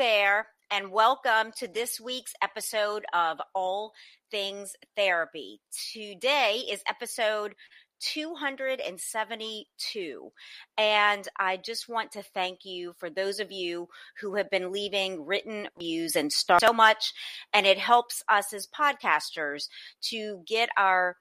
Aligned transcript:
There, 0.00 0.48
and 0.70 0.90
welcome 0.90 1.52
to 1.58 1.68
this 1.68 2.00
week's 2.00 2.32
episode 2.40 3.04
of 3.12 3.38
All 3.54 3.92
Things 4.30 4.74
Therapy. 4.96 5.60
Today 5.92 6.62
is 6.70 6.82
episode 6.88 7.54
272. 8.00 10.32
And 10.78 11.28
I 11.38 11.58
just 11.58 11.86
want 11.86 12.12
to 12.12 12.22
thank 12.22 12.64
you 12.64 12.94
for 12.96 13.10
those 13.10 13.40
of 13.40 13.52
you 13.52 13.90
who 14.22 14.36
have 14.36 14.48
been 14.48 14.72
leaving 14.72 15.26
written 15.26 15.68
reviews 15.76 16.16
and 16.16 16.32
stars 16.32 16.62
so 16.64 16.72
much. 16.72 17.12
And 17.52 17.66
it 17.66 17.76
helps 17.76 18.22
us 18.26 18.54
as 18.54 18.68
podcasters 18.68 19.68
to 20.04 20.42
get 20.46 20.70
our 20.78 21.18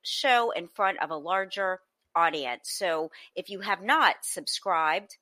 show 0.00 0.50
in 0.52 0.68
front 0.68 0.96
of 1.02 1.10
a 1.10 1.16
larger 1.16 1.80
audience. 2.16 2.70
So 2.72 3.10
if 3.36 3.50
you 3.50 3.60
have 3.60 3.82
not 3.82 4.14
subscribed, 4.22 5.18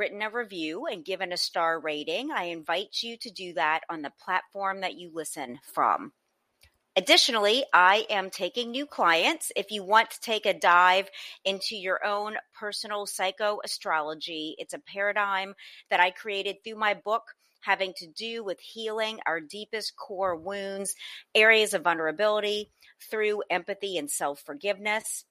written 0.00 0.22
a 0.22 0.30
review 0.30 0.86
and 0.86 1.04
given 1.04 1.30
a 1.30 1.36
star 1.36 1.78
rating, 1.78 2.30
I 2.30 2.44
invite 2.44 3.02
you 3.02 3.18
to 3.18 3.30
do 3.30 3.52
that 3.52 3.82
on 3.90 4.00
the 4.00 4.12
platform 4.24 4.80
that 4.80 4.94
you 4.94 5.10
listen 5.12 5.58
from. 5.74 6.12
Additionally, 6.96 7.64
I 7.74 8.06
am 8.08 8.30
taking 8.30 8.70
new 8.70 8.86
clients. 8.86 9.52
If 9.54 9.70
you 9.70 9.84
want 9.84 10.10
to 10.12 10.20
take 10.20 10.46
a 10.46 10.58
dive 10.58 11.10
into 11.44 11.76
your 11.76 12.02
own 12.02 12.36
personal 12.58 13.04
psychoastrology, 13.04 14.54
it's 14.56 14.72
a 14.72 14.78
paradigm 14.78 15.52
that 15.90 16.00
I 16.00 16.12
created 16.12 16.56
through 16.64 16.76
my 16.76 16.94
book 16.94 17.24
having 17.60 17.92
to 17.98 18.06
do 18.06 18.42
with 18.42 18.58
healing 18.58 19.18
our 19.26 19.38
deepest 19.38 19.94
core 19.96 20.34
wounds, 20.34 20.94
areas 21.34 21.74
of 21.74 21.84
vulnerability 21.84 22.70
through 23.10 23.42
empathy 23.50 23.98
and 23.98 24.10
self 24.10 24.40
forgiveness. 24.40 25.26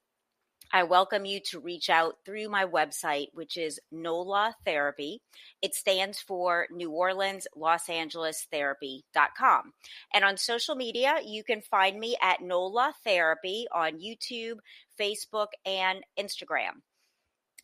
I 0.71 0.83
welcome 0.83 1.25
you 1.25 1.39
to 1.45 1.59
reach 1.59 1.89
out 1.89 2.17
through 2.23 2.47
my 2.49 2.63
website, 2.63 3.29
which 3.33 3.57
is 3.57 3.79
NOLA 3.91 4.55
Therapy. 4.65 5.19
It 5.63 5.73
stands 5.73 6.19
for 6.19 6.67
New 6.69 6.91
Orleans, 6.91 7.47
Los 7.55 7.89
Angeles 7.89 8.45
Therapy.com. 8.51 9.73
And 10.13 10.23
on 10.23 10.37
social 10.37 10.75
media, 10.75 11.15
you 11.25 11.43
can 11.43 11.61
find 11.61 11.99
me 11.99 12.17
at 12.21 12.41
NOLA 12.41 12.93
Therapy 13.03 13.65
on 13.73 13.99
YouTube, 13.99 14.57
Facebook, 14.99 15.47
and 15.65 16.03
Instagram. 16.19 16.81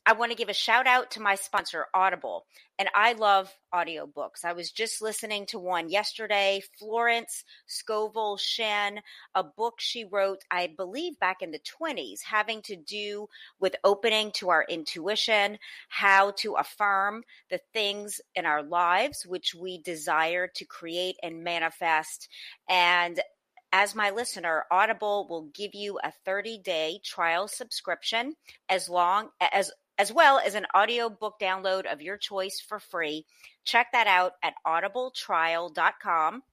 I 0.08 0.14
want 0.14 0.32
to 0.32 0.38
give 0.38 0.50
a 0.50 0.54
shout 0.54 0.86
out 0.86 1.10
to 1.12 1.20
my 1.20 1.34
sponsor, 1.34 1.88
Audible. 1.92 2.46
And 2.78 2.90
I 2.94 3.14
love 3.14 3.52
audiobooks. 3.74 4.44
I 4.44 4.54
was 4.54 4.70
just 4.70 5.02
listening 5.02 5.48
to 5.48 5.58
one 5.58 5.90
yesterday, 5.90 6.62
Florence 6.78 7.44
Scovel 7.66 8.38
Shinn, 8.38 9.00
a 9.34 9.44
book 9.44 9.76
she 9.80 10.06
wrote, 10.06 10.44
I 10.52 10.68
believe, 10.68 11.18
back 11.20 11.42
in 11.42 11.50
the 11.50 11.60
20s, 11.60 12.22
having 12.24 12.62
to 12.64 12.76
do 12.76 13.30
with 13.60 13.76
opening 13.84 14.32
to 14.34 14.50
our 14.50 14.64
intuition, 14.70 15.58
how 15.90 16.32
to 16.38 16.54
affirm 16.54 17.24
the 17.50 17.60
things 17.74 18.22
in 18.36 18.46
our 18.46 18.62
lives 18.62 19.26
which 19.26 19.56
we 19.56 19.80
desire 19.80 20.48
to 20.56 20.66
create 20.66 21.16
and 21.24 21.44
manifest. 21.44 22.30
And 22.70 23.20
as 23.74 23.96
my 23.96 24.12
listener, 24.12 24.66
Audible 24.70 25.28
will 25.30 25.50
give 25.54 25.74
you 25.74 26.00
a 26.04 26.14
30 26.26 26.60
day 26.60 27.00
trial 27.04 27.48
subscription 27.48 28.36
as 28.70 28.88
long 28.88 29.30
as 29.42 29.72
as 29.98 30.12
well 30.12 30.40
as 30.40 30.56
an 30.56 30.66
audiobook 30.76 31.36
download 31.40 31.92
of 31.92 32.02
your 32.02 32.18
choice 32.18 32.60
for 32.60 32.80
free. 32.80 33.26
Check 33.64 33.88
that 33.94 34.08
out 34.08 34.34
at 34.44 34.54
audibletrial.com 34.66 36.44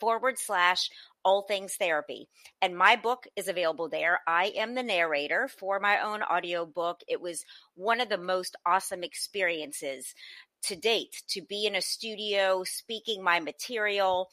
forward 0.00 0.38
slash 0.38 0.90
all 1.24 1.42
things 1.42 1.76
therapy. 1.76 2.28
And 2.60 2.76
my 2.76 2.96
book 2.96 3.26
is 3.36 3.48
available 3.48 3.88
there. 3.88 4.20
I 4.26 4.52
am 4.56 4.74
the 4.74 4.82
narrator 4.82 5.48
for 5.48 5.78
my 5.78 6.00
own 6.00 6.22
audiobook. 6.22 7.00
It 7.06 7.20
was 7.20 7.44
one 7.74 8.00
of 8.00 8.08
the 8.08 8.18
most 8.18 8.56
awesome 8.66 9.04
experiences 9.04 10.14
to 10.62 10.76
date 10.76 11.22
to 11.28 11.42
be 11.42 11.66
in 11.66 11.76
a 11.76 11.82
studio 11.82 12.64
speaking 12.64 13.22
my 13.22 13.40
material 13.40 14.28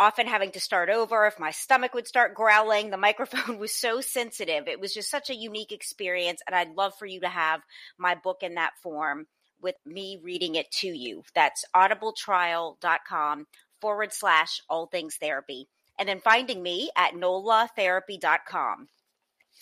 often 0.00 0.26
having 0.26 0.50
to 0.52 0.60
start 0.60 0.88
over 0.88 1.26
if 1.26 1.38
my 1.38 1.50
stomach 1.50 1.94
would 1.94 2.06
start 2.06 2.34
growling 2.34 2.90
the 2.90 2.96
microphone 2.96 3.58
was 3.60 3.74
so 3.74 4.00
sensitive. 4.00 4.68
It 4.68 4.80
was 4.80 4.94
just 4.94 5.10
such 5.10 5.30
a 5.30 5.34
unique 5.34 5.72
experience 5.72 6.40
and 6.46 6.54
i'd 6.54 6.74
love 6.76 6.94
for 6.98 7.06
you 7.06 7.20
to 7.20 7.28
have 7.28 7.60
my 7.98 8.14
book 8.14 8.38
in 8.42 8.54
that 8.54 8.72
form 8.82 9.26
with 9.60 9.74
me 9.84 10.18
reading 10.22 10.54
it 10.54 10.70
to 10.70 10.86
you. 10.86 11.24
That's 11.34 11.64
audibletrial.com 11.74 13.46
forward 13.80 14.12
slash 14.12 14.60
all 14.68 14.86
things 14.86 15.16
therapy. 15.16 15.68
And 15.98 16.08
then 16.08 16.20
finding 16.20 16.62
me 16.62 16.90
at 16.96 17.14
nolatherapy.com 17.14 18.88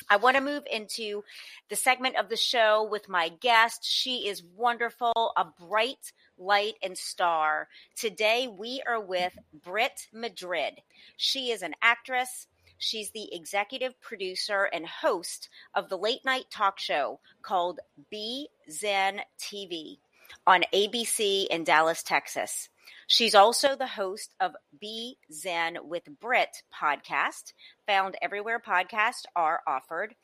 I 0.09 0.17
want 0.17 0.37
to 0.37 0.43
move 0.43 0.65
into 0.71 1.25
the 1.69 1.77
segment 1.77 2.17
of 2.17 2.29
the 2.29 2.37
show 2.37 2.87
with 2.91 3.09
my 3.09 3.29
guest. 3.29 3.85
She 3.85 4.29
is 4.29 4.43
wonderful, 4.43 5.33
a 5.37 5.45
bright 5.45 6.13
light 6.39 6.75
and 6.83 6.97
star. 6.97 7.69
Today 7.97 8.49
we 8.49 8.83
are 8.87 9.01
with 9.01 9.37
Britt 9.65 10.09
Madrid. 10.13 10.81
She 11.17 11.51
is 11.51 11.63
an 11.63 11.75
actress. 11.83 12.47
She's 12.79 13.11
the 13.11 13.35
executive 13.35 14.01
producer 14.01 14.65
and 14.65 14.87
host 14.87 15.49
of 15.75 15.89
the 15.89 15.99
late 15.99 16.25
night 16.25 16.47
talk 16.51 16.79
show 16.79 17.21
called 17.43 17.81
Be 18.11 18.49
Zen 18.71 19.21
TV 19.39 19.99
on 20.47 20.65
ABC 20.75 21.47
in 21.47 21.65
Dallas, 21.65 22.03
Texas. 22.03 22.69
She's 23.09 23.35
also 23.35 23.77
the 23.77 23.87
host 23.87 24.35
of 24.41 24.57
Be 24.81 25.19
Zen 25.33 25.79
with 25.85 26.05
Britt 26.21 26.63
podcast, 26.75 27.53
found 27.87 28.17
everywhere 28.21 28.61
podcasts 28.61 29.25
are 29.35 29.61
offered. 29.67 30.15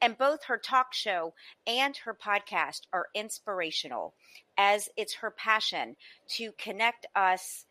And 0.00 0.18
both 0.18 0.44
her 0.44 0.58
talk 0.58 0.92
show 0.92 1.34
and 1.66 1.96
her 1.98 2.14
podcast 2.14 2.82
are 2.92 3.06
inspirational, 3.14 4.14
as 4.56 4.88
it's 4.96 5.14
her 5.14 5.30
passion 5.30 5.96
to 6.28 6.52
connect 6.58 7.06
us 7.14 7.64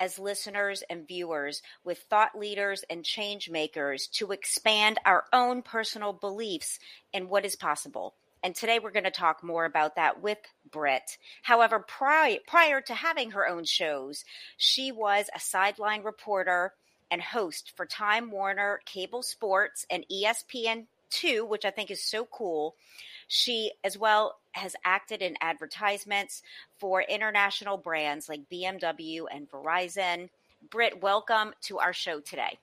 as 0.00 0.18
listeners 0.18 0.82
and 0.90 1.06
viewers 1.06 1.62
with 1.84 1.98
thought 1.98 2.36
leaders 2.38 2.84
and 2.90 3.04
change 3.04 3.48
makers 3.48 4.06
to 4.08 4.32
expand 4.32 4.98
our 5.04 5.24
own 5.32 5.62
personal 5.62 6.12
beliefs 6.12 6.78
in 7.12 7.28
what 7.28 7.44
is 7.44 7.56
possible. 7.56 8.14
And 8.42 8.54
today 8.54 8.78
we're 8.78 8.90
going 8.90 9.04
to 9.04 9.10
talk 9.10 9.42
more 9.42 9.64
about 9.64 9.96
that 9.96 10.20
with 10.20 10.38
Britt. 10.70 11.16
However, 11.42 11.78
prior, 11.78 12.36
prior 12.46 12.80
to 12.82 12.94
having 12.94 13.30
her 13.30 13.48
own 13.48 13.64
shows, 13.64 14.24
she 14.58 14.92
was 14.92 15.30
a 15.34 15.40
sideline 15.40 16.02
reporter 16.02 16.74
and 17.10 17.22
host 17.22 17.72
for 17.74 17.86
Time 17.86 18.30
Warner 18.30 18.80
Cable 18.84 19.22
Sports 19.22 19.86
and 19.90 20.04
ESPN2, 20.12 21.48
which 21.48 21.64
I 21.64 21.70
think 21.70 21.90
is 21.90 22.02
so 22.02 22.26
cool. 22.26 22.74
She, 23.28 23.72
as 23.82 23.96
well, 23.96 24.36
has 24.54 24.74
acted 24.84 25.22
in 25.22 25.36
advertisements 25.40 26.42
for 26.78 27.02
international 27.02 27.76
brands 27.76 28.28
like 28.28 28.48
BMW 28.50 29.24
and 29.30 29.50
Verizon. 29.50 30.28
Britt, 30.70 31.02
welcome 31.02 31.52
to 31.62 31.78
our 31.78 31.92
show 31.92 32.20
today. 32.20 32.58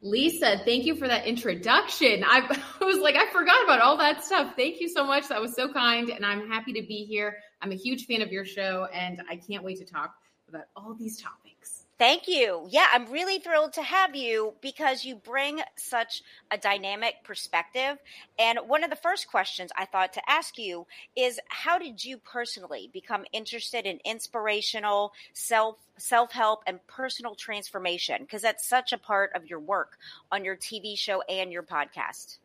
Lisa, 0.00 0.60
thank 0.64 0.84
you 0.84 0.94
for 0.94 1.08
that 1.08 1.26
introduction. 1.26 2.22
I, 2.24 2.60
I, 2.80 2.84
was 2.84 2.98
like, 2.98 3.16
I 3.16 3.30
forgot 3.30 3.64
about 3.64 3.80
all 3.80 3.96
that 3.98 4.24
stuff. 4.24 4.54
Thank 4.56 4.80
you 4.80 4.88
so 4.88 5.04
much. 5.04 5.28
That 5.28 5.40
was 5.40 5.54
so 5.54 5.72
kind. 5.72 6.10
And 6.10 6.24
I'm 6.24 6.48
happy 6.48 6.72
to 6.74 6.82
be 6.82 7.04
here. 7.04 7.38
I'm 7.60 7.72
a 7.72 7.76
huge 7.76 8.06
fan 8.06 8.22
of 8.22 8.30
your 8.30 8.44
show, 8.44 8.86
and 8.92 9.22
I 9.28 9.36
can't 9.36 9.64
wait 9.64 9.78
to 9.78 9.84
talk 9.84 10.14
about 10.48 10.66
all 10.76 10.94
these 10.94 11.20
topics. 11.20 11.77
Thank 11.98 12.28
you. 12.28 12.68
Yeah, 12.70 12.86
I'm 12.92 13.10
really 13.10 13.40
thrilled 13.40 13.72
to 13.72 13.82
have 13.82 14.14
you 14.14 14.54
because 14.60 15.04
you 15.04 15.16
bring 15.16 15.62
such 15.76 16.22
a 16.48 16.56
dynamic 16.56 17.24
perspective. 17.24 17.98
And 18.38 18.60
one 18.68 18.84
of 18.84 18.90
the 18.90 18.96
first 18.96 19.26
questions 19.28 19.72
I 19.76 19.84
thought 19.84 20.12
to 20.12 20.30
ask 20.30 20.58
you 20.58 20.86
is 21.16 21.40
how 21.48 21.76
did 21.76 22.04
you 22.04 22.18
personally 22.18 22.88
become 22.92 23.24
interested 23.32 23.84
in 23.84 23.98
inspirational 24.04 25.12
self 25.32 25.78
self-help 25.96 26.62
and 26.68 26.78
personal 26.86 27.34
transformation 27.34 28.22
because 28.22 28.42
that's 28.42 28.68
such 28.68 28.92
a 28.92 28.98
part 28.98 29.32
of 29.34 29.46
your 29.46 29.58
work 29.58 29.98
on 30.30 30.44
your 30.44 30.54
TV 30.54 30.96
show 30.96 31.22
and 31.22 31.50
your 31.50 31.64
podcast? 31.64 32.38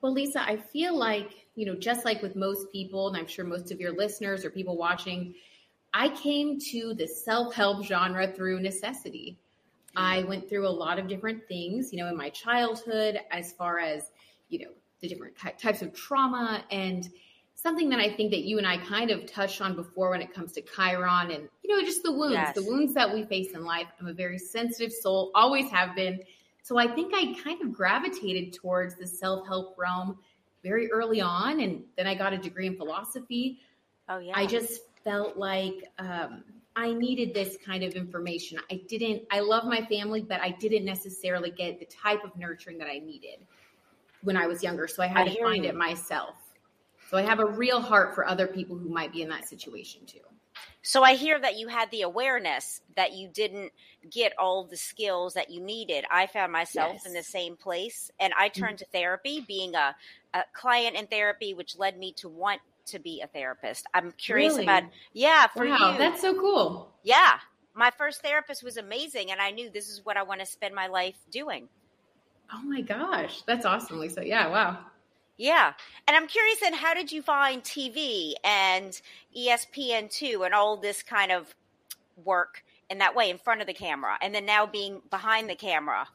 Well, 0.00 0.12
Lisa, 0.12 0.40
I 0.40 0.58
feel 0.58 0.96
like, 0.96 1.46
you 1.56 1.66
know, 1.66 1.74
just 1.74 2.04
like 2.04 2.22
with 2.22 2.36
most 2.36 2.70
people 2.70 3.08
and 3.08 3.16
I'm 3.16 3.26
sure 3.26 3.44
most 3.44 3.72
of 3.72 3.80
your 3.80 3.96
listeners 3.96 4.44
or 4.44 4.50
people 4.50 4.76
watching, 4.76 5.34
I 5.94 6.08
came 6.08 6.58
to 6.72 6.92
the 6.92 7.06
self 7.06 7.54
help 7.54 7.84
genre 7.84 8.26
through 8.26 8.60
necessity. 8.60 9.38
I 9.96 10.24
went 10.24 10.48
through 10.48 10.66
a 10.66 10.70
lot 10.70 10.98
of 10.98 11.06
different 11.06 11.46
things, 11.46 11.92
you 11.92 12.00
know, 12.00 12.08
in 12.08 12.16
my 12.16 12.30
childhood, 12.30 13.20
as 13.30 13.52
far 13.52 13.78
as, 13.78 14.10
you 14.48 14.58
know, 14.58 14.72
the 15.00 15.08
different 15.08 15.36
types 15.56 15.82
of 15.82 15.94
trauma 15.94 16.64
and 16.72 17.08
something 17.54 17.88
that 17.90 18.00
I 18.00 18.10
think 18.10 18.32
that 18.32 18.40
you 18.40 18.58
and 18.58 18.66
I 18.66 18.78
kind 18.78 19.12
of 19.12 19.24
touched 19.26 19.60
on 19.60 19.76
before 19.76 20.10
when 20.10 20.20
it 20.20 20.34
comes 20.34 20.50
to 20.52 20.62
Chiron 20.62 21.30
and, 21.30 21.48
you 21.62 21.74
know, 21.74 21.80
just 21.84 22.02
the 22.02 22.10
wounds, 22.10 22.34
yes. 22.34 22.54
the 22.56 22.64
wounds 22.64 22.92
that 22.94 23.14
we 23.14 23.24
face 23.24 23.52
in 23.52 23.64
life. 23.64 23.86
I'm 24.00 24.08
a 24.08 24.12
very 24.12 24.38
sensitive 24.38 24.92
soul, 24.92 25.30
always 25.36 25.70
have 25.70 25.94
been. 25.94 26.20
So 26.62 26.76
I 26.76 26.88
think 26.88 27.12
I 27.14 27.40
kind 27.40 27.62
of 27.62 27.72
gravitated 27.72 28.52
towards 28.52 28.96
the 28.96 29.06
self 29.06 29.46
help 29.46 29.78
realm 29.78 30.18
very 30.64 30.90
early 30.90 31.20
on. 31.20 31.60
And 31.60 31.84
then 31.96 32.08
I 32.08 32.16
got 32.16 32.32
a 32.32 32.38
degree 32.38 32.66
in 32.66 32.76
philosophy. 32.76 33.60
Oh, 34.08 34.18
yeah. 34.18 34.32
I 34.34 34.46
just 34.46 34.80
felt 35.04 35.36
like 35.36 35.84
um, 35.98 36.42
I 36.76 36.92
needed 36.92 37.34
this 37.34 37.56
kind 37.64 37.84
of 37.84 37.92
information. 37.92 38.58
I 38.70 38.80
didn't, 38.88 39.22
I 39.30 39.40
love 39.40 39.64
my 39.64 39.84
family, 39.86 40.22
but 40.22 40.40
I 40.40 40.50
didn't 40.50 40.84
necessarily 40.84 41.50
get 41.50 41.78
the 41.78 41.86
type 41.86 42.24
of 42.24 42.36
nurturing 42.36 42.78
that 42.78 42.88
I 42.88 42.98
needed 42.98 43.46
when 44.22 44.36
I 44.36 44.46
was 44.46 44.62
younger. 44.62 44.88
So 44.88 45.02
I 45.02 45.06
had 45.06 45.28
I 45.28 45.34
to 45.34 45.42
find 45.42 45.64
you. 45.64 45.70
it 45.70 45.76
myself. 45.76 46.34
So 47.10 47.18
I 47.18 47.22
have 47.22 47.38
a 47.38 47.46
real 47.46 47.80
heart 47.80 48.14
for 48.14 48.26
other 48.26 48.46
people 48.46 48.76
who 48.76 48.88
might 48.88 49.12
be 49.12 49.22
in 49.22 49.28
that 49.28 49.46
situation 49.46 50.00
too. 50.06 50.20
So 50.82 51.02
I 51.02 51.14
hear 51.14 51.38
that 51.40 51.56
you 51.56 51.68
had 51.68 51.90
the 51.90 52.02
awareness 52.02 52.80
that 52.96 53.12
you 53.12 53.28
didn't 53.28 53.72
get 54.10 54.32
all 54.38 54.64
the 54.64 54.76
skills 54.76 55.34
that 55.34 55.50
you 55.50 55.60
needed. 55.60 56.04
I 56.10 56.26
found 56.26 56.52
myself 56.52 56.94
yes. 56.94 57.06
in 57.06 57.14
the 57.14 57.22
same 57.22 57.56
place 57.56 58.10
and 58.20 58.32
I 58.38 58.48
turned 58.48 58.76
mm-hmm. 58.76 58.84
to 58.84 58.98
therapy, 58.98 59.44
being 59.46 59.74
a, 59.74 59.94
a 60.34 60.42
client 60.52 60.96
in 60.96 61.06
therapy, 61.06 61.54
which 61.54 61.78
led 61.78 61.98
me 61.98 62.12
to 62.18 62.28
want 62.28 62.60
to 62.86 62.98
be 62.98 63.20
a 63.22 63.26
therapist. 63.26 63.86
I'm 63.94 64.12
curious 64.12 64.52
really? 64.52 64.64
about 64.64 64.84
yeah, 65.12 65.46
for 65.48 65.66
wow, 65.66 65.92
you. 65.92 65.98
That's 65.98 66.20
so 66.20 66.34
cool. 66.34 66.92
Yeah. 67.02 67.38
My 67.74 67.90
first 67.90 68.22
therapist 68.22 68.62
was 68.62 68.76
amazing 68.76 69.30
and 69.30 69.40
I 69.40 69.50
knew 69.50 69.70
this 69.70 69.88
is 69.88 70.04
what 70.04 70.16
I 70.16 70.22
want 70.22 70.40
to 70.40 70.46
spend 70.46 70.74
my 70.74 70.86
life 70.86 71.16
doing. 71.30 71.68
Oh 72.52 72.62
my 72.62 72.80
gosh. 72.80 73.42
That's 73.46 73.64
awesome, 73.64 73.98
Lisa. 73.98 74.26
Yeah, 74.26 74.48
wow. 74.48 74.78
Yeah. 75.36 75.72
And 76.06 76.16
I'm 76.16 76.28
curious 76.28 76.60
then 76.60 76.74
how 76.74 76.94
did 76.94 77.10
you 77.10 77.22
find 77.22 77.62
TV 77.62 78.34
and 78.44 79.00
ESPN2 79.36 80.44
and 80.44 80.54
all 80.54 80.76
this 80.76 81.02
kind 81.02 81.32
of 81.32 81.52
work 82.24 82.62
in 82.90 82.98
that 82.98 83.16
way 83.16 83.30
in 83.30 83.38
front 83.38 83.60
of 83.60 83.66
the 83.66 83.74
camera 83.74 84.16
and 84.22 84.34
then 84.34 84.46
now 84.46 84.66
being 84.66 85.00
behind 85.10 85.48
the 85.48 85.56
camera? 85.56 86.06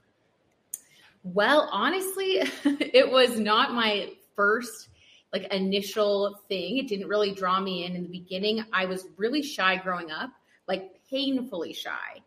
Well, 1.24 1.68
honestly, 1.72 2.42
it 2.64 3.12
was 3.12 3.40
not 3.40 3.74
my 3.74 4.12
first 4.36 4.89
like 5.34 5.52
initial 5.54 6.40
thing. 6.48 6.78
It 6.78 6.88
didn't 6.88 7.08
really 7.08 7.34
draw 7.34 7.60
me 7.60 7.86
in 7.86 7.96
in 7.96 8.04
the 8.04 8.10
beginning. 8.10 8.64
I 8.74 8.86
was 8.86 9.06
really 9.18 9.42
shy 9.42 9.76
growing 9.78 10.12
up, 10.12 10.32
like 10.68 11.00
painfully 11.10 11.74
shy. 11.74 12.22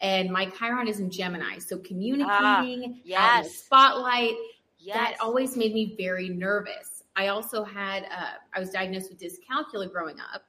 And 0.00 0.30
my 0.30 0.46
Chiron 0.50 0.88
is 0.88 1.00
in 1.00 1.10
Gemini, 1.10 1.58
so 1.58 1.78
communicating, 1.78 2.96
ah, 2.96 3.00
yes, 3.04 3.54
spotlight, 3.54 4.34
yes. 4.78 4.96
that 4.96 5.16
always 5.20 5.56
made 5.56 5.72
me 5.72 5.94
very 5.96 6.28
nervous. 6.28 7.02
I 7.16 7.28
also 7.28 7.64
had, 7.64 8.04
uh, 8.04 8.32
I 8.54 8.60
was 8.60 8.70
diagnosed 8.70 9.10
with 9.10 9.18
dyscalculia 9.18 9.90
growing 9.90 10.16
up, 10.34 10.42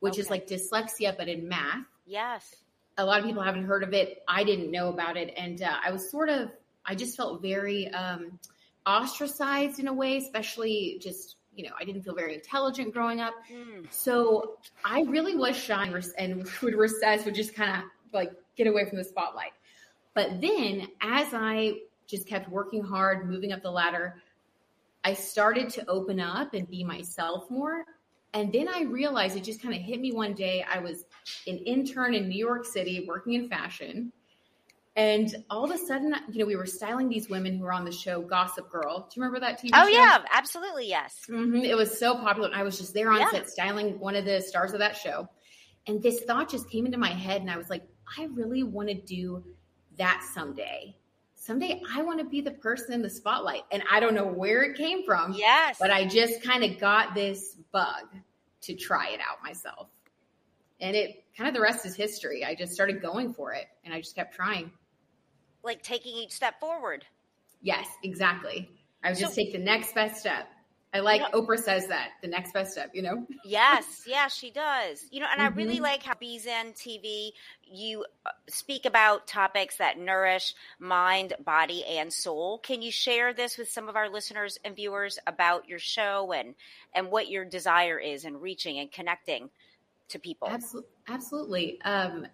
which 0.00 0.14
okay. 0.14 0.22
is 0.22 0.30
like 0.30 0.46
dyslexia 0.46 1.14
but 1.18 1.28
in 1.28 1.46
math. 1.46 1.84
Yes. 2.06 2.54
A 2.96 3.04
lot 3.04 3.18
of 3.18 3.26
people 3.26 3.42
haven't 3.42 3.66
heard 3.66 3.82
of 3.82 3.92
it. 3.92 4.22
I 4.26 4.42
didn't 4.42 4.70
know 4.70 4.88
about 4.88 5.18
it, 5.18 5.34
and 5.36 5.60
uh, 5.60 5.76
I 5.84 5.92
was 5.92 6.10
sort 6.10 6.30
of, 6.30 6.50
I 6.86 6.94
just 6.94 7.14
felt 7.14 7.42
very 7.42 7.88
um, 7.88 8.38
ostracized 8.86 9.80
in 9.80 9.88
a 9.88 9.92
way, 9.92 10.16
especially 10.16 10.98
just 11.02 11.36
you 11.56 11.64
know, 11.64 11.74
I 11.78 11.84
didn't 11.84 12.02
feel 12.02 12.14
very 12.14 12.34
intelligent 12.34 12.92
growing 12.92 13.20
up. 13.20 13.34
Mm. 13.52 13.86
So 13.90 14.58
I 14.84 15.02
really 15.02 15.36
was 15.36 15.56
shy 15.56 15.84
and 16.18 16.48
would 16.62 16.74
recess, 16.74 17.24
would 17.24 17.34
just 17.34 17.54
kind 17.54 17.82
of 17.82 17.84
like 18.12 18.32
get 18.56 18.66
away 18.66 18.88
from 18.88 18.98
the 18.98 19.04
spotlight. 19.04 19.52
But 20.14 20.40
then 20.40 20.88
as 21.00 21.34
I 21.34 21.74
just 22.06 22.26
kept 22.26 22.48
working 22.48 22.82
hard, 22.82 23.28
moving 23.28 23.52
up 23.52 23.62
the 23.62 23.70
ladder, 23.70 24.16
I 25.04 25.14
started 25.14 25.68
to 25.70 25.88
open 25.88 26.20
up 26.20 26.54
and 26.54 26.68
be 26.68 26.84
myself 26.84 27.50
more. 27.50 27.84
And 28.32 28.52
then 28.52 28.68
I 28.68 28.82
realized 28.82 29.36
it 29.36 29.44
just 29.44 29.62
kind 29.62 29.74
of 29.74 29.80
hit 29.80 30.00
me 30.00 30.12
one 30.12 30.34
day. 30.34 30.64
I 30.68 30.78
was 30.78 31.04
an 31.46 31.58
intern 31.58 32.14
in 32.14 32.28
New 32.28 32.38
York 32.38 32.64
City 32.64 33.04
working 33.06 33.34
in 33.34 33.48
fashion. 33.48 34.12
And 34.96 35.34
all 35.50 35.64
of 35.64 35.72
a 35.72 35.78
sudden, 35.78 36.14
you 36.30 36.38
know, 36.38 36.46
we 36.46 36.54
were 36.54 36.66
styling 36.66 37.08
these 37.08 37.28
women 37.28 37.58
who 37.58 37.64
were 37.64 37.72
on 37.72 37.84
the 37.84 37.90
show 37.90 38.22
Gossip 38.22 38.70
Girl. 38.70 39.08
Do 39.10 39.18
you 39.18 39.22
remember 39.24 39.40
that 39.40 39.60
TV 39.60 39.70
oh, 39.74 39.86
show? 39.86 39.88
yeah, 39.88 40.18
absolutely, 40.32 40.88
yes. 40.88 41.22
Mm-hmm. 41.28 41.56
It 41.56 41.76
was 41.76 41.98
so 41.98 42.14
popular. 42.14 42.48
And 42.48 42.56
I 42.56 42.62
was 42.62 42.78
just 42.78 42.94
there 42.94 43.10
on 43.10 43.18
yeah. 43.18 43.30
set 43.30 43.50
styling 43.50 43.98
one 43.98 44.14
of 44.14 44.24
the 44.24 44.40
stars 44.40 44.72
of 44.72 44.78
that 44.78 44.96
show. 44.96 45.28
And 45.88 46.00
this 46.00 46.20
thought 46.20 46.48
just 46.48 46.70
came 46.70 46.86
into 46.86 46.96
my 46.96 47.10
head. 47.10 47.40
And 47.40 47.50
I 47.50 47.56
was 47.56 47.70
like, 47.70 47.82
I 48.16 48.26
really 48.26 48.62
want 48.62 48.88
to 48.88 48.94
do 48.94 49.42
that 49.96 50.24
someday. 50.32 50.96
Someday 51.34 51.82
I 51.92 52.02
want 52.02 52.20
to 52.20 52.24
be 52.24 52.40
the 52.40 52.52
person 52.52 52.92
in 52.92 53.02
the 53.02 53.10
spotlight. 53.10 53.62
And 53.72 53.82
I 53.90 53.98
don't 53.98 54.14
know 54.14 54.26
where 54.26 54.62
it 54.62 54.76
came 54.76 55.04
from. 55.04 55.34
Yes. 55.36 55.76
But 55.80 55.90
I 55.90 56.06
just 56.06 56.40
kind 56.40 56.62
of 56.62 56.78
got 56.78 57.16
this 57.16 57.56
bug 57.72 58.04
to 58.62 58.74
try 58.74 59.08
it 59.08 59.20
out 59.20 59.42
myself. 59.42 59.88
And 60.80 60.94
it 60.94 61.24
kind 61.36 61.48
of 61.48 61.54
the 61.54 61.60
rest 61.60 61.84
is 61.84 61.96
history. 61.96 62.44
I 62.44 62.54
just 62.54 62.72
started 62.72 63.02
going 63.02 63.34
for 63.34 63.52
it 63.52 63.66
and 63.84 63.92
I 63.92 64.00
just 64.00 64.14
kept 64.14 64.34
trying 64.34 64.70
like 65.64 65.82
taking 65.82 66.14
each 66.14 66.32
step 66.32 66.60
forward. 66.60 67.04
Yes, 67.62 67.86
exactly. 68.02 68.70
I 69.02 69.10
would 69.10 69.18
so, 69.18 69.24
just 69.24 69.34
take 69.34 69.52
the 69.52 69.58
next 69.58 69.94
best 69.94 70.20
step. 70.20 70.48
I 70.94 71.00
like 71.00 71.22
you 71.22 71.26
know, 71.32 71.44
Oprah 71.44 71.58
says 71.58 71.88
that 71.88 72.10
the 72.22 72.28
next 72.28 72.52
best 72.52 72.70
step, 72.70 72.90
you 72.94 73.02
know? 73.02 73.26
yes, 73.44 74.04
yeah, 74.06 74.28
she 74.28 74.52
does. 74.52 75.04
You 75.10 75.20
know, 75.20 75.26
and 75.30 75.40
mm-hmm. 75.40 75.52
I 75.52 75.56
really 75.56 75.74
mm-hmm. 75.74 75.82
like 75.82 76.02
how 76.04 76.14
BZen 76.14 76.76
TV, 76.76 77.30
you 77.64 78.04
uh, 78.24 78.30
speak 78.48 78.86
about 78.86 79.26
topics 79.26 79.76
that 79.78 79.98
nourish 79.98 80.54
mind, 80.78 81.34
body, 81.44 81.84
and 81.84 82.12
soul. 82.12 82.58
Can 82.58 82.80
you 82.80 82.92
share 82.92 83.34
this 83.34 83.58
with 83.58 83.68
some 83.68 83.88
of 83.88 83.96
our 83.96 84.08
listeners 84.08 84.56
and 84.64 84.76
viewers 84.76 85.18
about 85.26 85.68
your 85.68 85.80
show 85.80 86.32
and, 86.32 86.54
and 86.94 87.10
what 87.10 87.28
your 87.28 87.44
desire 87.44 87.98
is 87.98 88.24
in 88.24 88.38
reaching 88.38 88.78
and 88.78 88.92
connecting 88.92 89.50
to 90.10 90.20
people? 90.20 90.46
Absolutely. 90.48 90.90
Absolutely. 91.08 91.80
Um, 91.82 92.26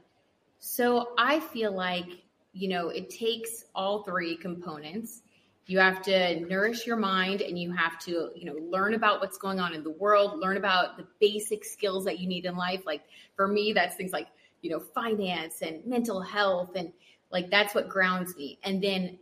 so 0.58 1.12
I 1.18 1.40
feel 1.40 1.72
like 1.72 2.08
you 2.52 2.68
know, 2.68 2.88
it 2.88 3.10
takes 3.10 3.64
all 3.74 4.02
three 4.02 4.36
components. 4.36 5.22
You 5.66 5.78
have 5.78 6.02
to 6.02 6.40
nourish 6.40 6.86
your 6.86 6.96
mind 6.96 7.42
and 7.42 7.58
you 7.58 7.70
have 7.72 7.98
to, 8.00 8.30
you 8.34 8.44
know, 8.44 8.56
learn 8.60 8.94
about 8.94 9.20
what's 9.20 9.38
going 9.38 9.60
on 9.60 9.72
in 9.72 9.84
the 9.84 9.90
world, 9.90 10.40
learn 10.40 10.56
about 10.56 10.96
the 10.96 11.06
basic 11.20 11.64
skills 11.64 12.04
that 12.06 12.18
you 12.18 12.26
need 12.26 12.44
in 12.44 12.56
life. 12.56 12.82
Like 12.84 13.02
for 13.36 13.46
me, 13.46 13.72
that's 13.72 13.94
things 13.94 14.12
like, 14.12 14.26
you 14.62 14.70
know, 14.70 14.80
finance 14.80 15.62
and 15.62 15.84
mental 15.86 16.20
health 16.20 16.70
and 16.74 16.92
like 17.30 17.50
that's 17.50 17.74
what 17.74 17.88
grounds 17.88 18.36
me. 18.36 18.58
And 18.64 18.82
then 18.82 19.18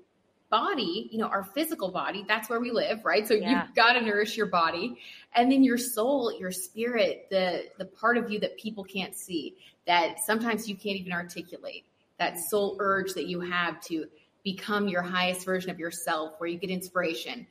body, 0.50 1.10
you 1.12 1.18
know, 1.18 1.26
our 1.26 1.44
physical 1.44 1.90
body, 1.90 2.24
that's 2.26 2.48
where 2.48 2.60
we 2.60 2.70
live, 2.70 3.04
right? 3.04 3.28
So 3.28 3.34
yeah. 3.34 3.66
you've 3.66 3.74
got 3.74 3.92
to 3.92 4.00
nourish 4.00 4.34
your 4.34 4.46
body. 4.46 4.98
And 5.34 5.52
then 5.52 5.62
your 5.62 5.76
soul, 5.76 6.32
your 6.32 6.50
spirit, 6.50 7.26
the 7.30 7.64
the 7.78 7.84
part 7.84 8.16
of 8.16 8.30
you 8.30 8.40
that 8.40 8.56
people 8.56 8.84
can't 8.84 9.14
see, 9.14 9.56
that 9.86 10.20
sometimes 10.20 10.66
you 10.66 10.76
can't 10.76 10.96
even 10.96 11.12
articulate 11.12 11.84
that 12.18 12.38
soul 12.38 12.76
urge 12.80 13.14
that 13.14 13.26
you 13.26 13.40
have 13.40 13.80
to 13.82 14.06
become 14.44 14.88
your 14.88 15.02
highest 15.02 15.44
version 15.44 15.70
of 15.70 15.78
yourself 15.78 16.34
where 16.38 16.48
you 16.48 16.58
get 16.58 16.70
inspiration. 16.70 17.46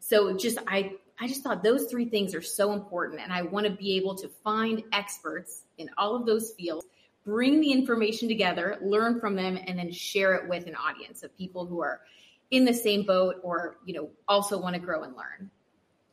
So 0.00 0.36
just 0.36 0.58
i 0.66 0.92
i 1.20 1.26
just 1.26 1.42
thought 1.42 1.62
those 1.62 1.86
three 1.90 2.04
things 2.04 2.34
are 2.34 2.42
so 2.42 2.72
important 2.72 3.20
and 3.20 3.32
i 3.32 3.42
want 3.42 3.66
to 3.66 3.72
be 3.72 3.96
able 3.96 4.14
to 4.14 4.28
find 4.44 4.82
experts 4.92 5.64
in 5.78 5.90
all 5.98 6.14
of 6.14 6.24
those 6.24 6.52
fields 6.52 6.86
bring 7.24 7.60
the 7.60 7.72
information 7.72 8.28
together 8.28 8.78
learn 8.80 9.20
from 9.20 9.34
them 9.34 9.58
and 9.66 9.78
then 9.78 9.90
share 9.90 10.34
it 10.34 10.48
with 10.48 10.66
an 10.66 10.76
audience 10.76 11.22
of 11.22 11.36
people 11.36 11.66
who 11.66 11.82
are 11.82 12.00
in 12.50 12.64
the 12.64 12.74
same 12.74 13.04
boat 13.04 13.36
or 13.42 13.76
you 13.84 13.94
know 13.94 14.10
also 14.26 14.58
want 14.60 14.74
to 14.74 14.80
grow 14.80 15.02
and 15.02 15.14
learn. 15.14 15.50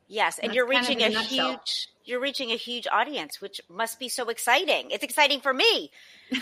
Yes 0.08 0.38
and, 0.38 0.48
and 0.48 0.56
you're 0.56 0.68
reaching 0.68 1.02
a, 1.02 1.08
a 1.08 1.22
huge 1.22 1.90
you're 2.04 2.20
reaching 2.20 2.52
a 2.52 2.56
huge 2.56 2.88
audience 2.92 3.42
which 3.42 3.62
must 3.70 4.00
be 4.00 4.10
so 4.10 4.30
exciting. 4.30 4.92
It's 4.92 5.04
exciting 5.04 5.40
for 5.40 5.54
me. 5.54 5.92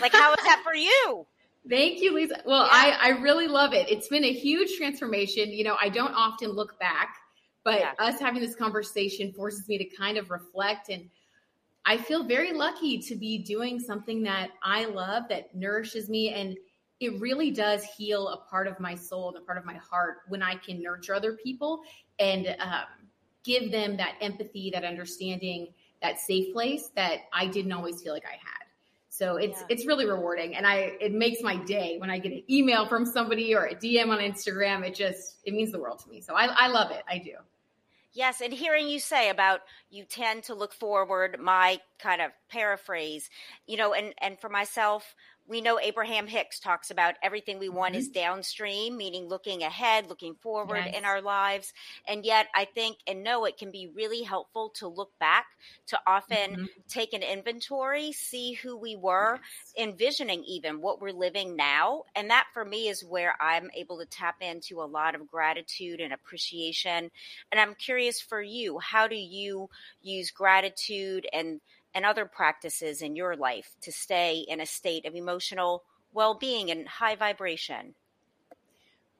Like 0.00 0.12
how 0.12 0.32
is 0.32 0.44
that 0.44 0.62
for 0.64 0.74
you 0.74 1.26
Thank 1.68 2.00
you, 2.00 2.14
Lisa. 2.14 2.42
Well, 2.44 2.64
yeah. 2.64 2.98
I, 3.00 3.08
I 3.08 3.08
really 3.20 3.48
love 3.48 3.72
it. 3.72 3.88
It's 3.90 4.08
been 4.08 4.24
a 4.24 4.32
huge 4.32 4.76
transformation. 4.76 5.50
You 5.50 5.64
know, 5.64 5.76
I 5.80 5.88
don't 5.88 6.12
often 6.12 6.50
look 6.50 6.78
back, 6.78 7.16
but 7.64 7.80
yeah. 7.80 7.92
us 7.98 8.20
having 8.20 8.42
this 8.42 8.54
conversation 8.54 9.32
forces 9.32 9.66
me 9.68 9.78
to 9.78 9.84
kind 9.96 10.18
of 10.18 10.30
reflect. 10.30 10.90
And 10.90 11.08
I 11.86 11.96
feel 11.96 12.24
very 12.24 12.52
lucky 12.52 12.98
to 12.98 13.16
be 13.16 13.38
doing 13.38 13.80
something 13.80 14.22
that 14.24 14.50
I 14.62 14.84
love 14.84 15.24
that 15.30 15.54
nourishes 15.54 16.08
me 16.08 16.34
and 16.34 16.56
it 17.00 17.20
really 17.20 17.50
does 17.50 17.84
heal 17.84 18.28
a 18.28 18.36
part 18.48 18.66
of 18.66 18.78
my 18.80 18.94
soul 18.94 19.28
and 19.28 19.38
a 19.38 19.40
part 19.40 19.58
of 19.58 19.64
my 19.64 19.74
heart 19.76 20.18
when 20.28 20.42
I 20.42 20.54
can 20.56 20.82
nurture 20.82 21.14
other 21.14 21.34
people 21.34 21.82
and 22.18 22.56
um, 22.60 23.08
give 23.42 23.70
them 23.70 23.96
that 23.96 24.14
empathy, 24.20 24.70
that 24.70 24.84
understanding, 24.84 25.68
that 26.02 26.18
safe 26.18 26.52
place 26.52 26.90
that 26.94 27.22
I 27.32 27.46
didn't 27.46 27.72
always 27.72 28.00
feel 28.00 28.12
like 28.12 28.24
I 28.24 28.36
had. 28.36 28.63
So 29.16 29.36
it's 29.36 29.60
yeah. 29.60 29.66
it's 29.68 29.86
really 29.86 30.06
rewarding, 30.06 30.56
and 30.56 30.66
I 30.66 30.96
it 31.00 31.12
makes 31.12 31.40
my 31.40 31.54
day 31.54 31.98
when 31.98 32.10
I 32.10 32.18
get 32.18 32.32
an 32.32 32.42
email 32.50 32.88
from 32.88 33.06
somebody 33.06 33.54
or 33.54 33.66
a 33.66 33.74
DM 33.76 34.08
on 34.08 34.18
Instagram. 34.18 34.84
It 34.84 34.96
just 34.96 35.36
it 35.44 35.54
means 35.54 35.70
the 35.70 35.78
world 35.78 36.00
to 36.00 36.10
me. 36.10 36.20
So 36.20 36.34
I, 36.34 36.46
I 36.46 36.66
love 36.66 36.90
it. 36.90 37.04
I 37.08 37.18
do. 37.18 37.34
Yes, 38.12 38.40
and 38.40 38.52
hearing 38.52 38.88
you 38.88 38.98
say 38.98 39.30
about 39.30 39.60
you 39.88 40.04
tend 40.04 40.42
to 40.44 40.54
look 40.54 40.74
forward, 40.74 41.38
my 41.38 41.78
kind 42.00 42.22
of 42.22 42.32
paraphrase, 42.48 43.30
you 43.68 43.76
know, 43.76 43.94
and 43.94 44.14
and 44.18 44.36
for 44.40 44.48
myself, 44.48 45.14
we 45.46 45.60
know 45.60 45.78
Abraham 45.78 46.26
Hicks 46.26 46.58
talks 46.58 46.90
about 46.90 47.14
everything 47.22 47.58
we 47.58 47.68
want 47.68 47.92
mm-hmm. 47.92 48.00
is 48.00 48.08
downstream, 48.08 48.96
meaning 48.96 49.28
looking 49.28 49.62
ahead, 49.62 50.08
looking 50.08 50.34
forward 50.36 50.84
yes. 50.86 50.96
in 50.96 51.04
our 51.04 51.20
lives. 51.20 51.72
And 52.08 52.24
yet, 52.24 52.46
I 52.54 52.64
think 52.64 52.96
and 53.06 53.22
know 53.22 53.44
it 53.44 53.58
can 53.58 53.70
be 53.70 53.90
really 53.94 54.22
helpful 54.22 54.70
to 54.76 54.88
look 54.88 55.10
back, 55.18 55.46
to 55.88 56.00
often 56.06 56.50
mm-hmm. 56.50 56.64
take 56.88 57.12
an 57.12 57.22
inventory, 57.22 58.12
see 58.12 58.54
who 58.54 58.76
we 58.76 58.96
were, 58.96 59.38
yes. 59.76 59.86
envisioning 59.86 60.44
even 60.44 60.80
what 60.80 61.00
we're 61.00 61.12
living 61.12 61.56
now. 61.56 62.04
And 62.16 62.30
that 62.30 62.46
for 62.54 62.64
me 62.64 62.88
is 62.88 63.04
where 63.04 63.34
I'm 63.40 63.70
able 63.76 63.98
to 63.98 64.06
tap 64.06 64.36
into 64.40 64.80
a 64.80 64.84
lot 64.84 65.14
of 65.14 65.28
gratitude 65.30 66.00
and 66.00 66.12
appreciation. 66.12 67.10
And 67.52 67.60
I'm 67.60 67.74
curious 67.74 68.20
for 68.20 68.40
you, 68.40 68.78
how 68.78 69.08
do 69.08 69.16
you 69.16 69.68
use 70.00 70.30
gratitude 70.30 71.26
and 71.32 71.60
and 71.94 72.04
other 72.04 72.26
practices 72.26 73.02
in 73.02 73.16
your 73.16 73.36
life 73.36 73.76
to 73.82 73.92
stay 73.92 74.44
in 74.48 74.60
a 74.60 74.66
state 74.66 75.06
of 75.06 75.14
emotional 75.14 75.84
well 76.12 76.34
being 76.34 76.70
and 76.70 76.88
high 76.88 77.16
vibration? 77.16 77.94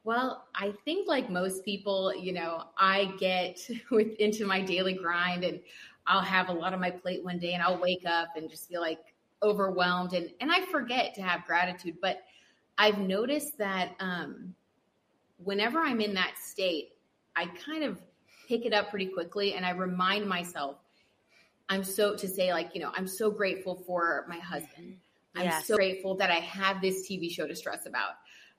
Well, 0.03 0.45
I 0.53 0.71
think 0.85 1.07
like 1.07 1.31
most 1.31 1.65
people, 1.65 2.13
you 2.15 2.31
know, 2.31 2.65
I 2.77 3.13
get 3.17 3.59
with 3.91 4.13
into 4.17 4.45
my 4.45 4.61
daily 4.61 4.93
grind 4.93 5.43
and 5.43 5.59
I'll 6.07 6.21
have 6.21 6.49
a 6.49 6.53
lot 6.53 6.73
on 6.73 6.79
my 6.79 6.91
plate 6.91 7.23
one 7.23 7.39
day 7.39 7.53
and 7.53 7.63
I'll 7.63 7.81
wake 7.81 8.05
up 8.05 8.29
and 8.35 8.49
just 8.49 8.69
feel 8.69 8.81
like 8.81 8.99
overwhelmed 9.41 10.13
and 10.13 10.31
and 10.39 10.51
I 10.51 10.65
forget 10.67 11.13
to 11.15 11.21
have 11.21 11.45
gratitude, 11.45 11.97
but 12.01 12.23
I've 12.77 12.99
noticed 12.99 13.57
that 13.57 13.95
um 13.99 14.53
whenever 15.37 15.79
I'm 15.79 16.01
in 16.01 16.13
that 16.13 16.37
state, 16.37 16.93
I 17.35 17.47
kind 17.47 17.83
of 17.83 17.99
pick 18.47 18.65
it 18.65 18.73
up 18.73 18.89
pretty 18.89 19.07
quickly 19.07 19.55
and 19.55 19.65
I 19.65 19.71
remind 19.71 20.27
myself 20.27 20.77
I'm 21.69 21.83
so 21.83 22.15
to 22.15 22.27
say 22.27 22.53
like, 22.53 22.75
you 22.75 22.81
know, 22.81 22.91
I'm 22.95 23.07
so 23.07 23.31
grateful 23.31 23.75
for 23.87 24.25
my 24.29 24.37
husband. 24.37 24.97
I'm 25.35 25.45
yes. 25.45 25.67
so 25.67 25.75
grateful 25.75 26.15
that 26.17 26.31
I 26.31 26.35
have 26.35 26.81
this 26.81 27.09
TV 27.09 27.29
show 27.29 27.47
to 27.47 27.55
stress 27.55 27.85
about. 27.85 28.11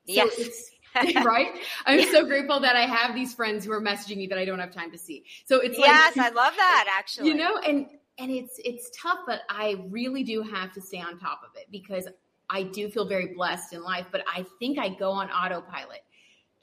So 0.06 0.12
yes. 0.14 0.70
right? 1.24 1.48
I'm 1.84 2.10
so 2.10 2.24
grateful 2.24 2.60
that 2.60 2.76
I 2.76 2.82
have 2.82 3.14
these 3.14 3.34
friends 3.34 3.64
who 3.64 3.72
are 3.72 3.80
messaging 3.80 4.16
me 4.16 4.26
that 4.28 4.38
I 4.38 4.44
don't 4.44 4.58
have 4.58 4.72
time 4.72 4.90
to 4.92 4.98
see. 4.98 5.24
So 5.44 5.60
it's 5.60 5.78
yes, 5.78 6.16
like, 6.16 6.32
I 6.32 6.34
love 6.34 6.54
that 6.56 6.86
actually. 6.98 7.28
You 7.28 7.34
know, 7.34 7.58
and 7.58 7.86
and 8.18 8.30
it's 8.30 8.58
it's 8.64 8.90
tough, 8.96 9.18
but 9.26 9.40
I 9.48 9.76
really 9.88 10.22
do 10.22 10.42
have 10.42 10.72
to 10.72 10.80
stay 10.80 11.00
on 11.00 11.18
top 11.18 11.42
of 11.44 11.50
it 11.56 11.66
because 11.70 12.08
I 12.48 12.62
do 12.62 12.88
feel 12.88 13.06
very 13.06 13.34
blessed 13.34 13.72
in 13.74 13.82
life, 13.82 14.06
but 14.10 14.24
I 14.32 14.46
think 14.58 14.78
I 14.78 14.88
go 14.88 15.10
on 15.10 15.28
autopilot, 15.30 16.00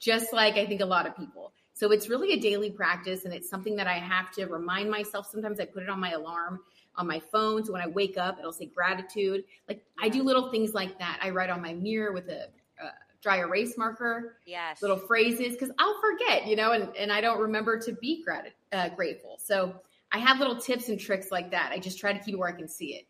just 0.00 0.32
like 0.32 0.56
I 0.56 0.66
think 0.66 0.80
a 0.80 0.86
lot 0.86 1.06
of 1.06 1.16
people. 1.16 1.52
So 1.74 1.90
it's 1.90 2.08
really 2.08 2.32
a 2.32 2.40
daily 2.40 2.70
practice 2.70 3.24
and 3.24 3.34
it's 3.34 3.50
something 3.50 3.76
that 3.76 3.86
I 3.86 3.94
have 3.94 4.30
to 4.32 4.46
remind 4.46 4.90
myself. 4.90 5.28
Sometimes 5.30 5.58
I 5.60 5.64
put 5.64 5.82
it 5.82 5.88
on 5.88 6.00
my 6.00 6.12
alarm 6.12 6.60
on 6.96 7.06
my 7.08 7.18
phone. 7.18 7.64
So 7.64 7.72
when 7.72 7.82
I 7.82 7.88
wake 7.88 8.16
up, 8.16 8.38
it'll 8.38 8.52
say 8.52 8.66
gratitude. 8.66 9.44
Like 9.68 9.84
I 10.00 10.08
do 10.08 10.22
little 10.22 10.50
things 10.50 10.72
like 10.72 10.98
that. 11.00 11.18
I 11.20 11.30
write 11.30 11.50
on 11.50 11.60
my 11.60 11.74
mirror 11.74 12.12
with 12.12 12.28
a, 12.28 12.48
a 12.80 12.90
dry 13.20 13.38
erase 13.38 13.76
marker. 13.76 14.36
Yes. 14.46 14.80
Little 14.80 14.96
phrases 14.96 15.54
because 15.54 15.72
I'll 15.78 16.00
forget, 16.00 16.46
you 16.46 16.54
know, 16.54 16.70
and, 16.72 16.94
and 16.96 17.12
I 17.12 17.20
don't 17.20 17.40
remember 17.40 17.80
to 17.80 17.92
be 17.92 18.22
grat- 18.22 18.54
uh, 18.72 18.90
grateful. 18.90 19.40
So 19.42 19.74
I 20.12 20.18
have 20.18 20.38
little 20.38 20.56
tips 20.56 20.88
and 20.88 21.00
tricks 21.00 21.32
like 21.32 21.50
that. 21.50 21.72
I 21.72 21.78
just 21.78 21.98
try 21.98 22.12
to 22.12 22.20
keep 22.20 22.34
it 22.34 22.38
where 22.38 22.48
I 22.48 22.56
can 22.56 22.68
see 22.68 22.94
it 22.94 23.06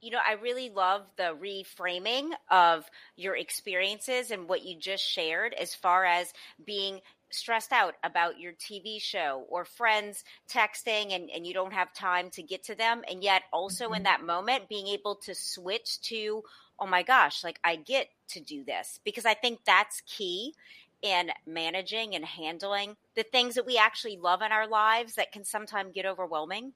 you 0.00 0.10
know, 0.10 0.20
I 0.26 0.34
really 0.34 0.70
love 0.70 1.02
the 1.16 1.36
reframing 1.40 2.30
of 2.50 2.84
your 3.16 3.36
experiences 3.36 4.30
and 4.30 4.48
what 4.48 4.64
you 4.64 4.78
just 4.78 5.02
shared 5.04 5.54
as 5.54 5.74
far 5.74 6.04
as 6.04 6.32
being 6.64 7.00
stressed 7.30 7.72
out 7.72 7.94
about 8.02 8.38
your 8.38 8.52
TV 8.52 9.00
show 9.00 9.44
or 9.48 9.64
friends 9.64 10.24
texting 10.48 11.14
and, 11.14 11.30
and 11.30 11.46
you 11.46 11.52
don't 11.52 11.72
have 11.72 11.92
time 11.92 12.30
to 12.30 12.42
get 12.42 12.64
to 12.64 12.74
them. 12.74 13.02
And 13.10 13.22
yet, 13.22 13.42
also 13.52 13.86
mm-hmm. 13.86 13.96
in 13.96 14.02
that 14.04 14.24
moment, 14.24 14.68
being 14.68 14.88
able 14.88 15.16
to 15.16 15.34
switch 15.34 16.00
to, 16.02 16.42
oh 16.78 16.86
my 16.86 17.02
gosh, 17.02 17.44
like 17.44 17.58
I 17.64 17.76
get 17.76 18.08
to 18.28 18.40
do 18.40 18.64
this 18.64 19.00
because 19.04 19.26
I 19.26 19.34
think 19.34 19.60
that's 19.64 20.02
key 20.06 20.54
in 21.02 21.30
managing 21.46 22.14
and 22.14 22.24
handling 22.24 22.96
the 23.14 23.22
things 23.22 23.54
that 23.54 23.66
we 23.66 23.78
actually 23.78 24.16
love 24.16 24.42
in 24.42 24.50
our 24.50 24.66
lives 24.66 25.14
that 25.14 25.32
can 25.32 25.44
sometimes 25.44 25.92
get 25.94 26.06
overwhelming. 26.06 26.72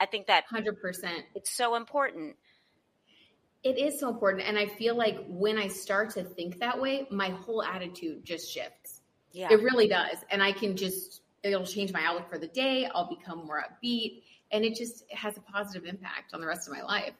I 0.00 0.06
think 0.06 0.26
that 0.26 0.44
100%. 0.52 0.74
It's 1.34 1.52
so 1.52 1.76
important. 1.76 2.36
It 3.64 3.78
is 3.78 3.98
so 3.98 4.08
important. 4.08 4.46
And 4.46 4.58
I 4.58 4.66
feel 4.66 4.94
like 4.94 5.24
when 5.26 5.58
I 5.58 5.68
start 5.68 6.10
to 6.10 6.22
think 6.22 6.58
that 6.60 6.80
way, 6.80 7.06
my 7.10 7.30
whole 7.30 7.62
attitude 7.62 8.24
just 8.24 8.50
shifts 8.50 9.00
yeah. 9.34 9.48
It 9.50 9.62
really 9.62 9.88
does. 9.88 10.18
And 10.30 10.42
I 10.42 10.52
can 10.52 10.76
just, 10.76 11.22
it'll 11.42 11.66
change 11.66 11.92
my 11.92 12.02
outlook 12.04 12.30
for 12.30 12.38
the 12.38 12.46
day. 12.46 12.88
I'll 12.94 13.08
become 13.08 13.44
more 13.44 13.62
upbeat. 13.62 14.22
And 14.52 14.64
it 14.64 14.76
just 14.76 15.04
has 15.10 15.36
a 15.36 15.40
positive 15.40 15.86
impact 15.86 16.32
on 16.32 16.40
the 16.40 16.46
rest 16.46 16.68
of 16.68 16.74
my 16.74 16.82
life. 16.82 17.14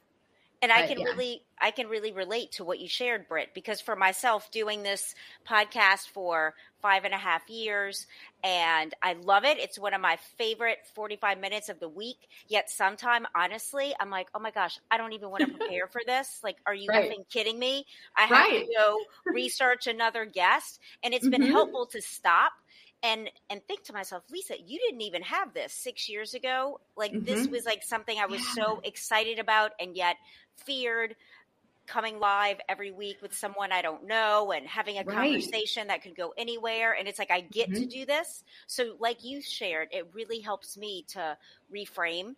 And 0.64 0.72
but, 0.74 0.82
I 0.82 0.86
can 0.86 0.98
yeah. 0.98 1.04
really, 1.08 1.42
I 1.60 1.70
can 1.72 1.88
really 1.88 2.10
relate 2.10 2.52
to 2.52 2.64
what 2.64 2.80
you 2.80 2.88
shared, 2.88 3.28
Britt, 3.28 3.50
because 3.52 3.82
for 3.82 3.94
myself, 3.94 4.50
doing 4.50 4.82
this 4.82 5.14
podcast 5.46 6.08
for 6.08 6.54
five 6.80 7.04
and 7.04 7.12
a 7.12 7.18
half 7.18 7.50
years, 7.50 8.06
and 8.42 8.94
I 9.02 9.12
love 9.12 9.44
it. 9.44 9.58
It's 9.58 9.78
one 9.78 9.92
of 9.92 10.00
my 10.00 10.16
favorite 10.38 10.78
45 10.94 11.38
minutes 11.38 11.68
of 11.68 11.80
the 11.80 11.88
week. 11.90 12.16
Yet 12.48 12.70
sometime, 12.70 13.26
honestly, 13.36 13.94
I'm 14.00 14.08
like, 14.08 14.28
oh 14.34 14.38
my 14.38 14.52
gosh, 14.52 14.78
I 14.90 14.96
don't 14.96 15.12
even 15.12 15.28
want 15.28 15.44
to 15.44 15.52
prepare 15.58 15.86
for 15.86 16.00
this. 16.06 16.40
Like, 16.42 16.56
are 16.64 16.74
you 16.74 16.88
right. 16.88 17.12
kidding 17.30 17.58
me? 17.58 17.84
I 18.16 18.22
have 18.22 18.30
right. 18.30 18.66
to 18.66 18.74
go 18.74 19.00
research 19.26 19.86
another 19.86 20.24
guest. 20.24 20.80
And 21.02 21.12
it's 21.12 21.28
been 21.28 21.42
mm-hmm. 21.42 21.52
helpful 21.52 21.84
to 21.92 22.00
stop 22.00 22.54
and 23.04 23.30
and 23.50 23.62
think 23.68 23.84
to 23.84 23.92
myself 23.92 24.24
lisa 24.32 24.54
you 24.66 24.78
didn't 24.80 25.02
even 25.02 25.22
have 25.22 25.54
this 25.54 25.72
six 25.72 26.08
years 26.08 26.34
ago 26.34 26.80
like 26.96 27.12
mm-hmm. 27.12 27.24
this 27.24 27.46
was 27.46 27.64
like 27.64 27.82
something 27.82 28.18
i 28.18 28.26
was 28.26 28.40
yeah. 28.40 28.64
so 28.64 28.80
excited 28.82 29.38
about 29.38 29.72
and 29.78 29.94
yet 29.94 30.16
feared 30.56 31.14
coming 31.86 32.18
live 32.18 32.56
every 32.68 32.90
week 32.90 33.18
with 33.20 33.34
someone 33.34 33.70
I 33.70 33.82
don't 33.82 34.06
know 34.06 34.52
and 34.52 34.66
having 34.66 34.96
a 34.96 35.04
right. 35.04 35.14
conversation 35.14 35.88
that 35.88 36.02
could 36.02 36.16
go 36.16 36.32
anywhere. 36.36 36.96
And 36.98 37.06
it's 37.06 37.18
like, 37.18 37.30
I 37.30 37.40
get 37.40 37.70
mm-hmm. 37.70 37.82
to 37.82 37.86
do 37.86 38.06
this. 38.06 38.42
So, 38.66 38.96
like 38.98 39.22
you 39.22 39.42
shared, 39.42 39.88
it 39.90 40.08
really 40.12 40.40
helps 40.40 40.76
me 40.76 41.04
to 41.08 41.36
reframe 41.74 42.36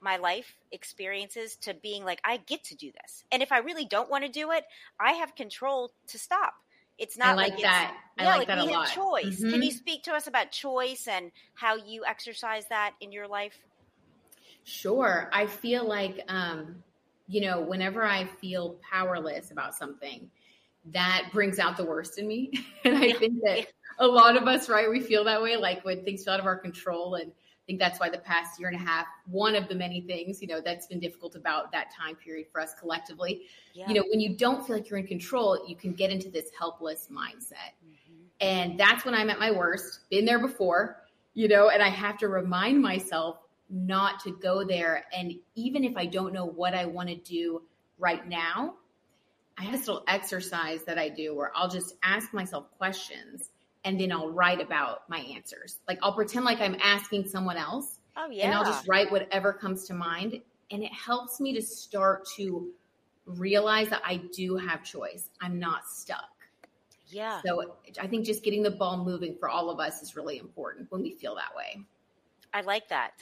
my 0.00 0.16
life 0.18 0.56
experiences 0.72 1.56
to 1.56 1.74
being 1.74 2.04
like, 2.04 2.20
I 2.24 2.36
get 2.36 2.64
to 2.64 2.76
do 2.76 2.92
this. 3.02 3.24
And 3.32 3.42
if 3.42 3.50
I 3.50 3.58
really 3.58 3.84
don't 3.84 4.10
want 4.10 4.24
to 4.24 4.30
do 4.30 4.52
it, 4.52 4.64
I 5.00 5.12
have 5.12 5.34
control 5.34 5.90
to 6.08 6.18
stop. 6.18 6.54
It's 6.98 7.18
not 7.18 7.28
I 7.28 7.34
like, 7.34 7.52
like 7.52 7.62
that. 7.62 7.96
I 8.18 8.22
yeah, 8.22 8.28
like, 8.30 8.38
like 8.38 8.48
that 8.48 8.66
we 8.66 8.72
have 8.72 8.92
choice. 8.92 9.40
Mm-hmm. 9.40 9.50
Can 9.50 9.62
you 9.62 9.70
speak 9.70 10.02
to 10.04 10.12
us 10.12 10.26
about 10.26 10.50
choice 10.50 11.06
and 11.08 11.30
how 11.54 11.76
you 11.76 12.04
exercise 12.06 12.64
that 12.68 12.94
in 13.00 13.12
your 13.12 13.28
life? 13.28 13.58
Sure. 14.64 15.28
I 15.32 15.46
feel 15.46 15.86
like 15.86 16.20
um, 16.28 16.82
you 17.28 17.40
know, 17.40 17.60
whenever 17.60 18.04
I 18.04 18.24
feel 18.24 18.76
powerless 18.90 19.50
about 19.50 19.74
something, 19.74 20.30
that 20.92 21.28
brings 21.32 21.58
out 21.58 21.76
the 21.76 21.84
worst 21.84 22.18
in 22.18 22.26
me. 22.26 22.52
and 22.84 22.96
I 22.96 23.06
yeah. 23.06 23.18
think 23.18 23.34
that 23.42 23.66
a 23.98 24.06
lot 24.06 24.36
of 24.36 24.46
us, 24.46 24.68
right, 24.68 24.88
we 24.90 25.00
feel 25.00 25.24
that 25.24 25.42
way, 25.42 25.56
like 25.56 25.84
when 25.84 26.04
things 26.04 26.24
feel 26.24 26.34
out 26.34 26.40
of 26.40 26.46
our 26.46 26.58
control. 26.58 27.16
And 27.16 27.32
think 27.66 27.80
that's 27.80 27.98
why 27.98 28.08
the 28.08 28.18
past 28.18 28.60
year 28.60 28.68
and 28.68 28.80
a 28.80 28.84
half, 28.84 29.06
one 29.26 29.56
of 29.56 29.68
the 29.68 29.74
many 29.74 30.00
things, 30.00 30.40
you 30.40 30.48
know, 30.48 30.60
that's 30.60 30.86
been 30.86 31.00
difficult 31.00 31.34
about 31.34 31.72
that 31.72 31.90
time 31.92 32.14
period 32.14 32.46
for 32.52 32.60
us 32.60 32.74
collectively. 32.78 33.42
Yeah. 33.74 33.88
You 33.88 33.94
know, 33.94 34.04
when 34.08 34.20
you 34.20 34.36
don't 34.36 34.66
feel 34.66 34.76
like 34.76 34.88
you're 34.88 34.98
in 34.98 35.06
control, 35.06 35.66
you 35.66 35.74
can 35.74 35.92
get 35.92 36.10
into 36.10 36.30
this 36.30 36.50
helpless 36.58 37.08
mindset. 37.10 37.74
Mm-hmm. 37.84 38.24
And 38.40 38.78
that's 38.78 39.04
when 39.04 39.14
I'm 39.14 39.30
at 39.30 39.38
my 39.38 39.50
worst, 39.50 40.08
been 40.10 40.24
there 40.24 40.38
before, 40.38 40.96
you 41.34 41.48
know, 41.48 41.68
and 41.68 41.82
I 41.82 41.88
have 41.88 42.18
to 42.18 42.28
remind 42.28 42.80
myself 42.80 43.38
not 43.68 44.20
to 44.20 44.30
go 44.30 44.62
there. 44.64 45.04
And 45.16 45.34
even 45.56 45.82
if 45.82 45.96
I 45.96 46.06
don't 46.06 46.32
know 46.32 46.46
what 46.46 46.72
I 46.74 46.86
want 46.86 47.08
to 47.08 47.16
do 47.16 47.62
right 47.98 48.26
now, 48.26 48.74
I 49.58 49.64
have 49.64 49.72
this 49.72 49.88
little 49.88 50.04
exercise 50.06 50.84
that 50.84 50.98
I 50.98 51.08
do 51.08 51.34
where 51.34 51.50
I'll 51.54 51.68
just 51.68 51.94
ask 52.02 52.32
myself 52.32 52.66
questions 52.78 53.50
and 53.86 53.98
then 54.00 54.10
I'll 54.10 54.30
write 54.30 54.60
about 54.60 55.08
my 55.08 55.20
answers. 55.20 55.78
Like 55.88 55.98
I'll 56.02 56.12
pretend 56.12 56.44
like 56.44 56.60
I'm 56.60 56.76
asking 56.82 57.28
someone 57.28 57.56
else. 57.56 58.00
Oh, 58.16 58.28
yeah. 58.28 58.46
And 58.46 58.54
I'll 58.54 58.64
just 58.64 58.86
write 58.88 59.10
whatever 59.12 59.52
comes 59.52 59.86
to 59.86 59.94
mind. 59.94 60.40
And 60.72 60.82
it 60.82 60.92
helps 60.92 61.40
me 61.40 61.54
to 61.54 61.62
start 61.62 62.26
to 62.36 62.72
realize 63.24 63.88
that 63.90 64.02
I 64.04 64.16
do 64.34 64.56
have 64.56 64.82
choice. 64.82 65.30
I'm 65.40 65.60
not 65.60 65.86
stuck. 65.88 66.28
Yeah. 67.08 67.40
So 67.46 67.76
I 68.00 68.08
think 68.08 68.26
just 68.26 68.42
getting 68.42 68.64
the 68.64 68.72
ball 68.72 69.04
moving 69.04 69.36
for 69.38 69.48
all 69.48 69.70
of 69.70 69.78
us 69.78 70.02
is 70.02 70.16
really 70.16 70.38
important 70.38 70.90
when 70.90 71.02
we 71.02 71.12
feel 71.12 71.36
that 71.36 71.54
way. 71.56 71.80
I 72.52 72.62
like 72.62 72.88
that. 72.88 73.12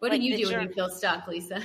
What 0.00 0.10
like 0.10 0.20
do 0.20 0.26
you 0.26 0.36
do 0.36 0.52
when 0.52 0.66
you 0.66 0.74
feel 0.74 0.88
stuck, 0.88 1.28
Lisa? 1.28 1.62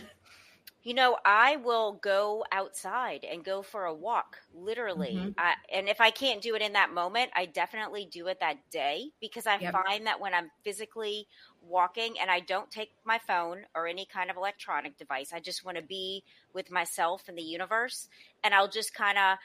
You 0.88 0.94
know, 0.94 1.18
I 1.26 1.58
will 1.58 2.00
go 2.02 2.46
outside 2.50 3.26
and 3.30 3.44
go 3.44 3.62
for 3.62 3.84
a 3.84 3.94
walk, 3.94 4.38
literally. 4.56 5.16
Mm-hmm. 5.16 5.32
I, 5.38 5.56
and 5.70 5.90
if 5.90 6.00
I 6.00 6.12
can't 6.12 6.42
do 6.42 6.56
it 6.56 6.62
in 6.62 6.72
that 6.74 6.94
moment, 6.94 7.30
I 7.36 7.46
definitely 7.46 8.08
do 8.10 8.28
it 8.28 8.40
that 8.40 8.56
day 8.72 9.10
because 9.20 9.46
I 9.46 9.58
yep. 9.58 9.74
find 9.74 10.08
that 10.08 10.22
when 10.22 10.34
I'm 10.34 10.50
physically 10.64 11.28
walking 11.62 12.14
and 12.22 12.32
I 12.32 12.40
don't 12.40 12.72
take 12.72 12.92
my 13.04 13.20
phone 13.20 13.64
or 13.76 13.86
any 13.86 14.06
kind 14.06 14.32
of 14.32 14.38
electronic 14.38 14.98
device, 14.98 15.34
I 15.34 15.42
just 15.42 15.66
want 15.66 15.76
to 15.76 15.84
be 15.84 16.24
with 16.54 16.72
myself 16.72 17.24
and 17.28 17.38
the 17.38 17.44
universe. 17.44 18.08
And 18.42 18.54
I'll 18.54 18.70
just 18.70 18.94
kind 18.94 19.18
of 19.18 19.40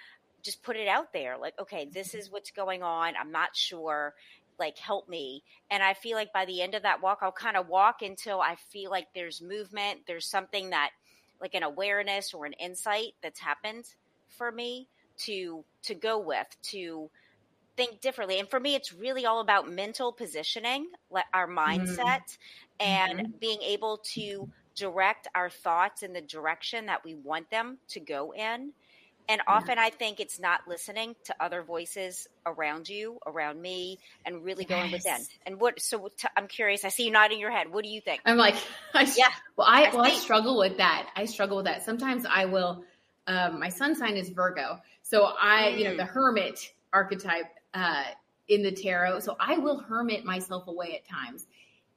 just 0.45 0.63
put 0.63 0.77
it 0.77 0.87
out 0.87 1.13
there 1.13 1.37
like, 1.39 1.55
okay, 1.61 1.89
this 1.93 2.11
mm-hmm. 2.11 2.19
is 2.19 2.31
what's 2.31 2.53
going 2.53 2.85
on. 2.85 3.15
I'm 3.21 3.33
not 3.33 3.57
sure 3.57 4.15
like 4.59 4.77
help 4.79 5.09
me 5.09 5.43
and 5.71 5.83
i 5.83 5.95
feel 5.95 6.15
like 6.15 6.31
by 6.33 6.45
the 6.45 6.61
end 6.61 6.75
of 6.75 6.83
that 6.83 7.03
walk 7.03 7.21
i'll 7.23 7.33
kind 7.33 7.57
of 7.57 7.69
walk 7.69 8.03
until 8.03 8.41
i 8.41 8.55
feel 8.71 8.91
like 8.91 9.07
there's 9.15 9.41
movement 9.41 10.01
there's 10.07 10.29
something 10.29 10.71
that 10.71 10.91
like 11.43 11.55
an 11.55 11.63
awareness 11.63 12.33
or 12.33 12.47
an 12.47 12.55
insight 12.55 13.15
that's 13.23 13.41
happened 13.41 13.85
for 14.29 14.51
me 14.51 14.89
to 15.19 15.65
to 15.83 15.95
go 15.95 16.19
with 16.19 16.47
to 16.63 17.11
think 17.77 18.01
differently 18.01 18.39
and 18.39 18.49
for 18.49 18.61
me 18.61 18.75
it's 18.75 18.93
really 18.93 19.27
all 19.27 19.41
about 19.41 19.71
mental 19.71 20.13
positioning 20.13 20.87
like 21.11 21.25
our 21.35 21.49
mindset 21.49 21.97
mm-hmm. 21.99 22.81
and 22.81 23.19
mm-hmm. 23.19 23.33
being 23.41 23.61
able 23.63 23.99
to 23.99 24.49
direct 24.75 25.29
our 25.35 25.51
thoughts 25.51 26.03
in 26.03 26.13
the 26.13 26.21
direction 26.21 26.87
that 26.87 27.05
we 27.05 27.15
want 27.15 27.51
them 27.51 27.79
to 27.89 28.01
go 28.01 28.33
in 28.33 28.73
and 29.29 29.41
often 29.47 29.79
I 29.79 29.91
think 29.91 30.21
it's 30.21 30.41
not 30.41 30.63
listening 30.67 31.15
to 31.25 31.35
other 31.41 31.63
voices 31.63 32.29
around 32.45 32.89
you, 32.89 33.19
around 33.27 33.61
me, 33.61 33.99
and 34.27 34.45
really 34.45 34.65
going 34.65 34.91
yes. 34.91 35.05
within. 35.05 35.27
And 35.47 35.61
what? 35.61 35.81
So 35.81 36.07
i 36.25 36.29
I'm 36.37 36.49
curious. 36.49 36.85
I 36.85 36.89
see 36.89 37.05
you 37.05 37.11
nodding 37.11 37.39
your 37.39 37.51
head. 37.51 37.73
What 37.73 37.85
do 37.85 37.91
you 37.91 38.01
think? 38.01 38.21
I'm 38.25 38.37
like, 38.37 38.57
I, 38.95 39.03
yeah. 39.17 39.29
Well, 39.57 39.67
I 39.69 39.91
well 39.93 40.03
I 40.03 40.11
struggle 40.11 40.59
with 40.59 40.77
that. 40.79 41.11
I 41.17 41.27
struggle 41.27 41.59
with 41.59 41.67
that. 41.67 41.85
Sometimes 41.85 42.25
I 42.29 42.47
will. 42.47 42.85
Um, 43.29 43.61
my 43.61 43.69
sun 43.69 43.95
sign 43.95 44.17
is 44.17 44.31
Virgo, 44.31 44.81
so 45.03 45.33
I, 45.39 45.73
mm. 45.73 45.79
you 45.79 45.85
know, 45.85 45.97
the 45.97 46.03
mm. 46.03 46.09
hermit 46.09 46.59
archetype 46.93 47.47
uh, 47.73 48.05
in 48.49 48.63
the 48.63 48.73
tarot. 48.73 49.21
So 49.21 49.37
I 49.39 49.59
will 49.59 49.79
hermit 49.79 50.25
myself 50.25 50.67
away 50.67 50.97
at 50.97 51.09
times 51.09 51.47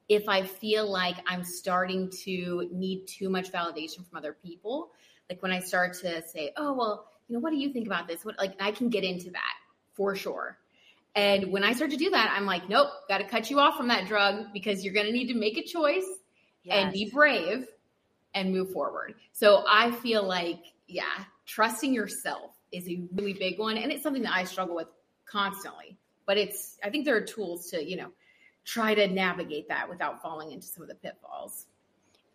if 0.08 0.28
I 0.28 0.44
feel 0.44 0.88
like 0.88 1.16
I'm 1.26 1.42
starting 1.42 2.10
to 2.22 2.68
need 2.72 3.06
too 3.08 3.28
much 3.28 3.50
validation 3.50 4.08
from 4.08 4.18
other 4.18 4.36
people. 4.44 4.92
Like 5.28 5.42
when 5.42 5.50
I 5.50 5.58
start 5.58 5.94
to 6.02 6.22
say, 6.26 6.52
"Oh 6.56 6.72
well." 6.72 7.08
You 7.28 7.34
know, 7.34 7.40
what 7.40 7.50
do 7.50 7.56
you 7.56 7.72
think 7.72 7.86
about 7.86 8.08
this? 8.08 8.24
What 8.24 8.38
like 8.38 8.56
I 8.60 8.70
can 8.72 8.88
get 8.88 9.04
into 9.04 9.30
that 9.30 9.54
for 9.94 10.14
sure. 10.14 10.58
And 11.14 11.50
when 11.50 11.64
I 11.64 11.72
start 11.72 11.92
to 11.92 11.96
do 11.96 12.10
that, 12.10 12.34
I'm 12.36 12.44
like, 12.44 12.68
nope, 12.68 12.88
got 13.08 13.18
to 13.18 13.24
cut 13.24 13.50
you 13.50 13.58
off 13.58 13.76
from 13.76 13.88
that 13.88 14.06
drug 14.06 14.52
because 14.52 14.84
you're 14.84 14.92
going 14.92 15.06
to 15.06 15.12
need 15.12 15.28
to 15.28 15.34
make 15.34 15.56
a 15.56 15.62
choice 15.62 16.04
yes. 16.62 16.76
and 16.76 16.92
be 16.92 17.10
brave 17.10 17.66
and 18.34 18.52
move 18.52 18.70
forward. 18.70 19.14
So 19.32 19.64
I 19.66 19.92
feel 19.92 20.22
like, 20.22 20.60
yeah, 20.86 21.24
trusting 21.46 21.94
yourself 21.94 22.50
is 22.70 22.86
a 22.86 23.00
really 23.14 23.32
big 23.32 23.58
one. 23.58 23.78
And 23.78 23.90
it's 23.90 24.02
something 24.02 24.22
that 24.24 24.34
I 24.34 24.44
struggle 24.44 24.76
with 24.76 24.88
constantly. 25.24 25.96
But 26.26 26.36
it's, 26.36 26.76
I 26.84 26.90
think 26.90 27.06
there 27.06 27.16
are 27.16 27.22
tools 27.22 27.70
to, 27.70 27.82
you 27.82 27.96
know, 27.96 28.10
try 28.66 28.94
to 28.94 29.06
navigate 29.06 29.68
that 29.68 29.88
without 29.88 30.20
falling 30.20 30.52
into 30.52 30.66
some 30.66 30.82
of 30.82 30.88
the 30.90 30.96
pitfalls. 30.96 31.64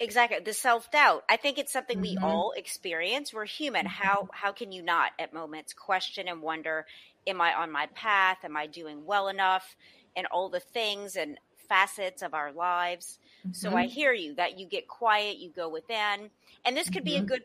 Exactly. 0.02 0.40
The 0.44 0.54
self-doubt. 0.54 1.24
I 1.30 1.38
think 1.38 1.60
it's 1.60 1.72
something 1.72 2.00
mm-hmm. 2.00 2.24
we 2.24 2.28
all 2.28 2.54
experience. 2.58 3.34
We're 3.34 3.46
human. 3.46 3.86
Mm-hmm. 3.86 4.04
How 4.04 4.30
how 4.34 4.52
can 4.52 4.72
you 4.72 4.82
not 4.82 5.12
at 5.20 5.32
moments 5.32 5.74
question 5.74 6.28
and 6.28 6.42
wonder, 6.42 6.88
am 7.28 7.40
I 7.40 7.54
on 7.54 7.72
my 7.72 7.86
path? 7.94 8.40
Am 8.44 8.58
I 8.58 8.66
doing 8.66 9.06
well 9.06 9.28
enough? 9.28 9.76
And 10.16 10.26
all 10.28 10.50
the 10.50 10.60
things 10.60 11.16
and 11.16 11.38
facets 11.70 12.24
of 12.24 12.34
our 12.34 12.52
lives. 12.52 13.20
Mm-hmm. 13.42 13.54
So 13.54 13.76
I 13.78 13.86
hear 13.86 14.12
you 14.12 14.34
that 14.36 14.60
you 14.60 14.66
get 14.66 14.88
quiet, 14.88 15.38
you 15.38 15.52
go 15.56 15.70
within. 15.70 16.32
And 16.66 16.76
this 16.76 16.90
could 16.90 17.04
be 17.04 17.16
a 17.16 17.20
mm-hmm. 17.20 17.28
good 17.28 17.44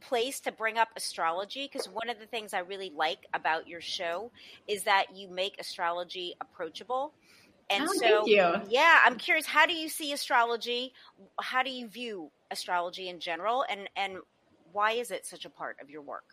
place 0.00 0.40
to 0.40 0.52
bring 0.52 0.78
up 0.78 0.88
astrology 0.96 1.68
because 1.70 1.88
one 1.88 2.08
of 2.08 2.18
the 2.18 2.26
things 2.26 2.54
I 2.54 2.60
really 2.60 2.90
like 2.94 3.26
about 3.34 3.68
your 3.68 3.80
show 3.80 4.30
is 4.66 4.84
that 4.84 5.14
you 5.14 5.28
make 5.28 5.60
astrology 5.60 6.34
approachable. 6.40 7.12
And 7.70 7.84
oh, 7.86 7.92
so, 7.94 8.24
yeah, 8.26 9.00
I'm 9.04 9.16
curious. 9.16 9.46
How 9.46 9.66
do 9.66 9.74
you 9.74 9.88
see 9.88 10.12
astrology? 10.12 10.92
How 11.40 11.62
do 11.62 11.70
you 11.70 11.86
view 11.86 12.30
astrology 12.50 13.08
in 13.08 13.20
general, 13.20 13.64
and 13.68 13.88
and 13.96 14.18
why 14.72 14.92
is 14.92 15.10
it 15.10 15.26
such 15.26 15.44
a 15.44 15.50
part 15.50 15.76
of 15.82 15.90
your 15.90 16.02
work? 16.02 16.24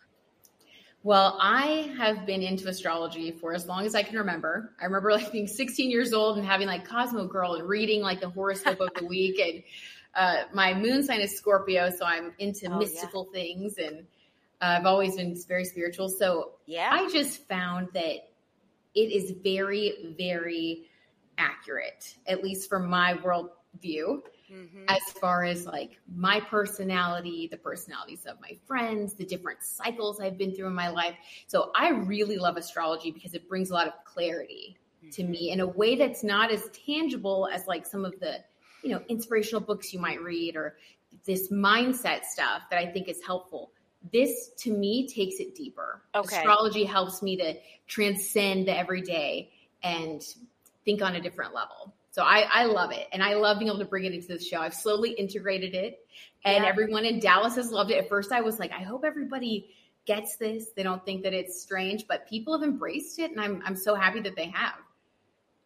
Well, 1.02 1.38
I 1.40 1.92
have 1.98 2.26
been 2.26 2.42
into 2.42 2.68
astrology 2.68 3.30
for 3.30 3.54
as 3.54 3.66
long 3.66 3.86
as 3.86 3.94
I 3.94 4.02
can 4.02 4.18
remember. 4.18 4.72
I 4.80 4.86
remember 4.86 5.12
like 5.12 5.30
being 5.30 5.46
16 5.46 5.88
years 5.88 6.12
old 6.12 6.36
and 6.36 6.44
having 6.44 6.66
like 6.66 6.88
Cosmo 6.88 7.26
Girl 7.26 7.54
and 7.54 7.68
reading 7.68 8.02
like 8.02 8.20
the 8.20 8.28
horoscope 8.28 8.80
of 8.80 8.90
the 8.98 9.06
week. 9.08 9.38
And 9.38 9.62
uh, 10.16 10.48
my 10.52 10.74
moon 10.74 11.04
sign 11.04 11.20
is 11.20 11.36
Scorpio, 11.36 11.90
so 11.90 12.04
I'm 12.04 12.32
into 12.40 12.66
oh, 12.66 12.78
mystical 12.78 13.28
yeah. 13.32 13.40
things 13.40 13.78
and 13.78 13.98
uh, 14.60 14.78
I've 14.78 14.86
always 14.86 15.16
been 15.16 15.36
very 15.46 15.64
spiritual. 15.64 16.08
So 16.08 16.52
yeah, 16.66 16.88
I 16.90 17.08
just 17.10 17.46
found 17.46 17.88
that 17.94 18.28
it 18.94 19.12
is 19.12 19.32
very, 19.44 20.14
very 20.18 20.86
accurate, 21.38 22.16
at 22.26 22.42
least 22.42 22.68
from 22.68 22.88
my 22.88 23.14
worldview, 23.14 24.22
mm-hmm. 24.50 24.84
as 24.88 25.02
far 25.20 25.44
as 25.44 25.66
like 25.66 25.98
my 26.14 26.40
personality, 26.40 27.48
the 27.50 27.56
personalities 27.56 28.26
of 28.26 28.40
my 28.40 28.56
friends, 28.66 29.14
the 29.14 29.24
different 29.24 29.62
cycles 29.62 30.20
I've 30.20 30.38
been 30.38 30.54
through 30.54 30.68
in 30.68 30.74
my 30.74 30.88
life. 30.88 31.14
So 31.46 31.70
I 31.74 31.90
really 31.90 32.38
love 32.38 32.56
astrology 32.56 33.10
because 33.10 33.34
it 33.34 33.48
brings 33.48 33.70
a 33.70 33.74
lot 33.74 33.86
of 33.86 33.92
clarity 34.04 34.76
mm-hmm. 34.98 35.10
to 35.10 35.24
me 35.24 35.50
in 35.50 35.60
a 35.60 35.66
way 35.66 35.96
that's 35.96 36.24
not 36.24 36.50
as 36.50 36.68
tangible 36.86 37.48
as 37.52 37.66
like 37.66 37.86
some 37.86 38.04
of 38.04 38.18
the, 38.20 38.38
you 38.82 38.90
know, 38.90 39.02
inspirational 39.08 39.60
books 39.60 39.92
you 39.92 39.98
might 39.98 40.22
read 40.22 40.56
or 40.56 40.76
this 41.24 41.50
mindset 41.50 42.24
stuff 42.24 42.62
that 42.70 42.78
I 42.78 42.86
think 42.86 43.08
is 43.08 43.20
helpful 43.24 43.72
this 44.12 44.50
to 44.58 44.70
me 44.70 45.08
takes 45.08 45.40
it 45.40 45.54
deeper. 45.54 46.02
Okay. 46.14 46.36
Astrology 46.36 46.84
helps 46.84 47.22
me 47.22 47.36
to 47.36 47.54
transcend 47.86 48.68
the 48.68 48.76
everyday 48.76 49.50
and 49.82 50.22
think 50.86 51.02
on 51.02 51.16
a 51.16 51.20
different 51.20 51.52
level. 51.52 51.94
So 52.10 52.22
I, 52.22 52.48
I 52.50 52.64
love 52.64 52.92
it. 52.92 53.08
And 53.12 53.22
I 53.22 53.34
love 53.34 53.58
being 53.58 53.68
able 53.68 53.78
to 53.80 53.84
bring 53.84 54.06
it 54.06 54.14
into 54.14 54.28
the 54.28 54.38
show. 54.38 54.60
I've 54.60 54.72
slowly 54.72 55.10
integrated 55.10 55.74
it. 55.74 56.06
And 56.46 56.64
yeah. 56.64 56.70
everyone 56.70 57.04
in 57.04 57.20
Dallas 57.20 57.56
has 57.56 57.70
loved 57.70 57.90
it. 57.90 57.98
At 57.98 58.08
first, 58.08 58.32
I 58.32 58.40
was 58.40 58.58
like, 58.58 58.72
I 58.72 58.80
hope 58.80 59.04
everybody 59.04 59.74
gets 60.06 60.36
this. 60.36 60.68
They 60.74 60.82
don't 60.82 61.04
think 61.04 61.22
that 61.24 61.34
it's 61.34 61.60
strange, 61.60 62.06
but 62.08 62.26
people 62.26 62.58
have 62.58 62.66
embraced 62.66 63.18
it. 63.18 63.32
And 63.32 63.40
I'm, 63.40 63.62
I'm 63.66 63.76
so 63.76 63.94
happy 63.94 64.20
that 64.20 64.34
they 64.34 64.46
have. 64.46 64.76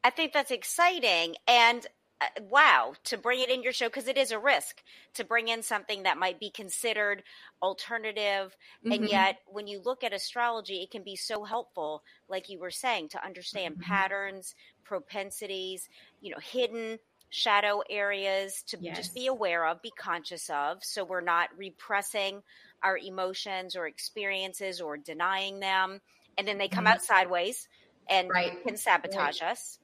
I 0.03 0.11
think 0.11 0.33
that's 0.33 0.51
exciting. 0.51 1.37
And 1.47 1.87
uh, 2.21 2.27
wow 2.51 2.93
to 3.05 3.17
bring 3.17 3.41
it 3.41 3.51
in 3.51 3.63
your 3.63 3.73
show 3.73 3.87
because 3.87 4.09
it 4.09 4.19
is 4.19 4.31
a 4.31 4.39
risk 4.39 4.83
to 5.15 5.25
bring 5.25 5.49
in 5.49 5.63
something 5.63 6.03
that 6.03 6.19
might 6.19 6.39
be 6.39 6.51
considered 6.51 7.23
alternative 7.63 8.57
mm-hmm. 8.85 8.93
and 8.93 9.09
yet 9.09 9.39
when 9.47 9.67
you 9.67 9.81
look 9.85 10.05
at 10.05 10.13
astrology 10.13 10.83
it 10.83 10.91
can 10.91 11.03
be 11.03 11.17
so 11.17 11.45
helpful 11.45 12.03
like 12.29 12.49
you 12.49 12.59
were 12.59 12.71
saying 12.71 13.09
to 13.09 13.25
understand 13.25 13.75
mm-hmm. 13.75 13.91
patterns 13.91 14.55
propensities 14.85 15.89
you 16.21 16.31
know 16.31 16.41
hidden 16.43 16.99
shadow 17.31 17.81
areas 17.89 18.63
to 18.67 18.77
yes. 18.81 18.97
just 18.97 19.15
be 19.15 19.27
aware 19.27 19.67
of 19.67 19.81
be 19.81 19.93
conscious 19.99 20.51
of 20.51 20.83
so 20.83 21.05
we're 21.05 21.21
not 21.21 21.49
repressing 21.57 22.43
our 22.83 22.99
emotions 22.99 23.77
or 23.77 23.87
experiences 23.87 24.81
or 24.81 24.97
denying 24.97 25.61
them 25.61 26.01
and 26.37 26.47
then 26.47 26.59
they 26.59 26.69
come 26.69 26.85
mm-hmm. 26.85 26.95
out 26.95 27.03
sideways 27.03 27.69
and 28.09 28.29
right. 28.29 28.63
can 28.67 28.77
sabotage 28.77 29.41
right. 29.41 29.53
us 29.53 29.79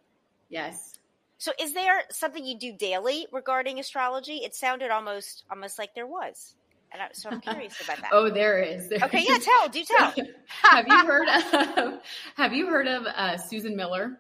yes 0.51 0.99
so, 1.39 1.53
is 1.61 1.75
there 1.75 2.03
something 2.11 2.45
you 2.45 2.59
do 2.59 2.73
daily 2.73 3.27
regarding 3.31 3.79
astrology? 3.79 4.37
It 4.39 4.55
sounded 4.55 4.91
almost 4.91 5.45
almost 5.51 5.79
like 5.79 5.95
there 5.95 6.07
was, 6.07 6.55
and 6.93 7.03
I, 7.03 7.09
so 7.13 7.29
I'm 7.31 7.41
curious 7.41 7.81
about 7.85 8.01
that. 8.01 8.11
oh, 8.13 8.31
there 8.31 8.61
is. 8.61 8.89
There 8.89 8.99
okay, 9.03 9.25
yeah, 9.27 9.39
tell, 9.39 9.69
do 9.69 9.85
tell. 9.99 10.15
have 10.63 10.87
you 10.89 11.07
heard 11.07 11.29
of 11.29 12.01
Have 12.37 12.53
you 12.55 12.67
heard 12.69 12.89
of 12.89 13.07
uh, 13.07 13.37
Susan 13.37 13.77
Miller? 13.77 14.19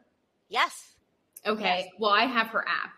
Yes. 0.48 0.94
Okay. 1.46 1.84
Yes. 1.84 1.94
Well, 1.98 2.10
I 2.10 2.24
have 2.24 2.48
her 2.48 2.64
app, 2.68 2.90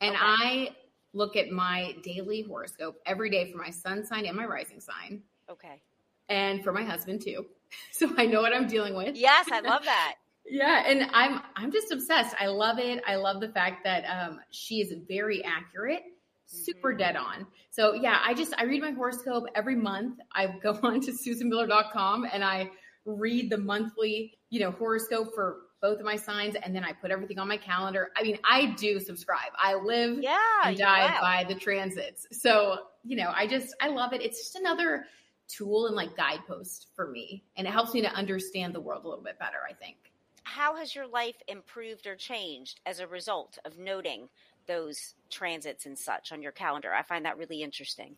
and 0.00 0.14
okay. 0.14 0.24
I 0.24 0.68
look 1.12 1.36
at 1.36 1.50
my 1.50 1.96
daily 2.02 2.42
horoscope 2.42 2.96
every 3.06 3.30
day 3.30 3.50
for 3.50 3.58
my 3.58 3.70
sun 3.70 4.04
sign 4.04 4.26
and 4.26 4.36
my 4.36 4.44
rising 4.44 4.80
sign. 4.80 5.22
Okay. 5.50 5.80
And 6.28 6.62
for 6.62 6.72
my 6.72 6.82
husband 6.82 7.22
too, 7.22 7.46
so 7.90 8.12
I 8.16 8.26
know 8.26 8.40
what 8.40 8.54
I'm 8.54 8.68
dealing 8.68 8.94
with. 8.94 9.16
Yes, 9.16 9.48
I 9.50 9.60
love 9.60 9.84
that. 9.84 10.14
Yeah, 10.46 10.84
and 10.86 11.08
I'm 11.12 11.40
I'm 11.56 11.72
just 11.72 11.90
obsessed. 11.90 12.34
I 12.38 12.46
love 12.46 12.78
it. 12.78 13.02
I 13.06 13.16
love 13.16 13.40
the 13.40 13.48
fact 13.48 13.84
that 13.84 14.04
um, 14.04 14.40
she 14.50 14.80
is 14.80 14.92
very 15.08 15.42
accurate, 15.44 16.02
super 16.46 16.90
mm-hmm. 16.90 16.98
dead 16.98 17.16
on. 17.16 17.46
So 17.70 17.94
yeah, 17.94 18.20
I 18.24 18.34
just 18.34 18.52
I 18.58 18.64
read 18.64 18.82
my 18.82 18.90
horoscope 18.90 19.46
every 19.54 19.76
month. 19.76 20.18
I 20.32 20.46
go 20.62 20.78
on 20.82 21.00
to 21.00 21.12
susanmiller.com 21.12 22.26
and 22.30 22.44
I 22.44 22.70
read 23.06 23.50
the 23.50 23.58
monthly, 23.58 24.38
you 24.50 24.60
know, 24.60 24.70
horoscope 24.70 25.34
for 25.34 25.62
both 25.80 25.98
of 25.98 26.04
my 26.04 26.16
signs 26.16 26.56
and 26.62 26.74
then 26.74 26.84
I 26.84 26.92
put 26.92 27.10
everything 27.10 27.38
on 27.38 27.48
my 27.48 27.58
calendar. 27.58 28.10
I 28.16 28.22
mean, 28.22 28.38
I 28.44 28.74
do 28.78 29.00
subscribe. 29.00 29.52
I 29.58 29.74
live 29.74 30.18
yeah, 30.22 30.38
and 30.64 30.76
die 30.76 31.06
wow. 31.06 31.20
by 31.20 31.44
the 31.44 31.54
transits. 31.54 32.26
So, 32.32 32.78
you 33.02 33.16
know, 33.16 33.32
I 33.34 33.46
just 33.46 33.74
I 33.80 33.88
love 33.88 34.12
it. 34.12 34.20
It's 34.20 34.38
just 34.38 34.56
another 34.56 35.06
tool 35.48 35.86
and 35.86 35.96
like 35.96 36.16
guidepost 36.16 36.88
for 36.94 37.10
me. 37.10 37.44
And 37.56 37.66
it 37.66 37.70
helps 37.70 37.94
me 37.94 38.02
to 38.02 38.08
understand 38.08 38.74
the 38.74 38.80
world 38.80 39.04
a 39.04 39.08
little 39.08 39.24
bit 39.24 39.38
better, 39.38 39.58
I 39.68 39.72
think 39.72 39.96
how 40.44 40.76
has 40.76 40.94
your 40.94 41.06
life 41.06 41.36
improved 41.48 42.06
or 42.06 42.16
changed 42.16 42.80
as 42.86 43.00
a 43.00 43.06
result 43.06 43.58
of 43.64 43.78
noting 43.78 44.28
those 44.66 45.14
transits 45.30 45.86
and 45.86 45.98
such 45.98 46.32
on 46.32 46.42
your 46.42 46.52
calendar. 46.52 46.92
I 46.92 47.02
find 47.02 47.24
that 47.24 47.36
really 47.36 47.62
interesting. 47.62 48.16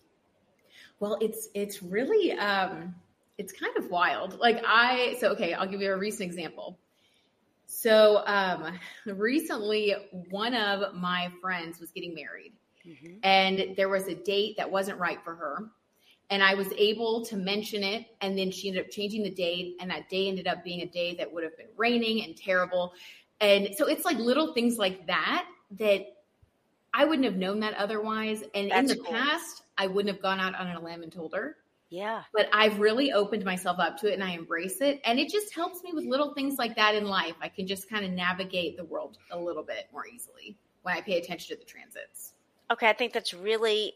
Well, 1.01 1.19
it's 1.21 1.49
it's 1.55 1.83
really 1.83 2.33
um 2.33 2.95
it's 3.39 3.53
kind 3.53 3.77
of 3.77 3.91
wild. 3.91 4.39
Like 4.39 4.63
I 4.67 5.17
so 5.21 5.31
okay, 5.31 5.55
I'll 5.55 5.67
give 5.67 5.81
you 5.81 5.93
a 5.93 5.97
recent 5.97 6.23
example. 6.23 6.79
So 7.67 8.23
um 8.27 8.79
recently 9.07 9.95
one 10.31 10.55
of 10.55 10.95
my 10.95 11.31
friends 11.41 11.81
was 11.81 11.91
getting 11.91 12.15
married. 12.15 12.53
Mm-hmm. 12.87 13.19
And 13.23 13.77
there 13.77 13.89
was 13.89 14.07
a 14.07 14.15
date 14.15 14.57
that 14.59 14.71
wasn't 14.71 14.99
right 14.99 15.19
for 15.25 15.35
her. 15.35 15.71
And 16.31 16.43
I 16.43 16.55
was 16.55 16.73
able 16.77 17.25
to 17.27 17.37
mention 17.37 17.83
it. 17.83 18.07
And 18.21 18.37
then 18.37 18.51
she 18.51 18.69
ended 18.69 18.85
up 18.85 18.91
changing 18.91 19.23
the 19.23 19.31
date. 19.31 19.77
And 19.81 19.91
that 19.91 20.09
day 20.09 20.29
ended 20.29 20.47
up 20.47 20.65
being 20.65 20.83
a 20.83 20.87
day 20.87 21.15
that 21.17 21.33
would 21.33 21.45
have 21.45 21.57
been 21.57 21.69
raining 21.77 22.25
and 22.25 22.37
terrible. 22.37 22.95
And 23.41 23.69
so 23.77 23.87
it's 23.87 24.05
like 24.05 24.19
little 24.19 24.53
things 24.53 24.79
like 24.79 25.07
that 25.07 25.47
that 25.79 26.07
I 26.95 27.05
wouldn't 27.05 27.27
have 27.27 27.37
known 27.37 27.61
that 27.61 27.75
otherwise. 27.75 28.43
And 28.55 28.71
That's 28.71 28.91
in 28.91 28.99
the 28.99 29.05
cool. 29.05 29.13
past, 29.13 29.63
I 29.77 29.87
wouldn't 29.87 30.13
have 30.15 30.23
gone 30.23 30.41
out 30.41 30.55
on 30.55 30.69
a 30.69 30.81
limb 30.81 31.03
and 31.03 31.13
told 31.13 31.35
her. 31.35 31.57
Yeah. 31.91 32.23
But 32.33 32.49
I've 32.53 32.81
really 32.81 33.13
opened 33.13 33.45
myself 33.45 33.79
up 33.79 33.97
to 33.99 34.11
it 34.11 34.15
and 34.15 34.25
I 34.25 34.31
embrace 34.31 34.81
it. 34.81 35.01
And 35.05 35.21
it 35.21 35.31
just 35.31 35.55
helps 35.55 35.83
me 35.83 35.93
with 35.93 36.05
little 36.05 36.35
things 36.35 36.59
like 36.59 36.75
that 36.77 36.95
in 36.95 37.05
life. 37.05 37.35
I 37.41 37.49
can 37.49 37.67
just 37.67 37.89
kind 37.89 38.05
of 38.05 38.11
navigate 38.11 38.77
the 38.77 38.85
world 38.85 39.19
a 39.31 39.39
little 39.39 39.63
bit 39.63 39.89
more 39.93 40.07
easily 40.07 40.57
when 40.83 40.97
I 40.97 41.01
pay 41.01 41.19
attention 41.19 41.55
to 41.55 41.61
the 41.61 41.67
transits. 41.67 42.33
Okay. 42.73 42.89
I 42.89 42.93
think 42.93 43.13
that's 43.13 43.35
really 43.35 43.95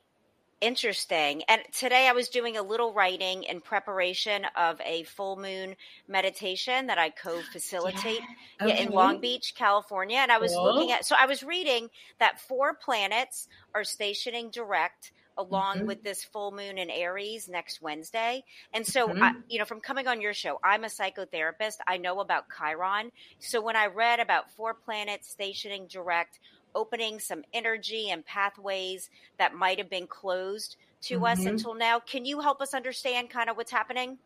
interesting. 0.61 1.43
And 1.49 1.63
today 1.73 2.09
I 2.09 2.13
was 2.13 2.29
doing 2.29 2.57
a 2.57 2.63
little 2.63 2.93
writing 2.93 3.45
in 3.45 3.61
preparation 3.61 4.47
of 4.57 4.81
a 4.85 5.05
full 5.05 5.37
moon 5.37 5.77
meditation 6.09 6.87
that 6.87 6.99
I 6.99 7.11
co 7.11 7.41
facilitate 7.53 8.21
yeah. 8.61 8.67
okay. 8.67 8.83
in 8.83 8.91
Long 8.91 9.21
Beach, 9.21 9.55
California. 9.57 10.19
And 10.19 10.33
I 10.33 10.39
was 10.39 10.53
cool. 10.53 10.65
looking 10.65 10.93
at, 10.93 11.05
so 11.05 11.15
I 11.19 11.27
was 11.27 11.43
reading 11.43 11.89
that 12.19 12.41
four 12.41 12.75
planets 12.75 13.49
are 13.75 13.85
stationing 13.85 14.51
direct 14.51 15.13
along 15.39 15.79
mm-hmm. 15.79 15.87
with 15.87 16.03
this 16.03 16.23
full 16.23 16.53
moon 16.53 16.79
in 16.79 16.91
Aries 16.91 17.49
next 17.49 17.81
Wednesday. 17.81 18.45
And 18.75 18.87
so, 18.87 19.09
mm-hmm. 19.09 19.23
I, 19.23 19.33
you 19.49 19.59
know, 19.59 19.65
from 19.65 19.81
coming 19.81 20.07
on 20.07 20.21
your 20.21 20.35
show, 20.35 20.59
I'm 20.63 20.85
a 20.85 20.89
psychotherapist. 20.89 21.77
I 21.87 21.97
know 21.97 22.21
about 22.21 22.45
Chiron. 22.57 23.11
So 23.39 23.61
when 23.61 23.77
I 23.77 23.87
read 23.87 24.21
about 24.21 24.51
four 24.51 24.75
planets 24.75 25.31
stationing 25.31 25.87
direct, 25.87 26.39
opening 26.75 27.19
some 27.19 27.45
energy 27.53 28.11
and 28.11 28.25
pathways 28.25 29.11
that 29.39 29.55
might 29.55 29.79
have 29.79 29.91
been 29.91 30.07
closed 30.07 30.77
to 31.03 31.17
mm-hmm. 31.17 31.25
us 31.25 31.45
until 31.45 31.75
now, 31.75 31.99
can 31.99 32.25
you 32.25 32.41
help 32.41 32.61
us 32.61 32.75
understand 32.75 33.31
kind 33.31 33.49
of 33.49 33.57
what's 33.57 33.71
happening? 33.71 34.19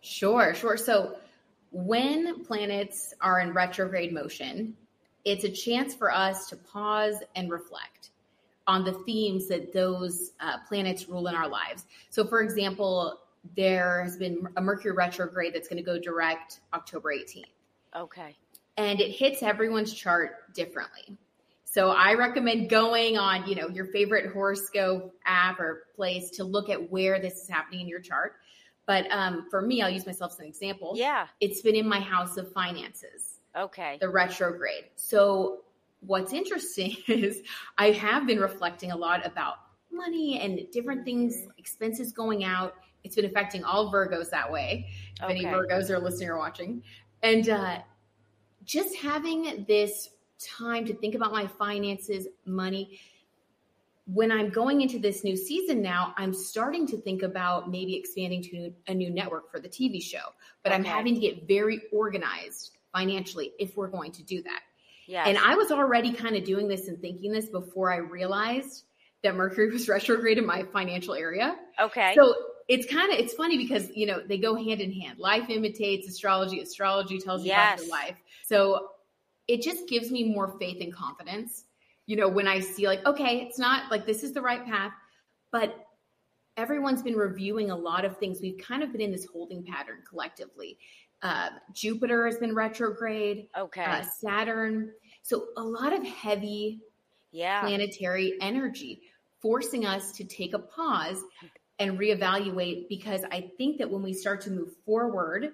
Sure, 0.00 0.54
sure. 0.54 0.76
So 0.76 1.16
when 1.70 2.44
planets 2.44 3.14
are 3.20 3.40
in 3.40 3.52
retrograde 3.52 4.12
motion, 4.12 4.76
it's 5.24 5.44
a 5.44 5.50
chance 5.50 5.94
for 5.94 6.12
us 6.12 6.48
to 6.48 6.56
pause 6.56 7.16
and 7.36 7.50
reflect 7.50 8.10
on 8.66 8.84
the 8.84 8.92
themes 8.92 9.48
that 9.48 9.72
those 9.72 10.32
uh, 10.40 10.58
planets 10.68 11.08
rule 11.08 11.26
in 11.28 11.34
our 11.34 11.48
lives. 11.48 11.84
So, 12.10 12.26
for 12.26 12.42
example, 12.42 13.20
there 13.56 14.02
has 14.02 14.16
been 14.16 14.46
a 14.56 14.60
Mercury 14.60 14.92
retrograde 14.92 15.54
that's 15.54 15.68
going 15.68 15.78
to 15.78 15.82
go 15.82 15.98
direct 15.98 16.60
October 16.72 17.12
18th. 17.12 17.44
Okay. 17.96 18.36
And 18.76 19.00
it 19.00 19.10
hits 19.10 19.42
everyone's 19.42 19.92
chart 19.92 20.52
differently. 20.54 21.16
So 21.72 21.88
I 21.88 22.12
recommend 22.12 22.68
going 22.68 23.16
on, 23.16 23.46
you 23.48 23.54
know, 23.54 23.66
your 23.66 23.86
favorite 23.86 24.30
horoscope 24.30 25.14
app 25.24 25.58
or 25.58 25.84
place 25.96 26.28
to 26.32 26.44
look 26.44 26.68
at 26.68 26.90
where 26.90 27.18
this 27.18 27.32
is 27.40 27.48
happening 27.48 27.80
in 27.80 27.88
your 27.88 28.00
chart. 28.00 28.34
But 28.84 29.10
um, 29.10 29.46
for 29.50 29.62
me, 29.62 29.80
I'll 29.80 29.88
use 29.88 30.04
myself 30.04 30.32
as 30.32 30.40
an 30.40 30.44
example. 30.44 30.92
Yeah. 30.96 31.28
It's 31.40 31.62
been 31.62 31.74
in 31.74 31.88
my 31.88 31.98
house 31.98 32.36
of 32.36 32.52
finances. 32.52 33.38
Okay. 33.56 33.96
The 34.02 34.10
retrograde. 34.10 34.84
So 34.96 35.60
what's 36.00 36.34
interesting 36.34 36.94
is 37.08 37.40
I 37.78 37.92
have 37.92 38.26
been 38.26 38.38
reflecting 38.38 38.90
a 38.92 38.96
lot 38.96 39.24
about 39.26 39.54
money 39.90 40.40
and 40.40 40.70
different 40.72 41.06
things, 41.06 41.46
expenses 41.56 42.12
going 42.12 42.44
out. 42.44 42.74
It's 43.02 43.16
been 43.16 43.24
affecting 43.24 43.64
all 43.64 43.90
Virgos 43.90 44.28
that 44.28 44.52
way. 44.52 44.88
If 45.16 45.22
okay. 45.22 45.36
any 45.36 45.44
Virgos 45.46 45.88
are 45.88 45.98
listening 45.98 46.28
or 46.28 46.36
watching. 46.36 46.82
And 47.22 47.48
uh, 47.48 47.78
just 48.62 48.94
having 48.96 49.64
this 49.66 50.10
time 50.44 50.84
to 50.86 50.94
think 50.94 51.14
about 51.14 51.32
my 51.32 51.46
finances, 51.46 52.26
money. 52.44 53.00
When 54.06 54.32
I'm 54.32 54.50
going 54.50 54.80
into 54.80 54.98
this 54.98 55.22
new 55.22 55.36
season 55.36 55.80
now, 55.80 56.12
I'm 56.16 56.34
starting 56.34 56.86
to 56.88 56.96
think 56.96 57.22
about 57.22 57.70
maybe 57.70 57.94
expanding 57.96 58.42
to 58.44 58.72
a 58.88 58.94
new 58.94 59.10
network 59.10 59.50
for 59.50 59.60
the 59.60 59.68
TV 59.68 60.02
show, 60.02 60.34
but 60.62 60.72
okay. 60.72 60.76
I'm 60.76 60.84
having 60.84 61.14
to 61.14 61.20
get 61.20 61.46
very 61.46 61.82
organized 61.92 62.76
financially 62.92 63.52
if 63.58 63.76
we're 63.76 63.88
going 63.88 64.12
to 64.12 64.22
do 64.22 64.42
that. 64.42 64.60
Yes. 65.06 65.28
And 65.28 65.38
I 65.38 65.54
was 65.54 65.70
already 65.70 66.12
kind 66.12 66.36
of 66.36 66.44
doing 66.44 66.68
this 66.68 66.88
and 66.88 67.00
thinking 67.00 67.32
this 67.32 67.46
before 67.46 67.92
I 67.92 67.96
realized 67.96 68.84
that 69.22 69.34
Mercury 69.34 69.70
was 69.72 69.88
retrograde 69.88 70.38
in 70.38 70.46
my 70.46 70.64
financial 70.72 71.14
area. 71.14 71.56
Okay. 71.80 72.14
So 72.14 72.34
it's 72.68 72.90
kind 72.90 73.12
of 73.12 73.18
it's 73.18 73.34
funny 73.34 73.58
because 73.58 73.90
you 73.94 74.06
know 74.06 74.22
they 74.26 74.38
go 74.38 74.54
hand 74.54 74.80
in 74.80 74.92
hand. 74.92 75.18
Life 75.18 75.50
imitates 75.50 76.08
astrology. 76.08 76.60
Astrology 76.60 77.18
tells 77.18 77.42
you 77.42 77.48
yes. 77.48 77.74
about 77.74 77.86
your 77.86 77.96
life. 77.96 78.16
So 78.44 78.91
it 79.48 79.62
just 79.62 79.88
gives 79.88 80.10
me 80.10 80.24
more 80.24 80.56
faith 80.58 80.78
and 80.80 80.94
confidence. 80.94 81.64
You 82.06 82.16
know, 82.16 82.28
when 82.28 82.48
I 82.48 82.60
see 82.60 82.86
like, 82.86 83.04
okay, 83.06 83.40
it's 83.42 83.58
not 83.58 83.90
like 83.90 84.06
this 84.06 84.22
is 84.22 84.32
the 84.32 84.42
right 84.42 84.64
path, 84.64 84.92
but 85.50 85.86
everyone's 86.56 87.02
been 87.02 87.16
reviewing 87.16 87.70
a 87.70 87.76
lot 87.76 88.04
of 88.04 88.18
things. 88.18 88.40
We've 88.40 88.58
kind 88.58 88.82
of 88.82 88.92
been 88.92 89.00
in 89.00 89.12
this 89.12 89.26
holding 89.26 89.64
pattern 89.64 89.98
collectively. 90.08 90.78
Uh, 91.22 91.50
Jupiter 91.72 92.26
has 92.26 92.38
been 92.38 92.54
retrograde. 92.54 93.48
Okay. 93.56 93.84
Uh, 93.84 94.02
Saturn. 94.02 94.90
So 95.22 95.48
a 95.56 95.62
lot 95.62 95.92
of 95.92 96.04
heavy 96.04 96.80
yeah. 97.30 97.62
planetary 97.62 98.34
energy 98.40 99.02
forcing 99.40 99.86
us 99.86 100.12
to 100.12 100.24
take 100.24 100.54
a 100.54 100.58
pause 100.58 101.22
and 101.78 101.98
reevaluate 101.98 102.88
because 102.88 103.22
I 103.30 103.50
think 103.56 103.78
that 103.78 103.90
when 103.90 104.02
we 104.02 104.12
start 104.12 104.40
to 104.42 104.50
move 104.50 104.72
forward, 104.84 105.52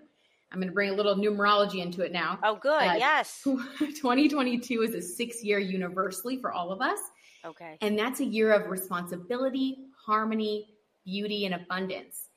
I'm 0.51 0.59
going 0.59 0.69
to 0.69 0.75
bring 0.75 0.91
a 0.91 0.95
little 0.95 1.15
numerology 1.15 1.83
into 1.83 2.03
it 2.03 2.13
now. 2.13 2.39
Oh, 2.43 2.57
good. 2.57 2.83
Uh, 2.83 2.95
yes. 2.97 3.43
2022 3.79 4.83
is 4.83 4.95
a 4.95 5.03
six 5.03 5.45
year 5.45 5.59
universally 5.59 6.39
for 6.41 6.53
all 6.53 6.73
of 6.73 6.81
us. 6.81 6.99
Okay. 7.45 7.77
And 7.81 7.99
that's 7.99 8.21
a 8.21 8.25
year 8.25 8.53
of 8.53 8.71
responsibility, 8.71 9.79
harmony, 10.05 10.69
beauty, 11.05 11.45
and 11.45 11.55
abundance. 11.55 12.29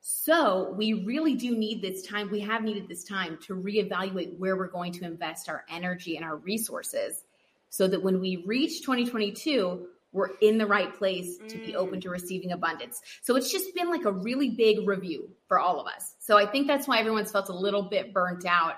So 0.00 0.74
we 0.76 1.04
really 1.04 1.34
do 1.34 1.56
need 1.56 1.82
this 1.82 2.06
time. 2.06 2.30
We 2.30 2.40
have 2.40 2.62
needed 2.62 2.88
this 2.88 3.04
time 3.04 3.38
to 3.42 3.54
reevaluate 3.54 4.38
where 4.38 4.56
we're 4.56 4.68
going 4.68 4.92
to 4.92 5.04
invest 5.04 5.48
our 5.48 5.64
energy 5.68 6.16
and 6.16 6.24
our 6.24 6.36
resources 6.36 7.24
so 7.70 7.86
that 7.88 8.02
when 8.02 8.20
we 8.20 8.44
reach 8.46 8.80
2022, 8.80 9.86
we're 10.12 10.30
in 10.40 10.58
the 10.58 10.66
right 10.66 10.96
place 10.96 11.36
to 11.48 11.58
be 11.58 11.76
open 11.76 11.98
mm. 11.98 12.02
to 12.02 12.10
receiving 12.10 12.52
abundance. 12.52 13.00
So 13.22 13.36
it's 13.36 13.52
just 13.52 13.74
been 13.74 13.90
like 13.90 14.04
a 14.04 14.12
really 14.12 14.50
big 14.50 14.86
review 14.86 15.30
for 15.48 15.58
all 15.58 15.80
of 15.80 15.86
us. 15.86 16.14
So 16.18 16.38
I 16.38 16.46
think 16.46 16.66
that's 16.66 16.88
why 16.88 16.98
everyone's 16.98 17.30
felt 17.30 17.48
a 17.48 17.54
little 17.54 17.82
bit 17.82 18.14
burnt 18.14 18.46
out, 18.46 18.76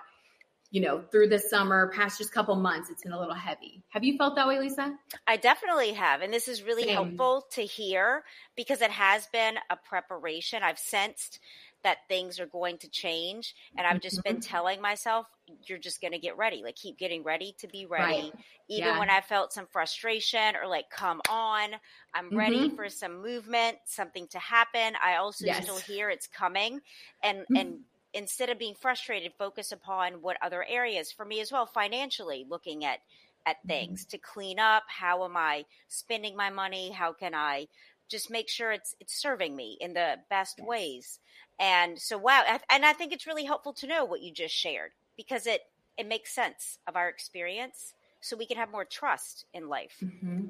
you 0.71 0.81
know, 0.81 1.03
through 1.11 1.29
the 1.29 1.39
summer, 1.39 1.91
past 1.95 2.19
just 2.19 2.33
couple 2.33 2.55
months, 2.57 2.91
it's 2.91 3.03
been 3.03 3.13
a 3.13 3.19
little 3.19 3.35
heavy. 3.35 3.83
Have 3.91 4.05
you 4.05 4.17
felt 4.17 4.37
that 4.37 4.47
way, 4.47 4.59
Lisa? 4.59 4.95
I 5.27 5.37
definitely 5.37 5.93
have. 5.93 6.23
And 6.23 6.33
this 6.33 6.49
is 6.49 6.63
really 6.63 6.85
Same. 6.85 6.95
helpful 6.95 7.47
to 7.53 7.63
hear 7.63 8.25
because 8.57 8.81
it 8.81 8.91
has 8.91 9.27
been 9.29 9.57
a 9.69 9.77
preparation. 9.77 10.63
I've 10.63 10.79
sensed 10.79 11.41
that 11.83 11.99
things 12.09 12.39
are 12.39 12.47
going 12.47 12.79
to 12.79 12.89
change. 12.89 13.55
And 13.77 13.87
I've 13.87 14.01
just 14.01 14.23
been 14.23 14.37
mm-hmm. 14.37 14.51
telling 14.51 14.81
myself, 14.81 15.27
you're 15.65 15.79
just 15.79 16.01
going 16.01 16.13
to 16.13 16.19
get 16.19 16.37
ready. 16.37 16.63
Like, 16.63 16.77
keep 16.77 16.99
getting 16.99 17.23
ready 17.23 17.55
to 17.59 17.69
be 17.69 17.87
ready. 17.87 18.31
Right. 18.31 18.33
Even 18.69 18.89
yeah. 18.89 18.99
when 18.99 19.11
I 19.11 19.21
felt 19.21 19.53
some 19.53 19.67
frustration 19.67 20.55
or 20.57 20.69
like, 20.69 20.91
come 20.91 21.21
on, 21.29 21.71
I'm 22.15 22.27
mm-hmm. 22.27 22.37
ready 22.37 22.71
for 22.71 22.89
some 22.89 23.23
movement, 23.23 23.79
something 23.87 24.27
to 24.29 24.39
happen. 24.39 24.95
I 25.03 25.17
also 25.17 25.47
yes. 25.47 25.63
still 25.63 25.79
hear 25.79 26.11
it's 26.11 26.27
coming. 26.27 26.81
And, 27.23 27.39
mm-hmm. 27.39 27.57
and, 27.57 27.79
instead 28.13 28.51
of 28.51 28.59
being 28.59 28.75
frustrated 28.75 29.33
focus 29.39 29.73
upon 29.73 30.15
what 30.15 30.37
other 30.43 30.65
areas 30.69 31.13
for 31.13 31.25
me 31.25 31.41
as 31.41 31.53
well 31.53 31.67
financially 31.67 32.45
looking 32.49 32.85
at 32.85 32.99
at 33.47 33.57
mm-hmm. 33.59 33.69
things 33.69 34.05
to 34.05 34.19
clean 34.19 34.59
up 34.59 34.83
how 34.89 35.25
am 35.25 35.37
i 35.37 35.65
spending 35.89 36.37
my 36.37 36.51
money 36.51 36.91
how 36.91 37.13
can 37.13 37.35
i 37.35 37.67
just 38.11 38.31
make 38.31 38.49
sure 38.49 38.73
it's 38.73 38.95
it's 39.01 39.15
serving 39.15 39.55
me 39.55 39.79
in 39.81 39.95
the 39.95 40.17
best 40.29 40.57
yes. 40.59 40.67
ways 40.67 41.19
and 41.61 42.01
so, 42.01 42.17
wow. 42.17 42.43
And 42.71 42.87
I 42.87 42.95
think 42.95 43.13
it's 43.13 43.27
really 43.27 43.45
helpful 43.45 43.75
to 43.75 43.87
know 43.87 44.07
what 44.07 44.23
you 44.23 44.33
just 44.33 44.55
shared 44.55 44.93
because 45.17 45.47
it, 45.47 45.61
it 45.99 46.09
makes 46.09 46.35
sense 46.35 46.79
of 46.89 46.97
our 46.97 47.09
experience 47.09 47.93
so 48.23 48.35
we 48.35 48.47
can 48.47 48.57
have 48.57 48.73
more 48.73 48.87
trust 48.87 49.45
in 49.53 49.69
life. 49.69 50.03
Mm-hmm. 50.03 50.47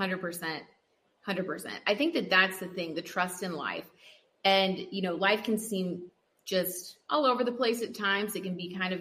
100%. 0.00 0.60
100%. 1.26 1.70
I 1.88 1.94
think 1.96 2.14
that 2.14 2.30
that's 2.30 2.60
the 2.60 2.68
thing, 2.68 2.94
the 2.94 3.02
trust 3.02 3.42
in 3.42 3.52
life. 3.52 3.86
And, 4.44 4.78
you 4.90 5.02
know, 5.02 5.14
life 5.16 5.42
can 5.42 5.58
seem 5.58 6.02
just 6.44 6.98
all 7.10 7.26
over 7.26 7.42
the 7.42 7.52
place 7.52 7.82
at 7.82 7.94
times. 7.94 8.36
It 8.36 8.44
can 8.44 8.56
be 8.56 8.76
kind 8.76 8.94
of 8.94 9.00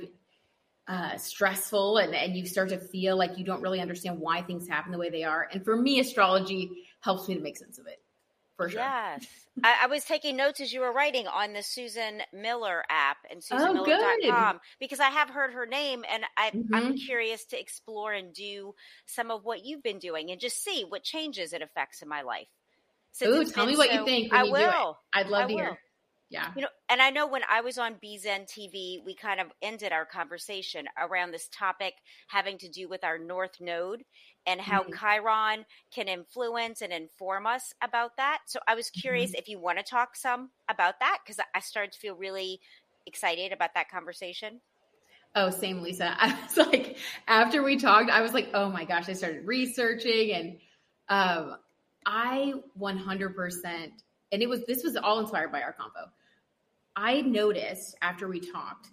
uh, 0.87 1.17
stressful 1.17 1.97
and, 1.97 2.15
and 2.15 2.35
you 2.35 2.47
start 2.47 2.69
to 2.69 2.79
feel 2.79 3.15
like 3.15 3.37
you 3.37 3.45
don't 3.45 3.61
really 3.61 3.79
understand 3.79 4.19
why 4.19 4.41
things 4.41 4.67
happen 4.67 4.91
the 4.91 4.97
way 4.97 5.11
they 5.11 5.23
are. 5.23 5.47
And 5.51 5.63
for 5.63 5.75
me, 5.75 5.99
astrology 5.99 6.87
helps 7.03 7.27
me 7.27 7.35
to 7.35 7.41
make 7.41 7.57
sense 7.57 7.77
of 7.77 7.87
it 7.87 7.99
for 8.57 8.69
sure. 8.69 8.81
Yes. 8.81 9.27
I, 9.63 9.83
I, 9.83 9.87
was 9.87 10.03
taking 10.03 10.35
notes 10.35 10.59
as 10.59 10.73
you 10.73 10.79
were 10.81 10.91
writing 10.91 11.27
on 11.27 11.53
the 11.53 11.63
Susan 11.63 12.21
Miller 12.33 12.83
app 12.89 13.17
and 13.29 13.41
Oh, 13.51 13.55
susanmiller.com 13.55 14.59
because 14.79 14.99
I 14.99 15.09
have 15.09 15.29
heard 15.29 15.53
her 15.53 15.65
name 15.65 16.03
and 16.09 16.23
I, 16.37 16.51
I'm 16.73 16.93
Mhm. 16.93 17.05
curious 17.05 17.45
to 17.45 17.59
explore 17.59 18.13
and 18.13 18.33
do 18.33 18.73
some 19.05 19.31
of 19.31 19.43
what 19.43 19.63
you've 19.63 19.83
been 19.83 19.99
doing 19.99 20.31
and 20.31 20.39
just 20.39 20.63
see 20.63 20.85
what 20.87 21.03
changes 21.03 21.53
it 21.53 21.61
affects 21.61 22.01
in 22.01 22.09
my 22.09 22.23
life. 22.23 22.47
Ooh, 23.25 23.45
tell 23.45 23.65
me 23.65 23.77
what 23.77 23.93
you 23.93 24.05
think 24.05 24.33
I 24.33 24.43
you 24.43 24.51
will. 24.51 24.97
I'd 25.13 25.27
love 25.29 25.43
I 25.43 25.47
to 25.47 25.53
will. 25.53 25.61
hear. 25.61 25.79
Yeah. 26.33 26.51
You 26.55 26.63
know, 26.63 26.67
and 26.89 26.99
I 26.99 27.11
know 27.11 27.27
when 27.27 27.43
I 27.47 27.61
was 27.61 27.77
on 27.77 27.95
BZen 28.03 28.47
TV, 28.47 29.03
we 29.05 29.13
kind 29.13 29.39
of 29.39 29.47
ended 29.61 29.91
our 29.91 30.03
conversation 30.03 30.87
around 30.97 31.29
this 31.31 31.47
topic 31.49 31.93
having 32.27 32.57
to 32.57 32.67
do 32.67 32.89
with 32.89 33.03
our 33.03 33.19
North 33.19 33.61
Node 33.61 34.03
and 34.47 34.59
how 34.59 34.83
Mhm. 34.83 34.99
Chiron 34.99 35.65
can 35.93 36.07
influence 36.07 36.81
and 36.81 36.91
inform 36.91 37.45
us 37.45 37.71
about 37.83 38.17
that. 38.17 38.39
So 38.47 38.59
I 38.67 38.73
was 38.73 38.89
curious 38.89 39.31
Mm-hmm. 39.31 39.39
if 39.39 39.47
you 39.47 39.59
want 39.59 39.77
to 39.77 39.83
talk 39.83 40.15
some 40.15 40.49
about 40.67 40.99
that 41.01 41.19
because 41.23 41.39
I 41.53 41.59
started 41.59 41.91
to 41.93 41.99
feel 41.99 42.15
really 42.15 42.59
excited 43.05 43.51
about 43.51 43.75
that 43.75 43.89
conversation. 43.89 44.61
Oh, 45.35 45.49
same, 45.51 45.81
Lisa. 45.81 46.15
I 46.19 46.37
was 46.43 46.57
like, 46.57 46.97
after 47.27 47.63
we 47.63 47.77
talked, 47.77 48.09
I 48.09 48.21
was 48.21 48.33
like, 48.33 48.49
oh 48.53 48.69
my 48.69 48.85
gosh, 48.85 49.07
I 49.07 49.13
started 49.13 49.45
researching 49.45 50.31
and 50.33 50.57
um, 51.09 51.57
I 52.05 52.53
100%, 52.79 53.91
and 54.31 54.41
it 54.41 54.49
was, 54.49 54.65
this 54.65 54.83
was 54.83 54.95
all 54.95 55.19
inspired 55.19 55.51
by 55.51 55.61
our 55.61 55.73
combo. 55.73 56.11
I 56.95 57.21
noticed 57.21 57.95
after 58.01 58.27
we 58.27 58.39
talked 58.39 58.87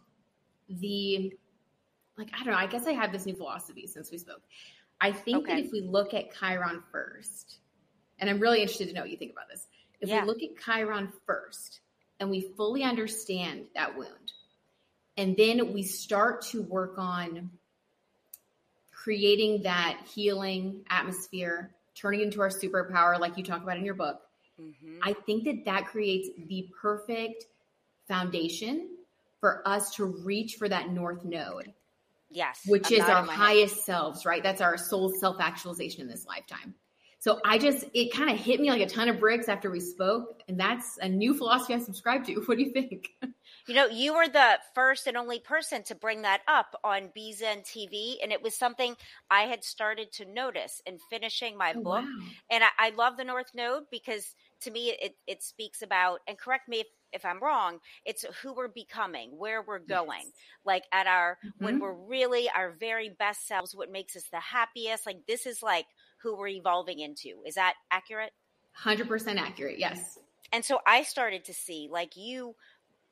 the, 0.68 1.32
like, 2.16 2.28
I 2.32 2.44
don't 2.44 2.52
know, 2.52 2.58
I 2.58 2.66
guess 2.66 2.86
I 2.86 2.92
have 2.92 3.12
this 3.12 3.26
new 3.26 3.34
philosophy 3.34 3.86
since 3.86 4.10
we 4.10 4.18
spoke. 4.18 4.42
I 5.00 5.12
think 5.12 5.46
that 5.46 5.58
if 5.58 5.72
we 5.72 5.80
look 5.80 6.14
at 6.14 6.34
Chiron 6.38 6.82
first, 6.92 7.58
and 8.18 8.28
I'm 8.28 8.38
really 8.38 8.60
interested 8.60 8.88
to 8.88 8.94
know 8.94 9.00
what 9.02 9.10
you 9.10 9.16
think 9.16 9.32
about 9.32 9.48
this. 9.48 9.66
If 10.00 10.08
Yeah. 10.08 10.22
we 10.22 10.26
look 10.26 10.42
at 10.42 10.50
Chiron 10.64 11.12
first 11.26 11.80
and 12.18 12.30
we 12.30 12.42
fully 12.56 12.82
understand 12.82 13.66
that 13.74 13.96
wound, 13.96 14.32
and 15.16 15.36
then 15.36 15.72
we 15.72 15.82
start 15.82 16.42
to 16.48 16.62
work 16.62 16.98
on 16.98 17.50
creating 18.92 19.62
that 19.62 20.06
healing 20.14 20.84
atmosphere, 20.90 21.74
turning 21.94 22.20
into 22.20 22.40
our 22.42 22.50
superpower, 22.50 23.18
like 23.18 23.38
you 23.38 23.44
talk 23.44 23.62
about 23.62 23.78
in 23.78 23.84
your 23.84 23.94
book, 23.94 24.20
Mm-hmm. 24.60 24.98
I 25.02 25.14
think 25.14 25.44
that 25.44 25.64
that 25.64 25.86
creates 25.86 26.28
the 26.46 26.68
perfect 26.80 27.46
foundation 28.10 28.88
for 29.40 29.66
us 29.66 29.94
to 29.94 30.04
reach 30.04 30.56
for 30.56 30.68
that 30.68 30.90
north 30.90 31.24
node, 31.24 31.72
Yes. 32.28 32.60
which 32.66 32.88
I'm 32.92 32.98
is 32.98 33.00
our 33.08 33.24
my 33.24 33.32
head. 33.32 33.38
highest 33.38 33.86
selves, 33.86 34.26
right? 34.26 34.42
That's 34.42 34.60
our 34.60 34.76
soul 34.76 35.10
self 35.18 35.40
actualization 35.40 36.02
in 36.02 36.08
this 36.08 36.26
lifetime. 36.26 36.74
So 37.22 37.38
I 37.44 37.58
just, 37.58 37.84
it 37.92 38.12
kind 38.14 38.30
of 38.30 38.38
hit 38.38 38.60
me 38.60 38.70
like 38.70 38.80
a 38.80 38.86
ton 38.86 39.08
of 39.10 39.20
bricks 39.20 39.48
after 39.48 39.70
we 39.70 39.78
spoke. 39.80 40.42
And 40.48 40.58
that's 40.58 40.96
a 41.02 41.08
new 41.08 41.34
philosophy 41.34 41.74
I 41.74 41.78
subscribe 41.78 42.24
to. 42.26 42.34
What 42.46 42.56
do 42.56 42.64
you 42.64 42.72
think? 42.72 43.08
You 43.66 43.74
know, 43.74 43.86
you 43.88 44.14
were 44.14 44.26
the 44.26 44.58
first 44.74 45.06
and 45.06 45.18
only 45.18 45.38
person 45.38 45.82
to 45.84 45.94
bring 45.94 46.22
that 46.22 46.40
up 46.48 46.74
on 46.82 47.10
BZen 47.16 47.62
TV, 47.64 48.14
and 48.22 48.32
it 48.32 48.40
was 48.42 48.54
something 48.56 48.96
I 49.30 49.42
had 49.42 49.64
started 49.64 50.12
to 50.12 50.24
notice 50.24 50.80
in 50.86 50.98
finishing 51.10 51.58
my 51.58 51.74
Oh, 51.76 51.82
book. 51.82 52.04
wow. 52.04 52.18
And 52.50 52.64
I, 52.64 52.68
I 52.78 52.90
love 52.90 53.18
the 53.18 53.24
North 53.24 53.50
Node 53.54 53.84
because 53.90 54.34
to 54.62 54.70
me, 54.70 54.90
it, 55.00 55.14
it 55.26 55.42
speaks 55.42 55.82
about, 55.82 56.20
and 56.26 56.38
correct 56.38 56.68
me 56.70 56.80
if, 56.80 56.86
if 57.12 57.24
I'm 57.24 57.40
wrong, 57.40 57.78
it's 58.04 58.24
who 58.42 58.52
we're 58.54 58.68
becoming, 58.68 59.30
where 59.36 59.62
we're 59.62 59.78
going, 59.78 60.22
Yes. 60.26 60.32
like 60.64 60.84
at 60.92 61.06
our, 61.06 61.38
when 61.58 61.76
Mhm. 61.76 61.80
we're 61.80 61.92
really 61.94 62.48
our 62.50 62.70
very 62.72 63.08
best 63.10 63.46
selves, 63.46 63.74
what 63.74 63.90
makes 63.90 64.16
us 64.16 64.28
the 64.30 64.40
happiest. 64.40 65.06
Like, 65.06 65.26
this 65.26 65.46
is 65.46 65.62
like 65.62 65.86
who 66.22 66.36
we're 66.36 66.48
evolving 66.48 66.98
into. 67.00 67.42
Is 67.46 67.54
that 67.54 67.74
accurate? 67.90 68.32
100% 68.74 69.38
accurate. 69.38 69.78
Yes. 69.78 70.18
and 70.52 70.64
so 70.64 70.80
I 70.86 71.02
started 71.04 71.44
to 71.44 71.54
see, 71.54 71.88
like 71.90 72.16
you 72.16 72.56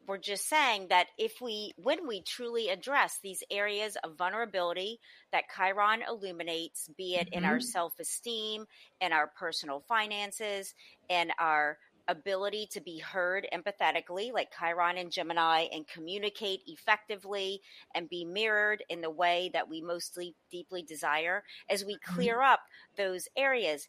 were 0.07 0.19
just 0.19 0.49
saying, 0.49 0.89
that 0.89 1.07
if 1.19 1.41
we, 1.41 1.73
when 1.77 2.07
we 2.09 2.23
truly 2.23 2.69
address 2.69 3.19
these 3.23 3.43
areas 3.51 3.97
of 4.03 4.17
vulnerability 4.17 4.99
that 5.33 5.45
Chiron 5.55 6.03
illuminates, 6.09 6.89
be 6.97 7.17
it 7.17 7.29
in 7.33 7.45
our 7.45 7.59
Mhm. 7.59 7.63
self 7.65 7.99
esteem, 8.01 8.67
in 9.01 9.13
our 9.13 9.29
personal 9.29 9.81
finances, 9.81 10.75
and 11.11 11.33
our 11.39 11.79
ability 12.09 12.67
to 12.73 12.81
be 12.81 12.99
heard 12.99 13.47
empathetically, 13.53 14.33
like 14.33 14.49
Chiron 14.59 14.99
and 14.99 15.13
Gemini, 15.13 15.67
and 15.73 15.87
communicate 15.87 16.63
effectively 16.67 17.61
and 17.95 18.09
be 18.09 18.25
mirrored 18.25 18.83
in 18.89 19.01
the 19.01 19.11
way 19.11 19.51
that 19.53 19.69
we 19.69 19.81
mostly 19.81 20.35
deeply 20.51 20.83
desire, 20.83 21.45
as 21.69 21.85
we 21.85 21.95
mm-hmm. 21.95 22.15
clear 22.15 22.43
up 22.43 22.61
those 22.97 23.29
areas, 23.37 23.87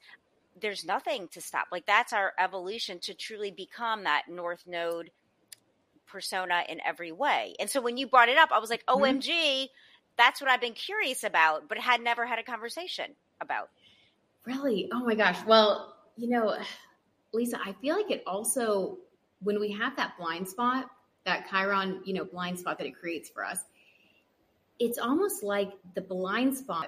there's 0.61 0.85
nothing 0.85 1.27
to 1.29 1.41
stop. 1.41 1.67
Like 1.71 1.85
that's 1.85 2.13
our 2.13 2.33
evolution 2.37 2.99
to 2.99 3.13
truly 3.13 3.51
become 3.51 4.03
that 4.03 4.23
North 4.29 4.65
Node 4.67 5.11
persona 6.05 6.63
in 6.67 6.81
every 6.85 7.11
way. 7.11 7.55
And 7.59 7.69
so 7.69 7.81
when 7.81 7.97
you 7.97 8.07
brought 8.07 8.29
it 8.29 8.37
up, 8.37 8.49
I 8.51 8.59
was 8.59 8.69
like. 8.69 8.85
Mm-hmm. 8.85 9.03
OMG, 9.03 9.67
that's 10.17 10.41
what 10.41 10.49
I've 10.49 10.61
been 10.61 10.73
curious 10.73 11.23
about, 11.23 11.69
but 11.69 11.77
had 11.77 12.01
never 12.01 12.25
had 12.25 12.39
a 12.39 12.43
conversation 12.43 13.15
about. 13.39 13.69
Really? 14.45 14.89
Oh 14.93 15.05
my 15.05 15.15
gosh. 15.15 15.37
Well, 15.47 15.95
you 16.17 16.29
know, 16.29 16.57
Lisa, 17.33 17.59
I 17.63 17.73
feel 17.73 17.95
like 17.95 18.11
it 18.11 18.23
also, 18.25 18.97
when 19.41 19.59
we 19.59 19.71
have 19.71 19.95
that 19.95 20.17
blind 20.17 20.47
spot, 20.47 20.89
that 21.25 21.47
Chiron, 21.49 22.01
you 22.05 22.13
know, 22.13 22.25
blind 22.25 22.59
spot 22.59 22.77
that 22.77 22.87
it 22.87 22.95
creates 22.95 23.29
for 23.29 23.45
us, 23.45 23.65
it's 24.79 24.97
almost 24.97 25.43
like 25.43 25.73
the 25.95 26.01
blind 26.01 26.55
spot 26.55 26.87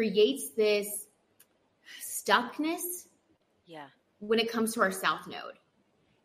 Creates 0.00 0.48
this 0.52 1.08
stuckness 2.00 3.06
Yeah. 3.66 3.88
when 4.20 4.38
it 4.38 4.50
comes 4.50 4.72
to 4.74 4.80
our 4.80 4.90
south 4.90 5.26
node. 5.26 5.58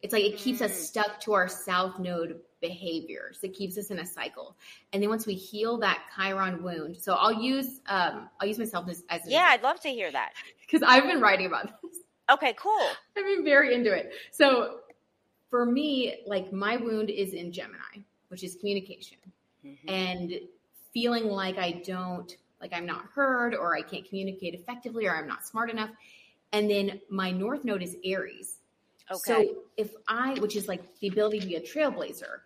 It's 0.01 0.13
like 0.13 0.23
it 0.23 0.37
keeps 0.37 0.61
us 0.61 0.71
Mm. 0.71 0.75
stuck 0.85 1.19
to 1.21 1.33
our 1.33 1.49
south 1.49 1.99
node 1.99 2.39
behaviors. 2.61 3.43
It 3.43 3.49
keeps 3.53 3.77
us 3.77 3.91
in 3.91 3.99
a 3.99 4.05
cycle. 4.05 4.55
And 4.93 5.03
then 5.03 5.09
once 5.09 5.25
we 5.25 5.33
heal 5.33 5.77
that 5.79 6.05
Chiron 6.15 6.63
wound, 6.63 6.95
so 6.97 7.15
I'll 7.15 7.33
use 7.33 7.81
um 7.87 8.29
I'll 8.39 8.47
use 8.47 8.57
myself 8.59 8.87
as, 8.87 9.03
as 9.09 9.21
Yeah, 9.27 9.47
I'd 9.49 9.61
love 9.61 9.81
to 9.81 9.89
hear 9.89 10.09
that. 10.09 10.31
because 10.61 10.81
I've 10.87 11.03
been 11.03 11.19
writing 11.19 11.47
about 11.47 11.81
this. 11.81 11.97
Okay, 12.31 12.53
cool. 12.57 12.87
I've 13.17 13.25
been 13.25 13.43
very 13.43 13.73
into 13.75 13.91
it. 13.93 14.13
So 14.31 14.79
for 15.49 15.65
me, 15.65 16.23
like 16.25 16.53
my 16.53 16.77
wound 16.77 17.09
is 17.09 17.33
in 17.33 17.51
Gemini, 17.51 18.03
which 18.29 18.41
is 18.43 18.55
communication 18.55 19.17
Mhm. 19.65 19.89
and 19.89 20.39
feeling 20.93 21.25
like 21.25 21.57
I 21.57 21.71
don't, 21.85 22.37
like 22.65 22.77
I'm 22.77 22.85
not 22.85 23.05
heard 23.13 23.53
or 23.53 23.75
I 23.75 23.81
can't 23.81 24.07
communicate 24.07 24.55
effectively 24.55 25.05
or 25.05 25.15
I'm 25.15 25.27
not 25.27 25.45
smart 25.45 25.69
enough. 25.69 25.91
And 26.51 26.69
then 26.69 26.99
my 27.09 27.29
North 27.29 27.63
Node 27.63 27.83
is 27.83 27.95
Aries. 28.03 28.57
Okay. 29.11 29.19
So 29.23 29.55
if 29.77 29.91
I, 30.07 30.33
which 30.39 30.55
is 30.55 30.67
like 30.67 30.81
the 30.99 31.09
ability 31.09 31.41
to 31.41 31.45
be 31.45 31.55
a 31.55 31.61
trailblazer, 31.61 32.39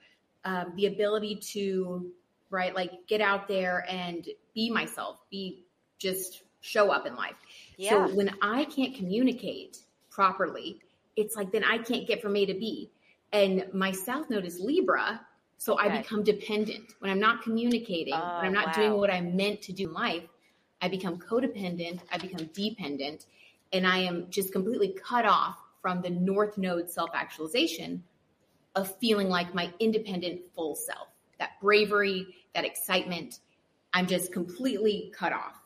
um, 0.44 0.74
the 0.76 0.88
ability 0.88 1.38
to, 1.54 2.12
right, 2.50 2.76
like 2.76 2.92
get 3.08 3.22
out 3.22 3.48
there 3.48 3.86
and 3.90 4.28
be 4.54 4.70
myself, 4.70 5.22
be 5.32 5.64
just 6.00 6.44
show 6.60 6.92
up 6.92 7.06
in 7.06 7.16
life. 7.16 7.36
Yeah. 7.78 8.08
So 8.08 8.14
when 8.14 8.36
I 8.42 8.66
can't 8.66 8.94
communicate 8.94 9.78
properly, 10.10 10.82
it's 11.16 11.38
like 11.38 11.52
then 11.52 11.64
I 11.64 11.78
can't 11.78 12.06
get 12.06 12.22
from 12.22 12.36
A 12.36 12.46
to 12.46 12.54
B. 12.54 12.92
And 13.32 13.66
my 13.74 13.92
South 13.94 14.30
Node 14.30 14.46
is 14.46 14.60
Libra. 14.60 15.22
So 15.60 15.78
I 15.78 15.90
become 15.98 16.24
dependent. 16.24 16.94
When 17.00 17.12
I'm 17.12 17.20
not 17.20 17.44
communicating, 17.44 18.14
when 18.14 18.22
I'm 18.24 18.46
Oh, 18.48 18.62
not 18.62 18.74
doing 18.74 18.94
what 18.94 19.12
I'm 19.12 19.36
meant 19.36 19.62
to 19.64 19.74
do 19.74 19.90
in 19.90 19.94
life, 19.94 20.24
I 20.82 20.88
become 20.88 21.18
codependent, 21.20 22.00
I 22.10 22.18
become 22.18 22.50
dependent, 22.54 23.26
and 23.74 23.86
I 23.86 23.98
am 24.00 24.30
just 24.30 24.54
completely 24.54 24.94
cut 24.94 25.26
off 25.26 25.58
from 25.82 26.02
the 26.02 26.10
North 26.10 26.58
Node 26.58 26.90
self 26.90 27.10
actualization 27.14 28.04
of 28.74 28.96
feeling 29.00 29.28
like 29.28 29.54
my 29.54 29.72
independent 29.82 30.42
full 30.56 30.76
self. 30.76 31.10
That 31.40 31.60
bravery, 31.62 32.28
that 32.56 32.64
excitement, 32.64 33.40
I'm 33.94 34.08
just 34.08 34.32
completely 34.32 35.12
cut 35.14 35.34
off. 35.34 35.62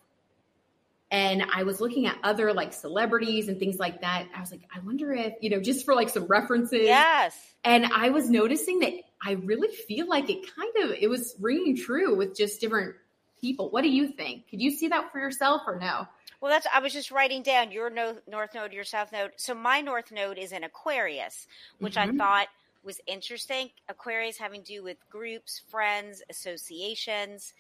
And 1.12 1.44
I 1.54 1.62
was 1.62 1.80
looking 1.80 2.08
at 2.08 2.18
other 2.24 2.52
like 2.54 2.74
celebrities 2.74 3.48
and 3.48 3.60
things 3.60 3.78
like 3.78 4.02
that. 4.02 4.26
I 4.36 4.40
was 4.40 4.50
like, 4.50 4.62
I 4.76 4.80
wonder 4.80 5.14
if, 5.14 5.34
you 5.42 5.52
know, 5.52 5.60
just 5.60 5.86
for 5.86 5.94
like 5.94 6.10
some 6.10 6.26
references. 6.26 6.82
yes. 6.88 7.38
And 7.64 7.86
I 7.86 8.10
was 8.10 8.30
noticing 8.30 8.80
that 8.80 8.94
I 9.26 9.34
really 9.34 9.74
feel 9.74 10.08
like 10.08 10.30
it 10.30 10.46
kind 10.56 10.72
of 10.84 10.92
it 10.92 11.10
was 11.10 11.36
ringing 11.40 11.78
true 11.78 12.16
with 12.16 12.36
just 12.36 12.60
different 12.62 12.96
people. 13.40 13.70
What 13.70 13.82
do 13.84 13.90
you 13.90 14.10
think? 14.10 14.50
Could 14.50 14.62
you 14.62 14.72
see 14.72 14.88
that 14.90 15.12
for 15.12 15.20
yourself 15.20 15.62
or 15.68 15.80
no? 15.80 16.08
Well, 16.42 16.52
that's 16.52 16.68
I 16.74 16.80
was 16.80 16.94
just 16.94 17.12
writing 17.12 17.42
down 17.42 17.72
your 17.72 17.90
no, 17.90 18.20
north 18.28 18.54
node, 18.54 18.74
your 18.74 18.84
south 18.84 19.12
node. 19.12 19.32
So 19.38 19.54
my 19.54 19.82
north 19.82 20.12
node 20.12 20.38
is 20.38 20.52
in 20.52 20.64
Aquarius, 20.64 21.48
which 21.80 21.96
Mhm. 21.96 22.10
I 22.10 22.12
thought 22.12 22.48
was 22.84 23.00
interesting. 23.08 23.72
Aquarius 23.88 24.38
having 24.38 24.62
to 24.64 24.74
do 24.74 24.84
with 24.84 24.98
groups, 25.10 25.62
friends, 25.70 26.22
associations, 26.30 27.54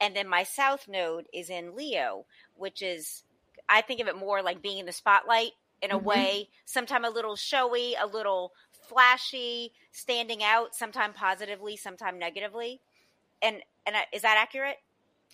and 0.00 0.14
then 0.14 0.28
my 0.28 0.44
south 0.44 0.86
node 0.88 1.26
is 1.32 1.50
in 1.50 1.74
Leo, 1.74 2.26
which 2.54 2.80
is 2.82 3.24
I 3.68 3.80
think 3.82 4.00
of 4.00 4.08
it 4.08 4.16
more 4.16 4.40
like 4.42 4.62
being 4.62 4.78
in 4.78 4.86
the 4.86 4.92
spotlight 4.92 5.52
in 5.82 5.90
a 5.90 5.98
Mhm. 5.98 6.04
way, 6.04 6.48
sometime 6.64 7.04
a 7.04 7.10
little 7.10 7.36
showy, 7.36 7.94
a 7.94 8.06
little 8.06 8.52
flashy, 8.88 9.72
standing 9.92 10.42
out, 10.42 10.74
sometime 10.74 11.12
positively, 11.12 11.76
sometime 11.76 12.18
negatively. 12.18 12.80
And 13.42 13.56
and 13.86 13.96
I, 13.96 14.04
is 14.12 14.22
that 14.22 14.36
accurate? 14.38 14.76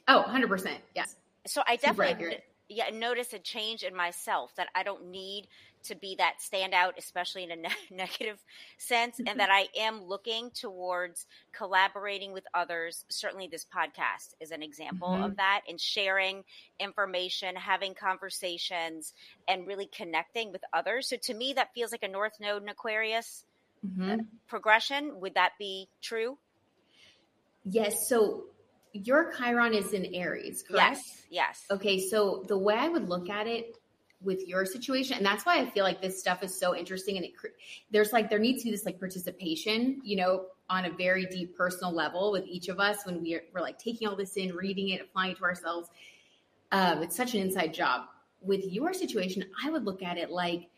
Oh, 0.09 0.25
100%. 0.29 0.77
Yes. 0.95 1.17
so 1.47 1.63
I 1.67 1.77
Super 1.77 2.05
definitely 2.05 2.13
accurate. 2.15 2.45
yeah 2.69 2.91
notice 2.91 3.33
a 3.33 3.39
change 3.39 3.83
in 3.83 3.95
myself 3.97 4.55
that 4.57 4.69
I 4.75 4.83
don't 4.83 5.11
need 5.11 5.49
to 5.85 5.95
be 5.95 6.17
that 6.17 6.35
standout, 6.41 6.93
especially 6.99 7.45
in 7.45 7.51
a 7.51 7.57
ne- 7.57 7.69
negative 7.91 8.43
sense, 8.79 9.19
and 9.19 9.39
that 9.41 9.51
I 9.51 9.69
am 9.79 10.03
looking 10.05 10.51
towards 10.51 11.27
collaborating 11.53 12.33
with 12.33 12.45
others. 12.55 13.05
Certainly, 13.09 13.49
this 13.49 13.65
podcast 13.65 14.35
is 14.41 14.51
an 14.51 14.63
example 14.63 15.09
Mhm. 15.09 15.25
of 15.25 15.37
that, 15.37 15.63
and 15.69 15.81
sharing 15.81 16.45
information, 16.81 17.57
having 17.57 17.95
conversations, 17.95 19.13
and 19.49 19.67
really 19.67 19.87
connecting 19.87 20.53
with 20.53 20.63
others. 20.73 21.09
So, 21.09 21.17
to 21.17 21.35
me, 21.35 21.53
that 21.55 21.73
feels 21.75 21.93
like 21.93 22.03
a 22.03 22.09
North 22.09 22.41
Node 22.41 22.63
in 22.63 22.69
Aquarius 22.69 23.45
Mhm. 23.87 24.27
progression. 24.47 25.21
Would 25.21 25.35
that 25.35 25.53
be 25.59 25.89
true? 26.01 26.39
Yes. 27.65 28.09
So 28.09 28.45
your 28.93 29.33
Chiron 29.33 29.75
is 29.75 29.93
in 29.93 30.15
Aries, 30.15 30.63
correct? 30.63 30.97
Yes. 30.97 31.27
Yes. 31.31 31.65
Okay. 31.71 31.99
So 31.99 32.45
the 32.47 32.57
way 32.59 32.75
I 32.75 32.89
would 32.89 33.09
look 33.09 33.29
at 33.29 33.47
it 33.47 33.77
with 34.25 34.47
your 34.49 34.65
situation, 34.65 35.17
and 35.17 35.27
that's 35.27 35.45
why 35.45 35.61
I 35.61 35.67
feel 35.67 35.85
like 35.85 36.01
this 36.01 36.19
stuff 36.19 36.43
is 36.43 36.59
so 36.59 36.75
interesting. 36.75 37.17
And 37.17 37.27
it, 37.27 37.33
there's 37.91 38.13
like, 38.13 38.31
there 38.31 38.39
needs 38.39 38.63
to 38.63 38.67
be 38.67 38.71
this 38.71 38.85
like 38.85 38.99
participation, 38.99 40.01
you 40.05 40.17
know, 40.17 40.47
on 40.71 40.87
a 40.87 40.91
very 40.91 41.27
deep 41.27 41.57
personal 41.57 41.93
level 41.93 42.33
with 42.33 42.45
each 42.47 42.69
of 42.69 42.81
us 42.81 43.05
when 43.05 43.21
we 43.23 43.35
are, 43.35 43.43
we're 43.53 43.61
like 43.61 43.79
taking 43.79 44.09
all 44.09 44.17
this 44.17 44.37
in, 44.37 44.55
reading 44.55 44.89
it, 44.91 45.01
applying 45.01 45.33
it 45.33 45.39
to 45.39 45.45
ourselves. 45.45 45.89
Um, 46.73 47.03
it's 47.03 47.17
such 47.17 47.35
an 47.35 47.41
inside 47.41 47.75
job. 47.75 48.07
With 48.41 48.65
your 48.65 48.93
situation, 48.93 49.45
I 49.63 49.71
would 49.71 49.85
look 49.85 50.03
at 50.03 50.17
it 50.19 50.31
like, 50.31 50.69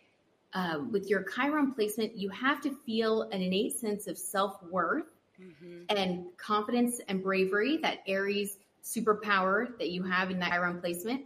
um, 0.55 0.91
with 0.93 1.11
your 1.11 1.25
Chiron 1.25 1.73
placement, 1.73 2.17
you 2.17 2.31
have 2.31 2.61
to 2.63 2.75
feel 2.87 3.23
an 3.23 3.43
innate 3.43 3.79
sense 3.79 4.07
of 4.07 4.17
self 4.17 4.63
worth 4.71 5.05
hmm 5.37 5.83
and 5.89 6.27
confidence 6.37 7.01
and 7.09 7.23
bravery, 7.23 7.77
that 7.77 7.99
Aries 8.09 8.59
superpower 8.83 9.77
that 9.79 9.91
you 9.91 10.03
have 10.03 10.31
in 10.31 10.39
that 10.41 10.51
Chiron 10.51 10.81
placement, 10.81 11.23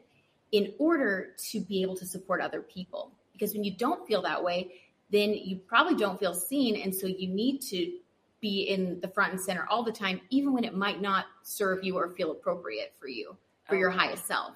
in 0.52 0.72
order 0.78 1.30
to 1.50 1.60
be 1.60 1.82
able 1.82 1.96
to 1.96 2.06
support 2.06 2.40
other 2.40 2.60
people. 2.60 3.12
Because 3.32 3.54
when 3.54 3.64
you 3.64 3.76
don't 3.76 4.06
feel 4.06 4.22
that 4.22 4.42
way, 4.42 4.72
then 5.10 5.34
you 5.34 5.56
probably 5.56 5.96
don't 5.96 6.18
feel 6.18 6.34
seen. 6.34 6.80
And 6.80 6.94
so 6.94 7.06
you 7.06 7.28
need 7.28 7.60
to 7.62 7.92
be 8.40 8.62
in 8.62 9.00
the 9.00 9.08
front 9.08 9.32
and 9.32 9.40
center 9.40 9.66
all 9.70 9.82
the 9.82 9.92
time, 9.92 10.20
even 10.30 10.52
when 10.52 10.64
it 10.64 10.74
might 10.74 11.00
not 11.00 11.26
serve 11.42 11.84
you 11.84 11.96
or 11.96 12.10
feel 12.10 12.30
appropriate 12.30 12.94
for 12.98 13.08
you, 13.08 13.36
for 13.64 13.76
your 13.76 13.90
oh. 13.90 13.96
highest 13.96 14.26
self. 14.26 14.54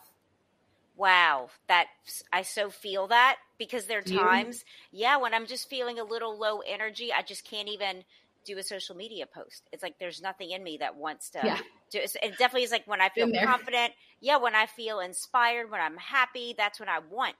Wow, 0.96 1.50
that 1.66 1.88
I 2.33 2.42
so 2.42 2.70
feel 2.70 3.09
that 3.09 3.38
because 3.59 3.87
there 3.87 3.98
are 3.98 4.02
times, 4.02 4.64
yeah, 4.92 5.16
when 5.16 5.35
I'm 5.35 5.46
just 5.46 5.68
feeling 5.68 5.98
a 5.98 6.04
little 6.04 6.38
low 6.38 6.61
energy, 6.61 7.12
I 7.12 7.22
just 7.22 7.44
can't 7.44 7.68
even 7.68 8.04
do 8.44 8.59
a 8.59 8.62
social 8.62 8.94
media 8.94 9.26
post. 9.26 9.64
It's 9.72 9.83
like 9.83 9.98
there's 9.98 10.22
nothing 10.22 10.50
in 10.50 10.62
me 10.62 10.76
that 10.78 10.94
wants 10.94 11.30
to 11.30 11.40
Yeah. 11.42 11.59
Do 11.98 12.04
it. 12.04 12.16
It 12.22 12.38
definitely 12.38 12.64
is 12.64 12.70
like 12.72 12.87
when 12.87 13.00
I 13.00 13.09
feel 13.09 13.28
confident, 13.28 13.94
yeah, 14.20 14.37
when 14.37 14.54
I 14.54 14.66
feel 14.66 15.00
inspired, 15.00 15.70
when 15.70 15.80
I'm 15.80 15.96
happy, 15.96 16.54
that's 16.57 16.80
when 16.80 16.88
I 16.88 16.98
want 17.00 17.37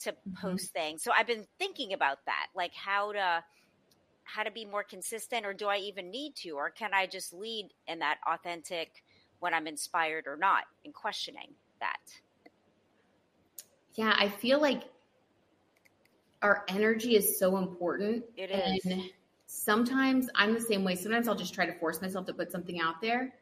to 0.00 0.16
Mhm. 0.26 0.58
post 0.58 0.72
things. 0.72 1.02
So 1.02 1.12
I've 1.12 1.26
been 1.26 1.46
thinking 1.58 1.92
about 1.92 2.18
that, 2.26 2.48
like 2.54 2.74
how 2.74 3.12
to 3.12 3.44
how 4.24 4.42
to 4.42 4.50
be 4.50 4.64
more 4.64 4.84
consistent 4.84 5.46
or 5.46 5.54
do 5.54 5.68
I 5.68 5.78
even 5.78 6.10
need 6.10 6.36
to 6.36 6.50
or 6.52 6.70
can 6.70 6.92
I 6.94 7.06
just 7.06 7.32
lead 7.32 7.70
in 7.86 8.00
that 8.00 8.18
authentic 8.26 9.02
when 9.40 9.54
I'm 9.54 9.66
inspired 9.66 10.26
or 10.26 10.36
not 10.36 10.64
and 10.84 10.92
questioning 10.94 11.56
that. 11.80 11.98
Yeah, 13.94 14.14
I 14.16 14.28
feel 14.28 14.60
like 14.60 14.90
our 16.42 16.64
energy 16.68 17.16
is 17.16 17.38
so 17.38 17.56
important. 17.56 18.24
It 18.36 18.50
is. 18.50 18.84
And 18.84 19.10
sometimes 19.46 20.28
I'm 20.34 20.54
the 20.54 20.60
same 20.60 20.84
way. 20.84 20.94
Sometimes 20.94 21.28
I'll 21.28 21.34
just 21.34 21.54
try 21.54 21.66
to 21.66 21.72
force 21.78 22.00
myself 22.00 22.26
to 22.26 22.34
put 22.34 22.52
something 22.52 22.80
out 22.80 23.00
there 23.00 23.34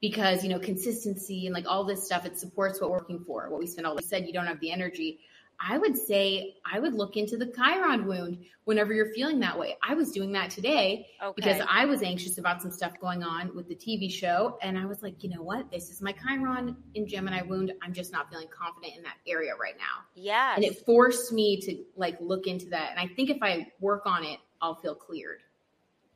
because, 0.00 0.42
you 0.44 0.48
know, 0.50 0.58
consistency 0.58 1.46
and 1.46 1.54
like 1.54 1.66
all 1.66 1.84
this 1.84 2.04
stuff, 2.04 2.24
it 2.24 2.38
supports 2.38 2.80
what 2.80 2.90
we're 2.90 2.98
working 2.98 3.24
for, 3.26 3.48
what 3.50 3.58
we 3.58 3.66
spend 3.66 3.86
all 3.86 3.96
day 3.96 4.04
said, 4.04 4.26
you 4.26 4.32
don't 4.32 4.46
have 4.46 4.60
the 4.60 4.70
energy. 4.70 5.20
I 5.60 5.76
would 5.76 5.96
say 5.96 6.54
I 6.64 6.78
would 6.78 6.94
look 6.94 7.16
into 7.16 7.36
the 7.36 7.46
Chiron 7.46 8.06
wound 8.06 8.38
whenever 8.62 8.94
you're 8.94 9.12
feeling 9.12 9.40
that 9.40 9.58
way. 9.58 9.76
I 9.82 9.94
was 9.94 10.12
doing 10.12 10.30
that 10.32 10.50
today 10.50 11.08
Okay. 11.20 11.32
because 11.34 11.60
I 11.68 11.84
was 11.84 12.00
anxious 12.04 12.38
about 12.38 12.62
some 12.62 12.70
stuff 12.70 12.92
going 13.00 13.24
on 13.24 13.52
with 13.56 13.66
the 13.66 13.74
TV 13.74 14.08
show. 14.08 14.56
And 14.62 14.78
I 14.78 14.86
was 14.86 15.02
like, 15.02 15.24
you 15.24 15.30
know 15.30 15.42
what? 15.42 15.68
This 15.72 15.90
is 15.90 16.00
my 16.00 16.12
Chiron 16.12 16.76
in 16.94 17.08
Gemini 17.08 17.42
wound. 17.42 17.72
I'm 17.82 17.92
just 17.92 18.12
not 18.12 18.30
feeling 18.30 18.46
confident 18.56 18.96
in 18.96 19.02
that 19.02 19.16
area 19.26 19.56
right 19.60 19.74
now. 19.76 20.04
yeah 20.14 20.54
And 20.54 20.62
it 20.64 20.84
forced 20.86 21.32
me 21.32 21.60
to 21.62 21.84
like 21.96 22.16
look 22.20 22.46
into 22.46 22.66
that. 22.66 22.92
And 22.92 23.00
I 23.00 23.12
think 23.12 23.28
if 23.28 23.38
I 23.42 23.66
work 23.80 24.02
on 24.06 24.24
it, 24.24 24.38
I'll 24.62 24.76
feel 24.76 24.94
cleared. 24.94 25.40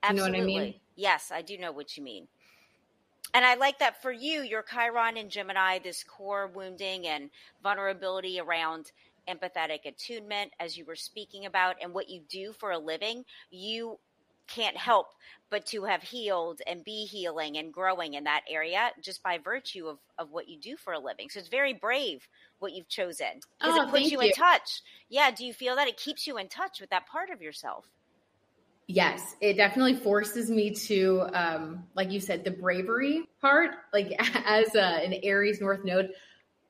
you 0.08 0.14
know 0.14 0.22
what 0.22 0.36
I 0.36 0.40
mean? 0.42 0.74
Yes, 0.94 1.32
I 1.34 1.42
do 1.42 1.58
know 1.58 1.72
what 1.72 1.96
you 1.96 2.04
mean. 2.04 2.28
And 3.34 3.44
I 3.44 3.54
like 3.54 3.78
that 3.78 4.02
for 4.02 4.12
you, 4.12 4.42
your 4.42 4.62
Chiron 4.62 5.16
and 5.16 5.30
Gemini, 5.30 5.78
this 5.78 6.04
core 6.04 6.48
wounding 6.48 7.06
and 7.06 7.30
vulnerability 7.62 8.38
around 8.40 8.92
empathetic 9.28 9.86
attunement, 9.86 10.52
as 10.60 10.76
you 10.76 10.84
were 10.84 10.96
speaking 10.96 11.46
about, 11.46 11.76
and 11.80 11.94
what 11.94 12.10
you 12.10 12.20
do 12.28 12.52
for 12.52 12.72
a 12.72 12.78
living, 12.78 13.24
you 13.50 13.98
can't 14.48 14.76
help 14.76 15.06
but 15.50 15.64
to 15.66 15.84
have 15.84 16.02
healed 16.02 16.60
and 16.66 16.84
be 16.84 17.04
healing 17.06 17.56
and 17.58 17.72
growing 17.72 18.14
in 18.14 18.24
that 18.24 18.42
area 18.50 18.90
just 19.00 19.22
by 19.22 19.38
virtue 19.38 19.86
of, 19.86 19.98
of 20.18 20.30
what 20.30 20.48
you 20.48 20.58
do 20.58 20.76
for 20.76 20.92
a 20.92 20.98
living. 20.98 21.28
So 21.30 21.38
it's 21.38 21.48
very 21.48 21.72
brave 21.72 22.26
what 22.58 22.72
you've 22.72 22.88
chosen 22.88 23.40
because 23.60 23.76
Oh, 23.78 23.82
it 23.82 23.90
puts 23.90 23.92
thank 23.92 24.12
you, 24.12 24.20
in 24.20 24.32
touch. 24.32 24.82
Yeah. 25.08 25.30
Do 25.30 25.46
you 25.46 25.52
feel 25.54 25.76
that 25.76 25.88
it 25.88 25.96
keeps 25.96 26.26
you 26.26 26.38
in 26.38 26.48
touch 26.48 26.80
with 26.80 26.90
that 26.90 27.06
part 27.06 27.30
of 27.30 27.40
yourself? 27.40 27.86
Yes, 28.88 29.36
it 29.40 29.56
definitely 29.56 29.94
forces 29.94 30.50
me 30.50 30.70
to, 30.70 31.26
um, 31.32 31.84
like 31.94 32.10
you 32.10 32.20
said, 32.20 32.44
the 32.44 32.50
bravery 32.50 33.28
part. 33.40 33.70
Like 33.92 34.12
as 34.46 34.74
a, 34.74 35.04
an 35.04 35.14
Aries 35.22 35.60
North 35.60 35.84
Node, 35.84 36.10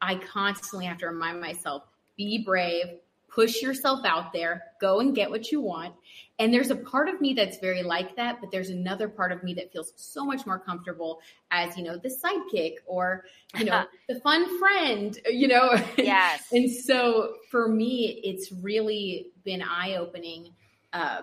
I 0.00 0.16
constantly 0.16 0.86
have 0.86 0.98
to 0.98 1.06
remind 1.06 1.40
myself 1.40 1.84
be 2.16 2.42
brave, 2.44 2.86
push 3.28 3.62
yourself 3.62 4.04
out 4.04 4.32
there, 4.32 4.62
go 4.80 5.00
and 5.00 5.14
get 5.14 5.30
what 5.30 5.50
you 5.50 5.60
want. 5.60 5.94
And 6.38 6.52
there's 6.52 6.70
a 6.70 6.76
part 6.76 7.08
of 7.08 7.20
me 7.20 7.32
that's 7.32 7.58
very 7.58 7.82
like 7.82 8.14
that, 8.16 8.40
but 8.40 8.50
there's 8.50 8.68
another 8.68 9.08
part 9.08 9.32
of 9.32 9.42
me 9.42 9.54
that 9.54 9.72
feels 9.72 9.92
so 9.96 10.24
much 10.24 10.44
more 10.44 10.58
comfortable 10.58 11.20
as, 11.50 11.76
you 11.76 11.84
know, 11.84 11.96
the 11.96 12.10
sidekick 12.10 12.74
or, 12.86 13.24
you 13.56 13.64
know, 13.64 13.84
the 14.08 14.20
fun 14.20 14.58
friend, 14.58 15.18
you 15.30 15.48
know. 15.48 15.74
Yes. 15.96 16.44
and 16.52 16.70
so 16.70 17.36
for 17.50 17.68
me, 17.68 18.20
it's 18.22 18.52
really 18.52 19.30
been 19.44 19.62
eye 19.62 19.94
opening 19.94 20.50
um, 20.92 21.22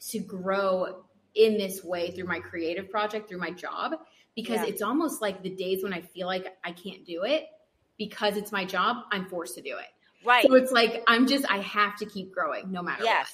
to 0.00 0.18
grow 0.20 1.04
in 1.34 1.56
this 1.58 1.84
way 1.84 2.10
through 2.10 2.26
my 2.26 2.40
creative 2.40 2.90
project, 2.90 3.28
through 3.28 3.38
my 3.38 3.50
job, 3.50 3.94
because 4.34 4.60
Yeah. 4.60 4.66
it's 4.66 4.82
almost 4.82 5.20
like 5.22 5.42
the 5.42 5.50
days 5.50 5.82
when 5.82 5.92
I 5.92 6.00
feel 6.00 6.26
like 6.26 6.56
I 6.64 6.72
can't 6.72 7.04
do 7.04 7.24
it 7.24 7.46
because 7.96 8.36
it's 8.36 8.52
my 8.52 8.64
job, 8.64 9.04
I'm 9.10 9.26
forced 9.26 9.54
to 9.56 9.62
do 9.62 9.76
it. 9.76 9.86
Right. 10.24 10.46
So 10.46 10.54
it's 10.54 10.72
like 10.72 11.02
I'm 11.06 11.26
just 11.26 11.50
I 11.50 11.58
have 11.58 11.96
to 11.96 12.06
keep 12.06 12.32
growing 12.32 12.72
no 12.72 12.82
matter 12.82 13.04
yes. 13.04 13.32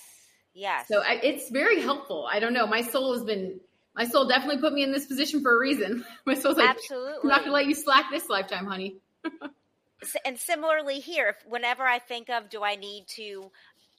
Yes. 0.55 0.89
what. 0.89 1.03
So 1.03 1.09
I, 1.09 1.15
it's 1.23 1.51
very 1.51 1.81
helpful. 1.81 2.29
I 2.31 2.41
don't 2.41 2.53
know. 2.53 2.67
My 2.67 2.83
soul 2.83 3.13
has 3.15 3.25
been 3.25 3.61
my 3.95 4.07
soul 4.07 4.27
definitely 4.27 4.61
put 4.61 4.73
me 4.73 4.83
in 4.83 4.93
this 4.93 5.07
position 5.07 5.41
for 5.41 5.55
a 5.55 5.59
reason. 5.59 6.05
My 6.27 6.35
soul's 6.35 6.57
like 6.57 6.69
Absolutely. 6.69 7.21
I'm 7.23 7.29
not 7.29 7.41
gonna 7.41 7.53
let 7.53 7.67
you 7.67 7.75
slack 7.77 8.07
this 8.11 8.29
lifetime, 8.29 8.67
honey. 8.67 8.99
And 10.27 10.39
similarly 10.39 11.01
here, 11.01 11.29
if, 11.31 11.49
whenever 11.49 11.83
I 11.83 11.99
think 11.99 12.29
of 12.29 12.51
do 12.51 12.63
I 12.63 12.75
need 12.77 13.07
to 13.17 13.51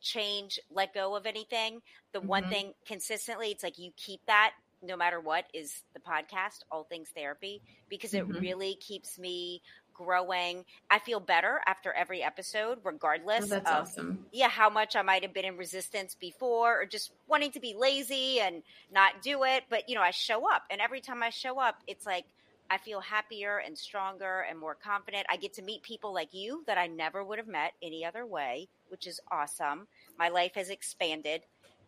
change, 0.05 0.59
let 0.69 0.93
go 0.93 1.15
of 1.15 1.25
anything, 1.25 1.81
the 2.13 2.21
one 2.21 2.45
Mhm. 2.45 2.49
thing 2.49 2.73
consistently, 2.85 3.51
it's 3.51 3.63
like 3.63 3.77
you 3.77 3.91
keep 3.97 4.21
that 4.27 4.53
no 4.81 4.95
matter 4.95 5.19
what 5.19 5.45
is 5.53 5.83
the 5.93 5.99
podcast, 5.99 6.59
All 6.71 6.83
Things 6.83 7.09
Therapy, 7.09 7.61
because 7.89 8.13
it 8.13 8.27
Mhm. 8.27 8.39
really 8.39 8.75
keeps 8.75 9.17
me 9.17 9.61
growing. 9.93 10.63
I 10.91 10.99
feel 10.99 11.19
better 11.19 11.61
after 11.65 11.91
every 11.93 12.21
episode, 12.21 12.79
regardless 12.83 13.45
Oh, 13.45 13.47
that's 13.47 13.71
of 13.71 13.81
awesome. 13.87 14.29
yeah, 14.31 14.49
how 14.49 14.69
much 14.69 14.95
I 14.95 15.01
might 15.01 15.23
have 15.23 15.33
been 15.33 15.45
in 15.45 15.57
resistance 15.57 16.13
before 16.13 16.81
or 16.81 16.85
just 16.85 17.11
wanting 17.27 17.51
to 17.53 17.59
be 17.59 17.73
lazy 17.73 18.39
and 18.41 18.63
not 18.91 19.21
do 19.23 19.43
it. 19.43 19.63
But, 19.69 19.89
you 19.89 19.95
know, 19.95 20.01
I 20.01 20.11
show 20.11 20.47
up. 20.51 20.63
And 20.69 20.81
every 20.81 21.01
time 21.01 21.23
I 21.23 21.29
show 21.29 21.59
up, 21.59 21.81
it's 21.87 22.05
like 22.05 22.25
I 22.69 22.77
feel 22.77 22.99
happier 22.99 23.61
and 23.65 23.77
stronger 23.77 24.45
and 24.49 24.57
more 24.59 24.75
confident. 24.75 25.25
I 25.29 25.37
get 25.37 25.53
to 25.53 25.61
meet 25.61 25.83
people 25.83 26.13
like 26.13 26.33
you 26.33 26.63
that 26.67 26.77
I 26.77 26.87
never 26.87 27.23
would 27.23 27.37
have 27.37 27.47
met 27.47 27.73
any 27.81 28.03
other 28.03 28.25
way, 28.25 28.67
which 28.89 29.07
is 29.07 29.19
awesome. 29.31 29.87
My 30.17 30.29
life 30.29 30.55
has 30.55 30.69
expanded 30.69 31.41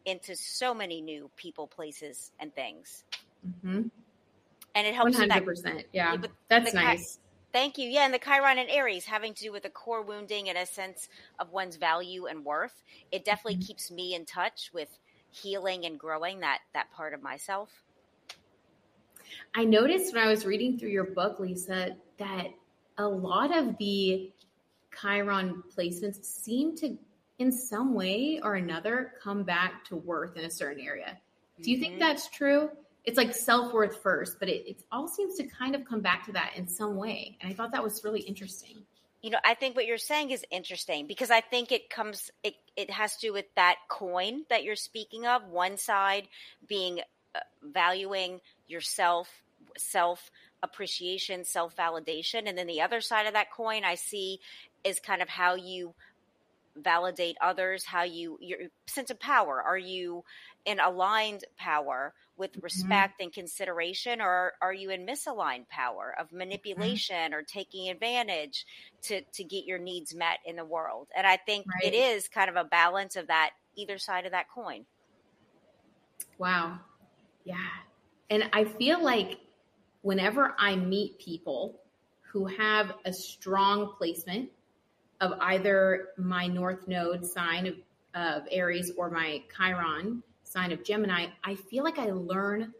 into 0.06 0.36
so 0.36 0.74
many 0.74 1.02
new 1.02 1.30
people, 1.36 1.68
places, 1.68 2.32
and 2.40 2.54
things. 2.54 3.04
hmm 3.64 3.84
And 4.76 4.88
it 4.88 4.94
helps 4.94 5.16
hundred 5.16 5.32
that 5.32 5.46
percent. 5.46 5.84
Yeah, 5.94 6.18
that's 6.48 6.74
nice. 6.74 7.20
Thank 7.54 7.78
you. 7.78 7.90
Yeah, 7.90 8.06
and 8.06 8.14
the 8.14 8.20
Chiron 8.20 8.60
and 8.60 8.70
Aries 8.70 9.06
having 9.06 9.34
to 9.34 9.44
do 9.44 9.52
with 9.52 9.64
the 9.64 9.70
core 9.70 10.04
wounding 10.04 10.50
and 10.50 10.58
a 10.58 10.66
sense 10.66 11.10
of 11.40 11.52
one's 11.52 11.78
value 11.78 12.28
and 12.28 12.46
worth. 12.46 12.84
It 13.12 13.26
definitely 13.26 13.56
mm-hmm. 13.56 13.68
keeps 13.68 13.90
me 13.90 14.14
in 14.14 14.26
touch 14.26 14.70
with 14.74 15.00
healing 15.32 15.86
and 15.86 16.00
growing 16.00 16.42
that 16.42 16.60
that 16.74 16.92
part 16.92 17.14
of 17.14 17.24
myself. 17.24 17.70
I 19.56 19.64
noticed 19.64 20.14
when 20.14 20.24
I 20.24 20.28
was 20.28 20.46
reading 20.46 20.78
through 20.78 20.90
your 20.90 21.06
book, 21.06 21.40
Lisa, 21.40 21.96
that 22.18 22.48
a 22.98 23.08
lot 23.08 23.56
of 23.56 23.78
the 23.78 24.32
Chiron 25.00 25.64
placements 25.76 26.24
seem 26.26 26.76
to, 26.78 26.98
in 27.40 27.52
some 27.52 27.94
way 27.94 28.40
or 28.44 28.56
another, 28.56 29.14
come 29.22 29.44
back 29.44 29.86
to 29.86 29.96
worth 29.96 30.38
in 30.38 30.46
a 30.46 30.50
certain 30.50 30.84
area. 30.84 31.18
Do 31.62 31.72
you 31.72 31.80
think 31.80 31.94
mm-hmm. 31.94 32.02
that's 32.02 32.30
true? 32.30 32.70
It's 33.04 33.18
like 33.18 33.34
self 33.34 33.74
worth 33.74 34.02
first, 34.02 34.40
but 34.40 34.50
it, 34.50 34.68
it 34.68 34.84
all 34.92 35.08
seems 35.08 35.36
to 35.36 35.46
kind 35.46 35.76
of 35.76 35.86
come 35.86 36.02
back 36.02 36.26
to 36.26 36.34
that 36.34 36.54
in 36.56 36.68
some 36.68 36.98
way. 36.98 37.38
And 37.42 37.52
I 37.52 37.56
thought 37.56 37.72
that 37.72 37.84
was 37.84 38.04
really 38.04 38.22
interesting. 38.22 38.84
You 39.22 39.32
know, 39.32 39.40
I 39.44 39.56
think 39.56 39.76
what 39.76 39.86
you're 39.86 39.98
saying 39.98 40.32
is 40.32 40.46
interesting 40.52 41.08
because 41.08 41.32
I 41.32 41.42
think 41.42 41.72
it 41.72 41.90
comes, 41.90 42.30
it, 42.44 42.56
it 42.76 42.92
has 42.92 43.16
to 43.18 43.28
do 43.28 43.34
with 43.34 43.46
that 43.56 43.78
coin 43.90 44.44
that 44.50 44.64
you're 44.64 44.76
speaking 44.76 45.26
of. 45.26 45.48
One 45.48 45.78
side 45.78 46.28
being 46.68 47.00
uh, 47.34 47.40
valuing 47.64 48.42
yourself, 48.68 49.30
self 49.78 50.32
appreciation, 50.64 51.44
self 51.44 51.76
validation. 51.76 52.48
And 52.48 52.58
then 52.58 52.68
the 52.68 52.82
other 52.82 53.02
side 53.02 53.28
of 53.28 53.34
that 53.34 53.52
coin 53.52 53.84
I 53.84 53.96
see 53.96 54.40
is 54.84 55.00
kind 55.00 55.22
of 55.22 55.30
how 55.30 55.56
you 55.56 55.94
validate 56.76 57.38
others, 57.42 57.84
how 57.84 58.04
you, 58.04 58.38
your 58.42 58.60
sense 58.86 59.10
of 59.10 59.20
power. 59.20 59.62
Are 59.62 59.78
you 59.78 60.24
in 60.66 60.80
aligned 60.80 61.44
power 61.58 62.14
with 62.38 62.52
mm-hmm. 62.52 62.62
respect 62.62 63.16
mm-hmm. 63.16 63.24
and 63.24 63.34
consideration, 63.34 64.22
or 64.22 64.54
are 64.62 64.74
you 64.74 64.92
in 64.92 65.06
misaligned 65.06 65.68
power 65.70 66.16
of 66.20 66.28
mm-hmm. 66.28 66.40
manipulation 66.40 67.16
mm-hmm. 67.16 67.34
or 67.34 67.42
taking 67.42 67.90
advantage 67.90 68.66
to, 69.04 69.22
to 69.34 69.44
get 69.44 69.66
your 69.66 69.80
needs 69.80 70.14
met 70.14 70.40
in 70.46 70.56
the 70.56 70.66
world? 70.66 71.08
And 71.16 71.26
I 71.26 71.38
think 71.38 71.66
right. 71.68 71.94
it 71.94 71.96
is 71.96 72.28
kind 72.28 72.50
of 72.50 72.56
a 72.56 72.64
balance 72.64 73.16
of 73.16 73.28
that, 73.28 73.52
either 73.76 73.98
side 73.98 74.26
of 74.26 74.32
that 74.32 74.50
coin. 74.54 74.86
Wow. 76.38 76.80
Yeah. 77.44 77.56
And 78.30 78.50
I 78.54 78.66
feel 78.66 79.02
like 79.04 79.40
whenever 80.02 80.56
I 80.60 80.76
meet 80.76 81.20
people 81.20 81.80
who 82.22 82.46
have 82.46 82.94
a 83.06 83.14
strong 83.14 83.94
placement 83.98 84.50
of 85.22 85.34
either 85.42 86.10
my 86.18 86.48
North 86.48 86.88
Node 86.88 87.26
sign 87.26 87.68
of, 87.68 87.76
of 88.14 88.44
Aries 88.52 88.92
or 88.98 89.10
my 89.10 89.42
Chiron 89.56 90.22
sign 90.44 90.72
of 90.72 90.84
Gemini, 90.84 91.28
I 91.44 91.56
feel 91.56 91.84
like 91.84 92.00
I 92.00 92.12
learn 92.12 92.74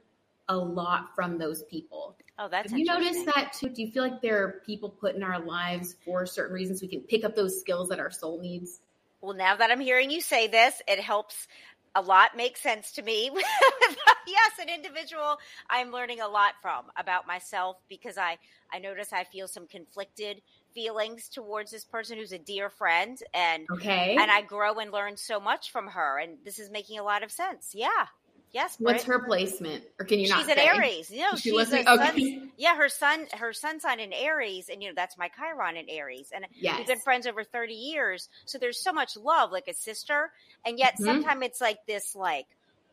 a 0.50 0.56
lot 0.56 1.14
from 1.16 1.38
those 1.38 1.64
people. 1.64 2.16
Oh, 2.40 2.48
that's 2.48 2.70
Have 2.70 2.80
you 2.80 2.86
notice 2.86 3.24
that 3.26 3.54
too? 3.54 3.70
Do 3.70 3.82
you 3.82 3.92
feel 3.92 4.04
like 4.04 4.22
there 4.22 4.44
are 4.44 4.62
people 4.66 4.90
put 4.90 5.16
in 5.16 5.24
our 5.24 5.40
lives 5.40 5.96
for 6.06 6.26
certain 6.26 6.54
reasons 6.54 6.82
we 6.82 6.88
can 6.88 7.02
pick 7.02 7.26
up 7.26 7.36
those 7.36 7.60
skills 7.60 7.90
that 7.90 8.00
our 8.00 8.12
soul 8.12 8.40
needs? 8.40 8.80
Well, 9.22 9.36
now 9.36 9.56
that 9.56 9.72
I'm 9.72 9.80
hearing 9.80 10.12
you 10.12 10.22
say 10.22 10.48
this, 10.48 10.82
it 10.88 11.00
helps 11.00 11.48
a 11.98 12.02
lot 12.02 12.38
makes 12.38 12.62
sense 12.62 12.92
to 12.94 13.02
me. 13.02 13.32
yes, 14.28 14.52
an 14.62 14.70
individual 14.70 15.38
I'm 15.70 15.92
learning 15.92 16.22
a 16.22 16.28
lot 16.28 16.54
from 16.62 16.86
about 16.96 17.26
myself 17.26 17.78
because 17.90 18.18
I 18.18 18.38
I 18.72 18.80
notice 18.80 19.12
I 19.12 19.24
feel 19.24 19.48
some 19.48 19.68
conflicted 19.68 20.42
feelings 20.74 21.28
towards 21.28 21.72
this 21.72 21.84
person 21.84 22.18
who's 22.18 22.32
a 22.32 22.38
dear 22.38 22.70
friend 22.70 23.18
and 23.34 23.68
okay 23.72 24.16
and 24.20 24.30
I 24.30 24.42
grow 24.42 24.76
and 24.76 24.92
learn 24.92 25.18
so 25.18 25.40
much 25.40 25.72
from 25.72 25.88
her 25.88 26.20
and 26.20 26.38
this 26.46 26.60
is 26.60 26.70
making 26.70 27.00
a 27.00 27.04
lot 27.04 27.24
of 27.24 27.32
sense. 27.32 27.72
Yeah. 27.74 28.06
Yes. 28.54 28.78
What's 28.80 29.04
her 29.04 29.20
placement? 29.20 29.84
Or 30.00 30.06
can 30.06 30.20
you 30.20 30.30
not? 30.30 30.40
She's 30.40 30.50
an 30.50 30.60
Aries. 30.60 31.12
You 31.12 31.22
know, 31.22 31.36
she 31.36 31.52
she's 31.52 31.74
a 31.74 31.94
okay. 31.94 32.42
yeah, 32.58 32.76
her 32.76 32.90
son, 32.90 33.28
her 33.34 33.54
sun 33.54 33.80
sign 33.80 34.00
in 34.00 34.14
Aries, 34.14 34.70
and 34.70 34.82
you 34.82 34.90
know 34.90 34.96
that's 34.96 35.18
my 35.18 35.30
Chiron 35.38 35.76
in 35.76 35.90
Aries, 35.90 36.32
and 36.34 36.46
yes. 36.56 36.78
we've 36.78 36.88
been 36.88 37.00
friends 37.00 37.28
over 37.28 37.44
thirty 37.44 37.74
years. 37.74 38.30
So 38.46 38.58
there's 38.58 38.82
so 38.82 38.94
much 38.94 39.18
love, 39.18 39.52
like 39.52 39.68
a 39.68 39.74
sister, 39.74 40.32
and 40.66 40.80
yet 40.80 40.94
mm-hmm. 40.96 41.06
sometimes 41.06 41.44
it's 41.44 41.62
like 41.62 41.80
this, 41.88 42.16
like 42.16 42.48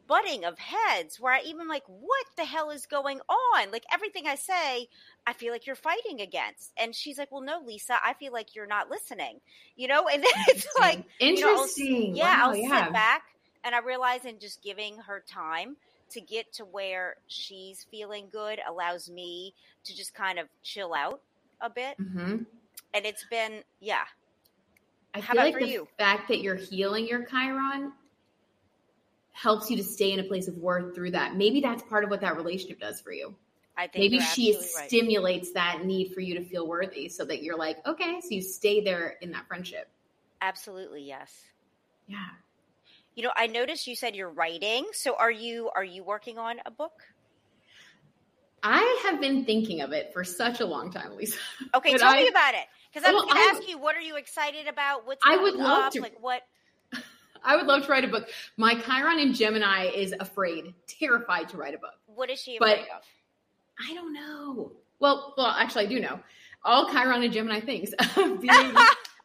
butting 0.07 0.45
of 0.45 0.59
heads 0.59 1.19
where 1.19 1.33
I 1.33 1.41
even 1.47 1.69
like, 1.69 1.85
what 1.87 2.27
the 2.37 2.45
hell 2.45 2.71
is 2.71 2.87
going 2.87 3.21
on? 3.29 3.71
Like 3.71 3.85
everything 3.93 4.27
I 4.27 4.35
say, 4.35 4.89
I 5.27 5.33
feel 5.33 5.53
like 5.53 5.67
you're 5.67 5.77
fighting 5.77 6.21
against. 6.21 6.73
And 6.77 6.95
she's 6.95 7.19
like, 7.19 7.33
well, 7.33 7.41
no, 7.41 7.63
Lisa, 7.65 7.95
I 8.05 8.15
feel 8.15 8.33
like 8.33 8.55
you're 8.55 8.67
not 8.67 8.91
listening, 8.91 9.41
you 9.77 9.89
know? 9.89 10.07
And 10.09 10.23
then 10.23 10.33
it's 10.49 10.67
like, 10.79 11.05
interesting. 11.21 11.87
You 11.87 12.01
know, 12.09 12.15
yeah, 12.17 12.39
wow, 12.39 12.51
I'll 12.51 12.57
yeah. 12.57 12.85
sit 12.85 12.93
back 12.93 13.23
and 13.65 13.75
I 13.75 13.81
realize 13.81 14.25
in 14.25 14.39
just 14.39 14.63
giving 14.63 14.99
her 14.99 15.25
time 15.27 15.77
to 16.11 16.21
get 16.21 16.53
to 16.55 16.65
where 16.65 17.17
she's 17.27 17.87
feeling 17.91 18.27
good 18.31 18.61
allows 18.69 19.11
me 19.11 19.55
to 19.85 19.97
just 19.97 20.15
kind 20.15 20.39
of 20.39 20.47
chill 20.63 20.95
out 20.95 21.21
a 21.61 21.71
bit. 21.71 21.99
Mm-hmm. 21.99 22.43
And 22.95 23.07
it's 23.07 23.25
been, 23.31 23.63
yeah. 23.81 24.05
I 25.15 25.21
How 25.21 25.33
feel 25.33 25.43
like 25.43 25.59
the 25.59 25.67
you? 25.67 25.89
fact 25.99 26.29
that 26.29 26.41
you're 26.41 26.57
healing 26.57 27.09
your 27.09 27.25
Chiron 27.25 27.93
helps 29.33 29.71
you 29.71 29.77
to 29.77 29.83
stay 29.83 30.13
in 30.13 30.21
a 30.21 30.25
place 30.25 30.47
of 30.47 30.57
worth 30.59 30.95
through 30.95 31.11
that. 31.13 31.37
Maybe 31.37 31.61
that's 31.61 31.83
part 31.85 32.05
of 32.05 32.11
what 32.11 32.21
that 32.21 32.37
relationship 32.37 32.81
does 32.81 33.01
for 33.01 33.13
you. 33.13 33.35
I 33.77 33.89
think 33.89 34.05
maybe 34.05 34.21
she 34.21 34.53
stimulates 34.61 35.49
right. 35.49 35.79
that 35.79 35.85
need 35.85 36.15
for 36.15 36.21
you 36.21 36.35
to 36.39 36.45
feel 36.45 36.69
worthy 36.69 37.09
so 37.09 37.25
that 37.25 37.43
you're 37.43 37.59
like, 37.59 37.85
okay, 37.87 38.21
so 38.21 38.29
you 38.31 38.41
stay 38.41 38.81
there 38.81 39.17
in 39.21 39.33
that 39.33 39.49
friendship. 39.49 39.89
Absolutely, 40.41 41.03
yes. 41.03 41.33
Yeah. 42.07 42.19
You 43.15 43.23
know, 43.23 43.33
I 43.37 43.47
noticed 43.47 43.87
you 43.87 43.95
said 43.95 44.17
you're 44.17 44.31
writing. 44.31 44.87
So 44.93 45.17
are 45.17 45.31
you 45.31 45.71
are 45.75 45.85
you 45.85 46.03
working 46.03 46.39
on 46.39 46.57
a 46.67 46.71
book? 46.71 46.93
I 48.63 49.03
have 49.05 49.21
been 49.21 49.45
thinking 49.45 49.83
of 49.83 49.93
it 49.93 50.13
for 50.15 50.25
such 50.25 50.61
a 50.61 50.67
long 50.67 50.91
time, 50.91 51.17
Lisa. 51.17 51.39
Okay, 51.75 51.99
tell 51.99 52.15
I, 52.15 52.23
me 52.23 52.29
about 52.29 52.55
it. 52.55 52.65
Because 52.93 53.07
I'm 53.07 53.15
well, 53.15 53.27
going 53.27 53.37
to 53.37 53.43
ask 53.43 53.69
you, 53.69 53.79
what 53.79 53.95
are 53.95 54.01
you 54.01 54.17
excited 54.17 54.67
about? 54.67 55.07
What's 55.07 55.21
I 55.25 55.37
would 55.37 55.55
love 55.55 55.85
up? 55.85 55.93
to 55.93 56.01
like 56.01 56.17
what. 56.19 56.43
I 57.45 57.57
would 57.57 57.67
love 57.67 57.85
to 57.85 57.89
write 57.89 58.05
a 58.05 58.09
book. 58.09 58.27
My 58.57 58.75
Chiron 58.81 59.19
in 59.19 59.35
Gemini 59.35 59.91
is 59.95 60.15
afraid, 60.19 60.73
terrified 60.87 61.51
to 61.51 61.59
write 61.59 61.75
a 61.75 61.79
book. 61.79 61.93
What 62.07 62.31
is 62.31 62.41
she 62.41 62.57
afraid 62.57 62.87
but 62.87 62.97
of? 62.97 63.03
I 63.79 63.93
don't 63.93 64.15
know. 64.15 64.73
Well, 64.99 65.35
well, 65.37 65.49
actually, 65.49 65.85
I 65.85 65.89
do 65.89 66.01
know. 66.01 66.21
All 66.65 66.91
Chiron 66.91 67.23
and 67.23 67.33
Gemini 67.33 67.61
things 67.61 67.91
being 68.17 68.75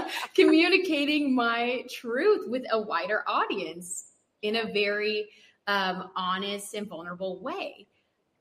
communicating 0.34 1.34
my 1.34 1.84
truth 1.90 2.48
with 2.48 2.64
a 2.70 2.80
wider 2.80 3.24
audience 3.26 4.12
in 4.42 4.56
a 4.56 4.72
very 4.72 5.28
um, 5.66 6.10
honest 6.16 6.74
and 6.74 6.86
vulnerable 6.88 7.40
way, 7.40 7.86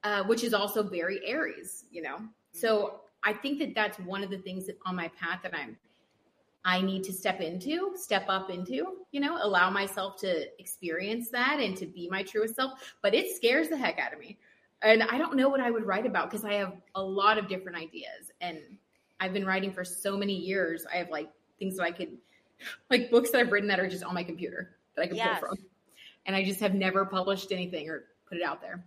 uh, 0.03 0.23
which 0.23 0.43
is 0.43 0.53
also 0.53 0.83
very 0.83 1.19
Aries, 1.25 1.85
you 1.91 2.01
know. 2.01 2.17
So 2.51 3.01
I 3.23 3.33
think 3.33 3.59
that 3.59 3.75
that's 3.75 3.99
one 3.99 4.23
of 4.23 4.29
the 4.29 4.39
things 4.39 4.65
that 4.65 4.77
on 4.85 4.95
my 4.95 5.09
path 5.09 5.39
that 5.43 5.53
I'm 5.55 5.77
I 6.63 6.81
need 6.81 7.03
to 7.05 7.13
step 7.13 7.41
into, 7.41 7.93
step 7.95 8.25
up 8.27 8.51
into, 8.51 8.97
you 9.11 9.19
know, 9.19 9.39
allow 9.41 9.69
myself 9.69 10.17
to 10.17 10.47
experience 10.59 11.29
that 11.31 11.59
and 11.59 11.75
to 11.77 11.87
be 11.87 12.07
my 12.09 12.21
truest 12.21 12.55
self. 12.55 12.93
But 13.01 13.15
it 13.15 13.35
scares 13.35 13.69
the 13.69 13.77
heck 13.77 13.97
out 13.97 14.13
of 14.13 14.19
me. 14.19 14.37
And 14.83 15.03
I 15.03 15.17
don't 15.17 15.35
know 15.35 15.49
what 15.49 15.59
I 15.59 15.71
would 15.71 15.85
write 15.85 16.05
about 16.05 16.29
because 16.29 16.45
I 16.45 16.53
have 16.53 16.73
a 16.95 17.01
lot 17.01 17.37
of 17.37 17.47
different 17.47 17.77
ideas. 17.77 18.31
And 18.41 18.59
I've 19.19 19.33
been 19.33 19.45
writing 19.45 19.71
for 19.71 19.83
so 19.83 20.15
many 20.15 20.35
years. 20.35 20.85
I 20.91 20.97
have 20.97 21.09
like 21.09 21.29
things 21.61 21.77
that 21.77 21.83
I 21.83 21.91
could, 21.91 22.17
like 22.89 23.11
books 23.11 23.31
that 23.31 23.39
I've 23.39 23.51
written 23.51 23.69
that 23.69 23.79
are 23.79 23.87
just 23.87 24.03
on 24.03 24.13
my 24.13 24.23
computer 24.23 24.71
that 24.95 25.03
I 25.03 25.07
can 25.07 25.15
yes. 25.15 25.39
pull 25.39 25.49
from. 25.49 25.57
And 26.25 26.35
I 26.35 26.43
just 26.43 26.59
have 26.59 26.73
never 26.73 27.05
published 27.05 27.51
anything 27.51 27.89
or 27.89 28.05
put 28.27 28.37
it 28.37 28.43
out 28.43 28.61
there. 28.61 28.83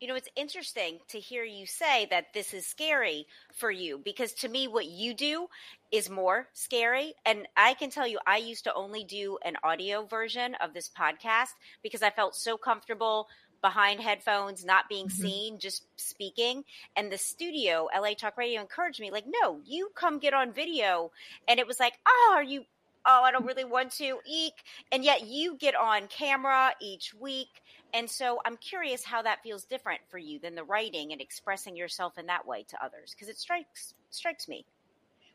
You 0.00 0.08
know, 0.08 0.14
it's 0.14 0.30
interesting 0.34 0.98
to 1.08 1.20
hear 1.20 1.44
you 1.44 1.66
say 1.66 2.06
that 2.10 2.32
this 2.32 2.54
is 2.54 2.66
scary 2.66 3.26
for 3.52 3.70
you 3.70 4.00
because 4.02 4.32
to 4.34 4.48
me, 4.48 4.66
what 4.66 4.86
you 4.86 5.12
do 5.12 5.46
is 5.92 6.08
more 6.08 6.48
scary. 6.54 7.12
And 7.26 7.46
I 7.58 7.74
can 7.74 7.90
tell 7.90 8.06
you, 8.06 8.18
I 8.26 8.38
used 8.38 8.64
to 8.64 8.72
only 8.72 9.04
do 9.04 9.36
an 9.44 9.56
audio 9.62 10.06
version 10.06 10.54
of 10.54 10.72
this 10.72 10.88
podcast 10.88 11.50
because 11.82 12.02
I 12.02 12.08
felt 12.08 12.34
so 12.34 12.56
comfortable 12.56 13.28
behind 13.62 14.00
headphones, 14.00 14.64
not 14.64 14.88
being 14.88 15.06
mm-hmm. 15.06 15.22
seen, 15.22 15.58
just 15.58 15.84
speaking. 15.96 16.64
And 16.96 17.10
the 17.10 17.18
studio, 17.18 17.88
LA 17.96 18.14
Talk 18.14 18.36
Radio, 18.36 18.60
encouraged 18.60 19.00
me, 19.00 19.10
like, 19.10 19.26
no, 19.42 19.60
you 19.64 19.90
come 19.94 20.18
get 20.18 20.34
on 20.34 20.52
video. 20.52 21.10
And 21.48 21.60
it 21.60 21.66
was 21.66 21.80
like, 21.80 21.94
oh, 22.06 22.32
are 22.34 22.42
you? 22.42 22.64
Oh, 23.06 23.22
I 23.24 23.30
don't 23.30 23.46
really 23.46 23.64
want 23.64 23.92
to. 23.92 24.18
Eek. 24.26 24.54
And 24.92 25.04
yet 25.04 25.26
you 25.26 25.56
get 25.56 25.74
on 25.74 26.06
camera 26.08 26.72
each 26.80 27.14
week. 27.14 27.62
And 27.94 28.08
so 28.08 28.40
I'm 28.44 28.56
curious 28.58 29.04
how 29.04 29.22
that 29.22 29.42
feels 29.42 29.64
different 29.64 30.00
for 30.08 30.18
you 30.18 30.38
than 30.38 30.54
the 30.54 30.64
writing 30.64 31.12
and 31.12 31.20
expressing 31.20 31.76
yourself 31.76 32.18
in 32.18 32.26
that 32.26 32.46
way 32.46 32.64
to 32.68 32.84
others 32.84 33.14
because 33.14 33.28
it 33.28 33.38
strikes 33.38 33.94
strikes 34.10 34.48
me. 34.48 34.64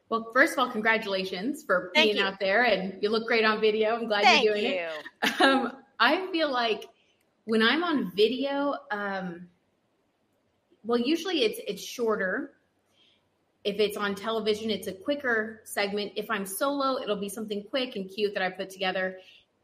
Well, 0.09 0.29
first 0.33 0.53
of 0.53 0.59
all, 0.59 0.69
congratulations 0.69 1.63
for 1.63 1.91
being 1.95 2.19
out 2.19 2.39
there, 2.39 2.63
and 2.63 3.01
you 3.01 3.09
look 3.09 3.25
great 3.25 3.43
on 3.43 3.59
video. 3.59 3.95
I'm 3.95 4.07
glad 4.07 4.23
Thank 4.23 4.45
you're 4.45 4.53
doing 4.53 4.73
you. 4.73 4.87
it. 5.23 5.41
Um, 5.41 5.71
I 5.99 6.27
feel 6.31 6.51
like 6.51 6.87
when 7.45 7.61
I'm 7.61 7.83
on 7.83 8.11
video, 8.15 8.75
um, 8.91 9.47
well, 10.83 10.99
usually 10.99 11.43
it's 11.43 11.59
it's 11.67 11.83
shorter. 11.83 12.51
If 13.63 13.79
it's 13.79 13.97
on 13.97 14.13
television, 14.13 14.69
it's 14.69 14.87
a 14.87 14.93
quicker 14.93 15.61
segment. 15.63 16.11
If 16.15 16.29
I'm 16.29 16.45
solo, 16.45 17.01
it'll 17.01 17.15
be 17.19 17.29
something 17.29 17.63
quick 17.63 17.95
and 17.95 18.07
cute 18.07 18.33
that 18.35 18.43
I 18.43 18.49
put 18.51 18.69
together. 18.69 19.17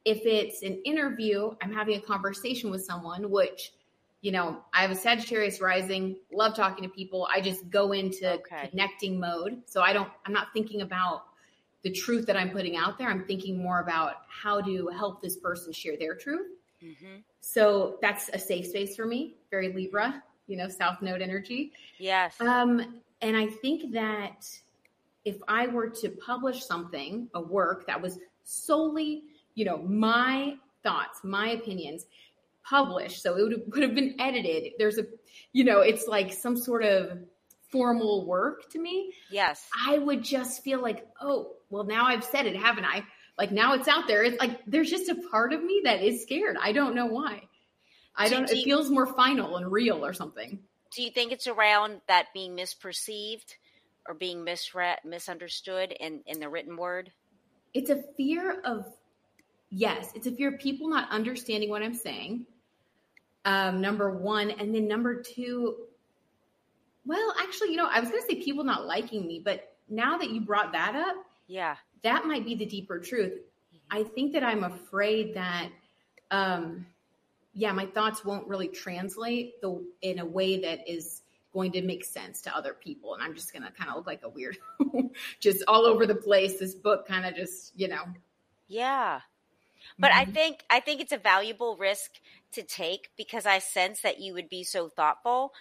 If 0.06 0.26
it's 0.26 0.64
an 0.64 0.82
interview, 0.84 1.52
I'm 1.62 1.72
having 1.72 1.98
a 1.98 2.02
conversation 2.02 2.72
with 2.72 2.84
someone, 2.84 3.30
which 3.30 3.74
you 4.22 4.32
know, 4.32 4.64
I 4.72 4.84
have 4.84 4.92
a 4.92 4.96
Sagittarius 4.96 5.62
rising, 5.62 6.16
love 6.32 6.56
talking 6.56 6.84
to 6.84 6.90
people. 6.90 7.28
I 7.34 7.42
just 7.42 7.70
go 7.70 7.92
into 7.92 8.34
Okay. 8.34 8.68
connecting 8.70 9.20
mode. 9.20 9.64
So 9.66 9.82
I 9.82 9.94
don't, 9.94 10.10
I'm 10.26 10.34
not 10.34 10.48
thinking 10.54 10.82
about 10.82 11.24
the 11.82 11.92
truth 11.92 12.28
that 12.28 12.38
I'm 12.38 12.52
putting 12.52 12.78
out 12.78 13.00
there. 13.00 13.10
I'm 13.10 13.26
thinking 13.26 13.58
more 13.58 13.80
about 13.80 14.18
how 14.30 14.62
to 14.62 14.88
help 14.90 15.22
this 15.24 15.38
person 15.38 15.74
share 15.74 15.98
their 15.98 16.16
truth. 16.16 16.52
Hmm 16.82 17.18
So 17.40 17.98
that's 18.02 18.30
a 18.34 18.40
safe 18.40 18.68
space 18.68 18.96
for 18.96 19.06
me, 19.06 19.36
very 19.50 19.72
Libra, 19.74 20.24
you 20.48 20.58
know, 20.58 20.68
South 20.68 21.02
Node 21.02 21.22
energy. 21.22 21.72
Yes. 21.98 22.40
Um, 22.42 23.02
and 23.22 23.38
I 23.38 23.48
think 23.48 23.94
that 23.94 24.48
if 25.24 25.38
I 25.48 25.68
were 25.68 25.90
to 25.90 26.10
publish 26.10 26.66
something, 26.66 27.30
a 27.34 27.42
work 27.42 27.86
that 27.88 28.02
was 28.02 28.20
solely, 28.44 29.24
you 29.56 29.66
know, 29.66 29.78
my 29.78 30.56
thoughts, 30.84 31.20
my 31.24 31.50
opinions, 31.50 32.06
published, 32.64 33.22
so 33.22 33.38
it 33.38 33.44
would 33.44 33.52
have, 33.52 33.62
would 33.68 33.84
have 33.84 33.96
been 33.96 34.16
edited. 34.20 34.74
There's 34.78 34.98
a, 34.98 35.06
you 35.54 35.64
know, 35.64 35.82
it's 35.82 36.08
like 36.08 36.34
some 36.34 36.58
sort 36.58 36.84
of 36.84 37.20
formal 37.72 38.26
work 38.26 38.70
to 38.72 38.80
me. 38.80 39.14
yes. 39.30 39.68
I 39.88 39.98
would 39.98 40.24
just 40.24 40.64
feel 40.64 40.82
like, 40.82 41.08
oh, 41.22 41.54
well, 41.70 41.84
now 41.84 42.06
I've 42.06 42.24
said 42.24 42.46
it, 42.46 42.56
haven't 42.56 42.86
I? 42.86 43.04
Like 43.42 43.52
now 43.52 43.74
it's 43.74 43.88
out 43.88 44.08
there. 44.08 44.22
It's 44.22 44.40
like 44.40 44.60
there's 44.68 44.92
just 44.92 45.10
a 45.10 45.16
part 45.32 45.52
of 45.52 45.64
me 45.64 45.82
that 45.84 46.04
is 46.04 46.22
scared. 46.22 46.58
I 46.62 46.72
don't 46.74 46.94
know 46.94 47.08
why. 47.08 47.42
I 48.16 48.30
Do- 48.30 48.36
don't. 48.36 48.48
do 48.48 48.56
It 48.56 48.64
feels 48.64 48.92
more 48.92 49.08
final 49.08 49.58
and 49.58 49.72
real 49.72 50.06
or 50.06 50.14
something. 50.14 50.60
Do 50.96 51.02
you 51.02 51.10
think 51.10 51.32
it's 51.32 51.48
around 51.48 52.02
that 52.08 52.28
being 52.36 52.56
misperceived 52.56 53.56
or 54.08 54.14
being 54.14 54.44
misread, 54.44 55.00
misunderstood 55.04 55.92
in, 56.00 56.22
in 56.28 56.40
the 56.40 56.50
written 56.50 56.78
word? 56.78 57.12
it's 57.74 57.90
a 57.90 58.04
fear 58.16 58.60
of 58.62 58.86
yes 59.70 60.12
it's 60.14 60.28
a 60.28 60.32
fear 60.32 60.54
of 60.54 60.60
people 60.60 60.90
not 60.90 61.10
understanding 61.10 61.70
what 61.70 61.82
i'm 61.82 61.94
saying 61.94 62.46
um 63.46 63.80
number 63.80 64.12
one 64.12 64.52
and 64.52 64.76
then 64.76 64.86
number 64.90 65.22
two 65.22 65.78
well 67.06 67.34
actually 67.40 67.70
you 67.70 67.78
know 67.78 67.88
i 67.90 67.98
was 68.02 68.10
going 68.10 68.22
to 68.22 68.28
say 68.28 68.36
people 68.44 68.66
not 68.66 68.86
liking 68.86 69.26
me 69.26 69.40
but 69.44 69.74
now 69.88 70.18
that 70.18 70.30
you 70.32 70.42
brought 70.42 70.74
that 70.74 70.96
up 70.98 71.16
Yeah. 71.48 71.78
That 72.04 72.26
might 72.26 72.46
be 72.46 72.56
the 72.56 72.66
deeper 72.66 73.00
truth 73.00 73.40
i 73.90 74.04
think 74.04 74.34
that 74.34 74.44
i'm 74.44 74.64
afraid 74.64 75.34
that 75.34 75.70
um 76.32 76.86
yeah 77.54 77.72
my 77.72 77.86
thoughts 77.86 78.24
won't 78.24 78.48
really 78.48 78.68
translate 78.68 79.60
the 79.62 79.84
in 80.02 80.20
a 80.20 80.26
way 80.26 80.62
that 80.62 80.88
is 80.90 81.22
going 81.54 81.72
to 81.72 81.82
make 81.82 82.06
sense 82.06 82.42
to 82.42 82.56
other 82.56 82.74
people 82.74 83.14
and 83.14 83.24
i'm 83.24 83.36
just 83.36 83.52
going 83.52 83.64
to 83.64 83.72
kind 83.72 83.90
of 83.90 83.96
look 83.96 84.08
like 84.08 84.22
a 84.24 84.30
weird 84.30 84.58
just 85.40 85.64
all 85.68 85.86
over 85.86 86.06
the 86.06 86.16
place 86.16 86.60
this 86.60 86.76
book 86.76 87.08
kind 87.08 87.26
of 87.26 87.36
just 87.36 87.74
you 87.78 87.88
know 87.88 88.04
Yeah. 88.68 89.22
But 90.00 90.12
I 90.14 90.26
Mhm. 90.26 90.34
think 90.34 90.64
I 90.70 90.80
think 90.80 91.02
it's 91.02 91.12
a 91.12 91.18
valuable 91.18 91.76
risk 91.78 92.20
to 92.54 92.64
take 92.64 93.10
because 93.18 93.46
I 93.46 93.60
sense 93.60 94.02
that 94.02 94.20
you 94.20 94.34
would 94.34 94.50
be 94.50 94.64
so 94.64 94.90
thoughtful, 94.90 95.54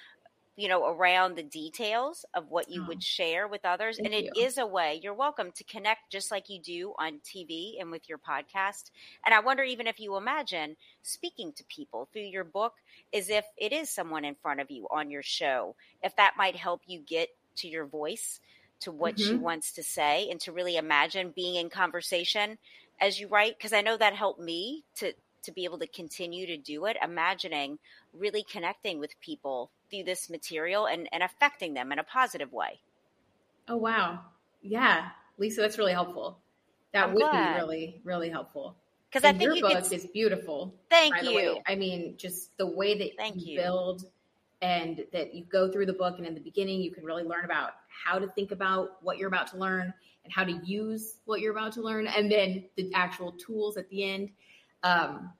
you 0.60 0.68
know, 0.68 0.86
around 0.86 1.36
the 1.36 1.42
details 1.42 2.24
of 2.34 2.48
what 2.48 2.68
you 2.68 2.82
Oh. 2.82 2.84
would 2.84 3.02
share 3.02 3.48
with 3.48 3.64
others. 3.64 3.98
Thank 3.98 4.10
and 4.10 4.14
it 4.14 4.26
you. 4.26 4.34
is 4.34 4.58
a 4.58 4.66
way, 4.66 5.00
you're 5.02 5.14
welcome 5.14 5.52
to 5.52 5.64
connect 5.64 6.10
just 6.12 6.30
like 6.30 6.48
you 6.48 6.60
do 6.60 6.94
on 6.98 7.20
TV 7.24 7.78
and 7.80 7.90
with 7.90 8.08
your 8.08 8.18
podcast. 8.18 8.90
And 9.24 9.34
I 9.34 9.40
wonder 9.40 9.62
even 9.62 9.86
if 9.86 9.98
you 10.00 10.16
imagine 10.16 10.76
speaking 11.02 11.52
to 11.54 11.64
people 11.64 12.08
through 12.12 12.22
your 12.22 12.44
book 12.44 12.74
as 13.12 13.30
if 13.30 13.46
it 13.56 13.72
is 13.72 13.90
someone 13.90 14.24
in 14.24 14.34
front 14.34 14.60
of 14.60 14.70
you 14.70 14.86
on 14.90 15.10
your 15.10 15.22
show, 15.22 15.76
if 16.02 16.14
that 16.16 16.34
might 16.36 16.56
help 16.56 16.82
you 16.86 17.00
get 17.00 17.30
to 17.56 17.68
your 17.68 17.86
voice, 17.86 18.40
to 18.80 18.92
what 18.92 19.18
she 19.18 19.36
Mhm. 19.36 19.38
wants 19.38 19.72
to 19.72 19.82
say, 19.82 20.28
and 20.30 20.40
to 20.40 20.52
really 20.52 20.76
imagine 20.76 21.32
being 21.32 21.54
in 21.56 21.70
conversation 21.70 22.58
as 23.00 23.18
you 23.18 23.28
write 23.28 23.56
because 23.58 23.72
i 23.72 23.80
know 23.80 23.96
that 23.96 24.14
helped 24.14 24.40
me 24.40 24.84
to 24.94 25.12
to 25.42 25.52
be 25.52 25.64
able 25.64 25.78
to 25.78 25.86
continue 25.86 26.46
to 26.46 26.56
do 26.56 26.84
it 26.84 26.96
imagining 27.02 27.78
really 28.12 28.44
connecting 28.44 28.98
with 28.98 29.18
people 29.20 29.72
through 29.90 30.04
this 30.04 30.30
material 30.30 30.86
and 30.86 31.08
and 31.12 31.22
affecting 31.22 31.74
them 31.74 31.92
in 31.92 31.98
a 31.98 32.04
positive 32.04 32.52
way 32.52 32.80
oh 33.68 33.76
wow 33.76 34.20
yeah 34.62 35.08
lisa 35.38 35.60
that's 35.60 35.78
really 35.78 35.92
helpful 35.92 36.38
that 36.92 37.08
I'm 37.08 37.14
would 37.14 37.20
glad. 37.20 37.54
be 37.54 37.60
really 37.60 38.00
really 38.04 38.28
helpful 38.30 38.76
because 39.10 39.24
i 39.24 39.32
think 39.32 39.42
your 39.42 39.54
you 39.54 39.62
book 39.62 39.82
could 39.82 39.92
is 39.92 40.06
beautiful 40.06 40.74
thank 40.90 41.14
by 41.14 41.22
the 41.22 41.30
you 41.30 41.36
way. 41.36 41.62
I 41.66 41.74
mean, 41.74 42.14
just 42.16 42.56
the 42.56 42.66
way 42.66 42.98
that 42.98 43.10
Thank 43.16 43.36
you, 43.36 43.52
you. 43.52 43.60
build 43.60 44.04
and 44.62 45.04
that 45.12 45.34
you 45.34 45.44
go 45.44 45.70
through 45.70 45.86
the 45.86 45.92
book, 45.92 46.18
and 46.18 46.26
in 46.26 46.34
the 46.34 46.40
beginning, 46.40 46.80
you 46.82 46.90
can 46.90 47.04
really 47.04 47.22
learn 47.22 47.44
about 47.44 47.70
how 47.88 48.18
to 48.18 48.26
think 48.28 48.50
about 48.52 49.02
what 49.02 49.16
you're 49.16 49.28
about 49.28 49.46
to 49.48 49.56
learn 49.56 49.92
and 50.24 50.32
how 50.32 50.44
to 50.44 50.52
use 50.64 51.16
what 51.24 51.40
you're 51.40 51.52
about 51.52 51.72
to 51.72 51.82
learn, 51.82 52.06
and 52.06 52.30
then 52.30 52.66
the 52.76 52.92
actual 52.94 53.32
tools 53.32 53.76
at 53.76 53.88
the 53.88 54.04
end. 54.04 54.30
Um, 54.82 55.32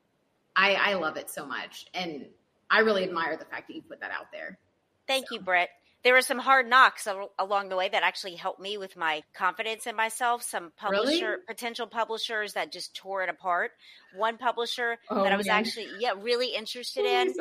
I, 0.57 0.75
I 0.75 0.95
love 0.95 1.17
it 1.17 1.31
so 1.31 1.45
much, 1.47 1.87
and 1.95 2.27
I 2.71 2.81
really 2.81 3.03
admire 3.05 3.37
the 3.37 3.45
fact 3.45 3.69
that 3.69 3.75
you 3.75 3.83
put 3.83 4.01
that 4.01 4.11
out 4.11 4.27
there. 4.33 4.59
Thank 5.07 5.27
you, 5.31 5.41
Britt. 5.41 5.69
There 6.03 6.15
were 6.15 6.23
some 6.23 6.39
hard 6.39 6.67
knocks 6.67 7.07
al- 7.07 7.33
along 7.39 7.69
the 7.69 7.77
way 7.77 7.89
that 7.91 8.03
actually 8.03 8.35
helped 8.37 8.61
me 8.61 8.79
with 8.79 8.97
my 8.97 9.23
confidence 9.35 9.87
in 9.87 9.95
myself. 9.97 10.43
Some 10.43 10.73
Really? 10.83 10.97
publisher, 11.21 11.39
potential 11.47 11.87
publishers 11.87 12.55
that 12.55 12.73
just 12.73 12.95
tore 12.95 13.23
it 13.23 13.29
apart. 13.29 13.73
One 14.17 14.39
publisher 14.39 14.99
Oh, 15.11 15.23
that 15.25 15.33
I 15.33 15.37
was 15.37 15.47
man. 15.47 15.57
actually, 15.59 15.89
yeah, 15.99 16.13
really 16.17 16.55
interested 16.55 17.05
in. 17.05 17.35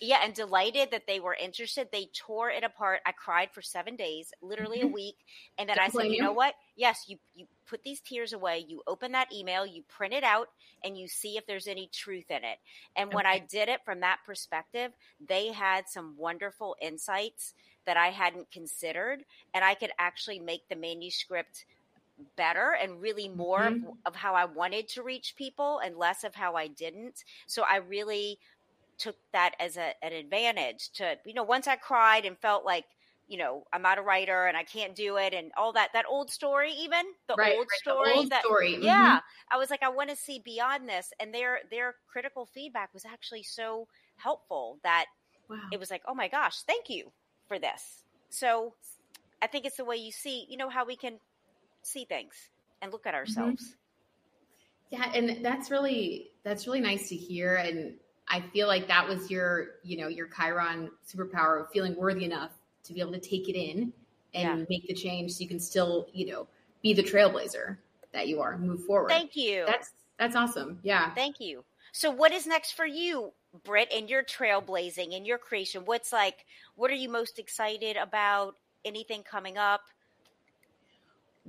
Yeah, 0.00 0.20
and 0.22 0.34
delighted 0.34 0.90
that 0.92 1.06
they 1.06 1.20
were 1.20 1.34
interested. 1.34 1.88
They 1.90 2.06
tore 2.14 2.50
it 2.50 2.64
apart. 2.64 3.00
I 3.06 3.12
cried 3.12 3.50
for 3.52 3.62
seven 3.62 3.96
days, 3.96 4.32
literally 4.42 4.80
a 4.80 4.84
mm-hmm. 4.84 4.92
week. 4.94 5.16
And 5.58 5.68
then 5.68 5.76
Don't 5.76 5.86
I 5.86 5.88
said, 5.88 6.06
you 6.06 6.16
you. 6.16 6.22
know 6.22 6.32
what? 6.32 6.54
Yes, 6.74 7.04
you 7.08 7.18
you 7.34 7.46
put 7.66 7.82
these 7.82 8.00
tears 8.00 8.32
away. 8.32 8.64
You 8.66 8.82
open 8.86 9.12
that 9.12 9.32
email, 9.32 9.66
you 9.66 9.82
print 9.88 10.14
it 10.14 10.24
out, 10.24 10.48
and 10.84 10.96
you 10.98 11.08
see 11.08 11.36
if 11.36 11.46
there's 11.46 11.66
any 11.66 11.88
truth 11.92 12.30
in 12.30 12.44
it. 12.44 12.58
And 12.96 13.12
when 13.12 13.26
I 13.26 13.38
did 13.38 13.68
it 13.68 13.84
from 13.84 14.00
that 14.00 14.20
perspective, 14.24 14.92
they 15.20 15.52
had 15.52 15.88
some 15.88 16.16
wonderful 16.16 16.76
insights 16.80 17.54
that 17.84 17.96
I 17.96 18.08
hadn't 18.08 18.50
considered, 18.50 19.24
and 19.54 19.64
I 19.64 19.74
could 19.74 19.92
actually 19.98 20.38
make 20.40 20.68
the 20.68 20.76
manuscript 20.76 21.64
better 22.36 22.72
and 22.80 23.00
really 23.00 23.28
more 23.28 23.66
of, 23.66 23.74
Mhm. 23.74 23.92
of 24.06 24.16
how 24.16 24.34
I 24.34 24.44
wanted 24.46 24.88
to 24.90 25.02
reach 25.02 25.36
people 25.36 25.78
and 25.78 25.96
less 25.96 26.24
of 26.24 26.34
how 26.34 26.54
I 26.54 26.66
didn't. 26.68 27.24
So 27.46 27.62
I 27.62 27.76
really 27.76 28.38
took 28.98 29.16
that 29.32 29.54
as 29.60 29.76
a, 29.76 29.94
an 30.04 30.12
advantage 30.12 30.90
to, 30.92 31.18
you 31.26 31.34
know, 31.34 31.42
once 31.44 31.66
I 31.68 31.76
cried 31.76 32.24
and 32.24 32.38
felt 32.38 32.64
like, 32.64 32.86
you 33.28 33.38
know, 33.38 33.64
I'm 33.72 33.82
not 33.82 33.98
a 33.98 34.02
writer 34.02 34.46
and 34.46 34.56
I 34.56 34.64
can't 34.64 34.94
do 34.94 35.16
it 35.16 35.34
and 35.34 35.52
all 35.56 35.72
that, 35.74 35.90
that 35.94 36.06
old 36.08 36.30
story, 36.30 36.72
even 36.72 37.04
the 37.28 37.36
Right, 37.36 37.52
old 37.56 37.70
right, 37.70 37.80
the 37.88 37.94
story 37.94 38.12
old 38.12 38.30
that, 38.30 38.44
story, 38.44 38.78
yeah, 38.80 39.20
I 39.50 39.56
was 39.56 39.70
like, 39.70 39.82
I 39.82 39.88
want 39.88 40.10
to 40.10 40.16
see 40.16 40.40
beyond 40.44 40.88
this. 40.88 41.12
And 41.20 41.34
their, 41.34 41.60
their 41.70 41.96
critical 42.06 42.46
feedback 42.46 42.92
was 42.94 43.04
actually 43.04 43.42
so 43.42 43.88
helpful 44.16 44.80
that 44.84 45.06
Wow. 45.48 45.58
it 45.70 45.78
was 45.80 45.90
like, 45.90 46.02
oh 46.06 46.14
my 46.14 46.28
gosh, 46.28 46.62
thank 46.62 46.88
you 46.88 47.12
for 47.48 47.58
this. 47.58 48.04
So 48.30 48.74
I 49.42 49.46
think 49.48 49.66
it's 49.66 49.76
the 49.78 49.84
way 49.84 49.96
you 49.96 50.12
see, 50.12 50.46
you 50.48 50.56
know, 50.56 50.68
how 50.68 50.84
we 50.86 50.96
can 50.96 51.20
see 51.82 52.04
things 52.04 52.50
and 52.82 52.92
look 52.92 53.06
at 53.06 53.14
Mm-hmm. 53.28 53.54
ourselves. 53.54 53.76
Yeah, 54.90 55.10
and 55.14 55.44
that's 55.44 55.70
really 55.70 56.30
that's 56.44 56.66
really 56.66 56.80
nice 56.80 57.08
to 57.08 57.16
hear. 57.16 57.56
And 57.56 57.98
I 58.28 58.40
feel 58.52 58.68
like 58.68 58.86
that 58.88 59.08
was 59.08 59.30
your, 59.30 59.76
you 59.82 59.98
know, 59.98 60.08
your 60.08 60.28
Chiron 60.28 60.90
superpower 61.06 61.60
of 61.62 61.70
feeling 61.72 61.96
worthy 61.96 62.24
enough 62.24 62.52
to 62.86 62.92
be 62.92 63.00
able 63.00 63.12
to 63.12 63.20
take 63.20 63.48
it 63.48 63.56
in 63.56 63.92
and 64.34 64.60
Yeah. 64.60 64.64
make 64.68 64.86
the 64.86 64.94
change 64.94 65.32
so 65.32 65.42
you 65.42 65.48
can 65.48 65.60
still, 65.60 66.08
you 66.12 66.26
know, 66.26 66.46
be 66.82 66.92
the 66.92 67.02
trailblazer 67.02 67.78
that 68.12 68.28
you 68.28 68.40
are, 68.40 68.58
move 68.58 68.84
forward. 68.84 69.08
Thank 69.10 69.36
you. 69.36 69.64
That's 69.66 69.92
that's 70.18 70.34
awesome. 70.36 70.78
Yeah. 70.82 71.14
Thank 71.14 71.40
you. 71.40 71.64
So, 71.92 72.10
what 72.10 72.32
is 72.32 72.46
next 72.46 72.72
for 72.72 72.86
you, 72.86 73.32
Britt, 73.64 73.90
and 73.94 74.08
your 74.08 74.22
trailblazing, 74.22 75.12
in 75.12 75.24
your 75.24 75.38
creation? 75.38 75.84
What's 75.84 76.12
like, 76.12 76.44
what 76.74 76.90
are 76.90 76.94
you 76.94 77.08
most 77.08 77.38
excited 77.38 77.96
about? 77.96 78.54
Anything 78.84 79.22
coming 79.22 79.58
up? 79.58 79.82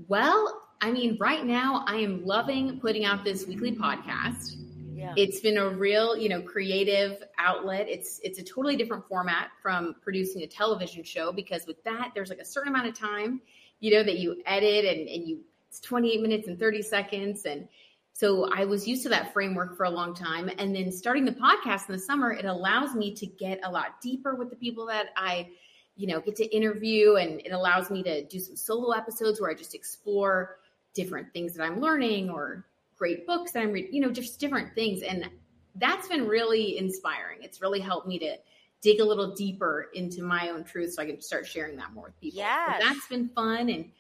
Well, 0.08 0.62
I 0.82 0.92
mean, 0.92 1.18
right 1.20 1.46
now 1.46 1.84
I 1.88 1.96
am 1.98 2.26
loving 2.26 2.80
putting 2.80 3.06
out 3.06 3.24
this 3.24 3.48
weekly 3.48 3.72
podcast. 3.74 4.56
Yeah. 4.98 5.14
It's 5.16 5.40
been 5.40 5.58
a 5.58 5.70
real, 5.70 6.18
you 6.18 6.28
know, 6.28 6.42
creative 6.42 7.24
outlet. 7.38 7.88
It's 7.88 8.20
it's 8.24 8.40
a 8.40 8.44
totally 8.44 8.76
different 8.76 9.08
format 9.08 9.52
from 9.62 9.96
producing 10.02 10.42
a 10.42 10.48
television 10.48 11.04
show 11.04 11.32
because 11.32 11.68
with 11.68 11.84
that 11.84 12.14
there's 12.16 12.30
like 12.30 12.40
a 12.40 12.46
certain 12.46 12.74
amount 12.74 12.88
of 12.88 12.98
time, 12.98 13.42
you 13.80 13.94
know, 13.94 14.04
that 14.04 14.18
you 14.18 14.42
edit 14.44 14.86
and 14.86 15.08
and 15.08 15.28
you 15.28 15.42
it's 15.70 15.80
28 15.82 16.22
minutes 16.22 16.48
and 16.48 16.58
30 16.58 16.82
seconds 16.82 17.46
and 17.46 17.68
so 18.14 18.52
I 18.52 18.66
was 18.66 18.88
used 18.88 19.04
to 19.04 19.10
that 19.10 19.34
framework 19.34 19.78
for 19.78 19.84
a 19.84 19.90
long 19.92 20.16
time 20.16 20.50
and 20.58 20.76
then 20.76 20.92
starting 20.92 21.26
the 21.26 21.34
podcast 21.34 21.88
in 21.88 21.94
the 21.94 22.00
summer 22.00 22.32
it 22.32 22.46
allows 22.46 22.96
me 22.96 23.14
to 23.16 23.28
get 23.28 23.60
a 23.64 23.72
lot 23.72 24.02
deeper 24.02 24.34
with 24.34 24.50
the 24.50 24.56
people 24.56 24.88
that 24.88 25.08
I 25.16 25.50
you 25.96 26.08
know 26.08 26.22
get 26.22 26.38
to 26.38 26.46
interview 26.46 27.16
and 27.16 27.42
it 27.42 27.52
allows 27.52 27.92
me 27.92 28.02
to 28.04 28.24
do 28.24 28.40
some 28.40 28.56
solo 28.56 28.92
episodes 28.94 29.40
where 29.40 29.52
I 29.52 29.54
just 29.54 29.76
explore 29.76 30.58
different 30.96 31.34
things 31.34 31.54
that 31.54 31.64
I'm 31.64 31.80
learning 31.80 32.30
or 32.30 32.66
great 32.98 33.28
books 33.28 33.52
that 33.52 33.62
I'm 33.62 33.72
reading, 33.72 33.94
you 33.94 34.02
know, 34.02 34.12
just 34.12 34.40
different 34.40 34.74
things. 34.76 35.02
And 35.04 35.30
that's 35.76 36.08
been 36.08 36.28
really 36.28 36.78
inspiring. 36.78 37.40
It's 37.42 37.62
really 37.62 37.80
helped 37.80 38.08
me 38.08 38.20
to 38.20 38.38
dig 38.82 39.00
a 39.00 39.06
little 39.06 39.34
deeper 39.34 39.88
into 39.94 40.24
my 40.24 40.50
own 40.50 40.64
truth 40.64 40.94
so 40.94 41.02
I 41.02 41.06
can 41.06 41.22
start 41.22 41.48
sharing 41.48 41.78
that 41.78 41.94
more 41.94 42.06
with 42.06 42.20
people. 42.20 42.40
So 42.80 42.88
that's 42.88 43.08
been 43.08 43.30
fun. 43.30 43.70
And 43.70 43.92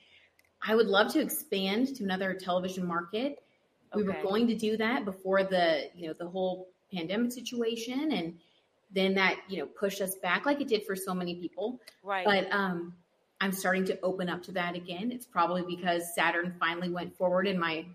I 0.61 0.75
would 0.75 0.87
love 0.87 1.11
to 1.13 1.19
expand 1.19 1.95
to 1.95 2.03
another 2.03 2.33
television 2.33 2.85
market. 2.85 3.43
We 3.95 4.03
were 4.03 4.17
going 4.21 4.47
to 4.47 4.55
do 4.55 4.77
that 4.77 5.05
before 5.05 5.43
the, 5.43 5.89
you 5.95 6.07
know, 6.07 6.13
the 6.13 6.27
whole 6.27 6.69
pandemic 6.93 7.31
situation. 7.31 8.11
And 8.11 8.37
then 8.91 9.13
that, 9.15 9.37
you 9.47 9.59
know, 9.59 9.65
pushed 9.65 10.01
us 10.01 10.15
back 10.15 10.45
like 10.45 10.61
it 10.61 10.67
did 10.67 10.85
for 10.85 10.95
so 10.95 11.13
many 11.13 11.35
people. 11.35 11.79
Right. 12.03 12.25
But 12.25 12.51
um 12.51 12.93
I'm 13.39 13.51
starting 13.51 13.85
to 13.85 13.99
open 14.01 14.29
up 14.29 14.41
to 14.43 14.51
that 14.53 14.75
again. 14.75 15.11
It's 15.11 15.25
probably 15.25 15.63
because 15.63 16.15
Saturn 16.15 16.55
finally 16.59 16.89
went 16.89 17.15
forward 17.15 17.47
in 17.47 17.59
my 17.59 17.85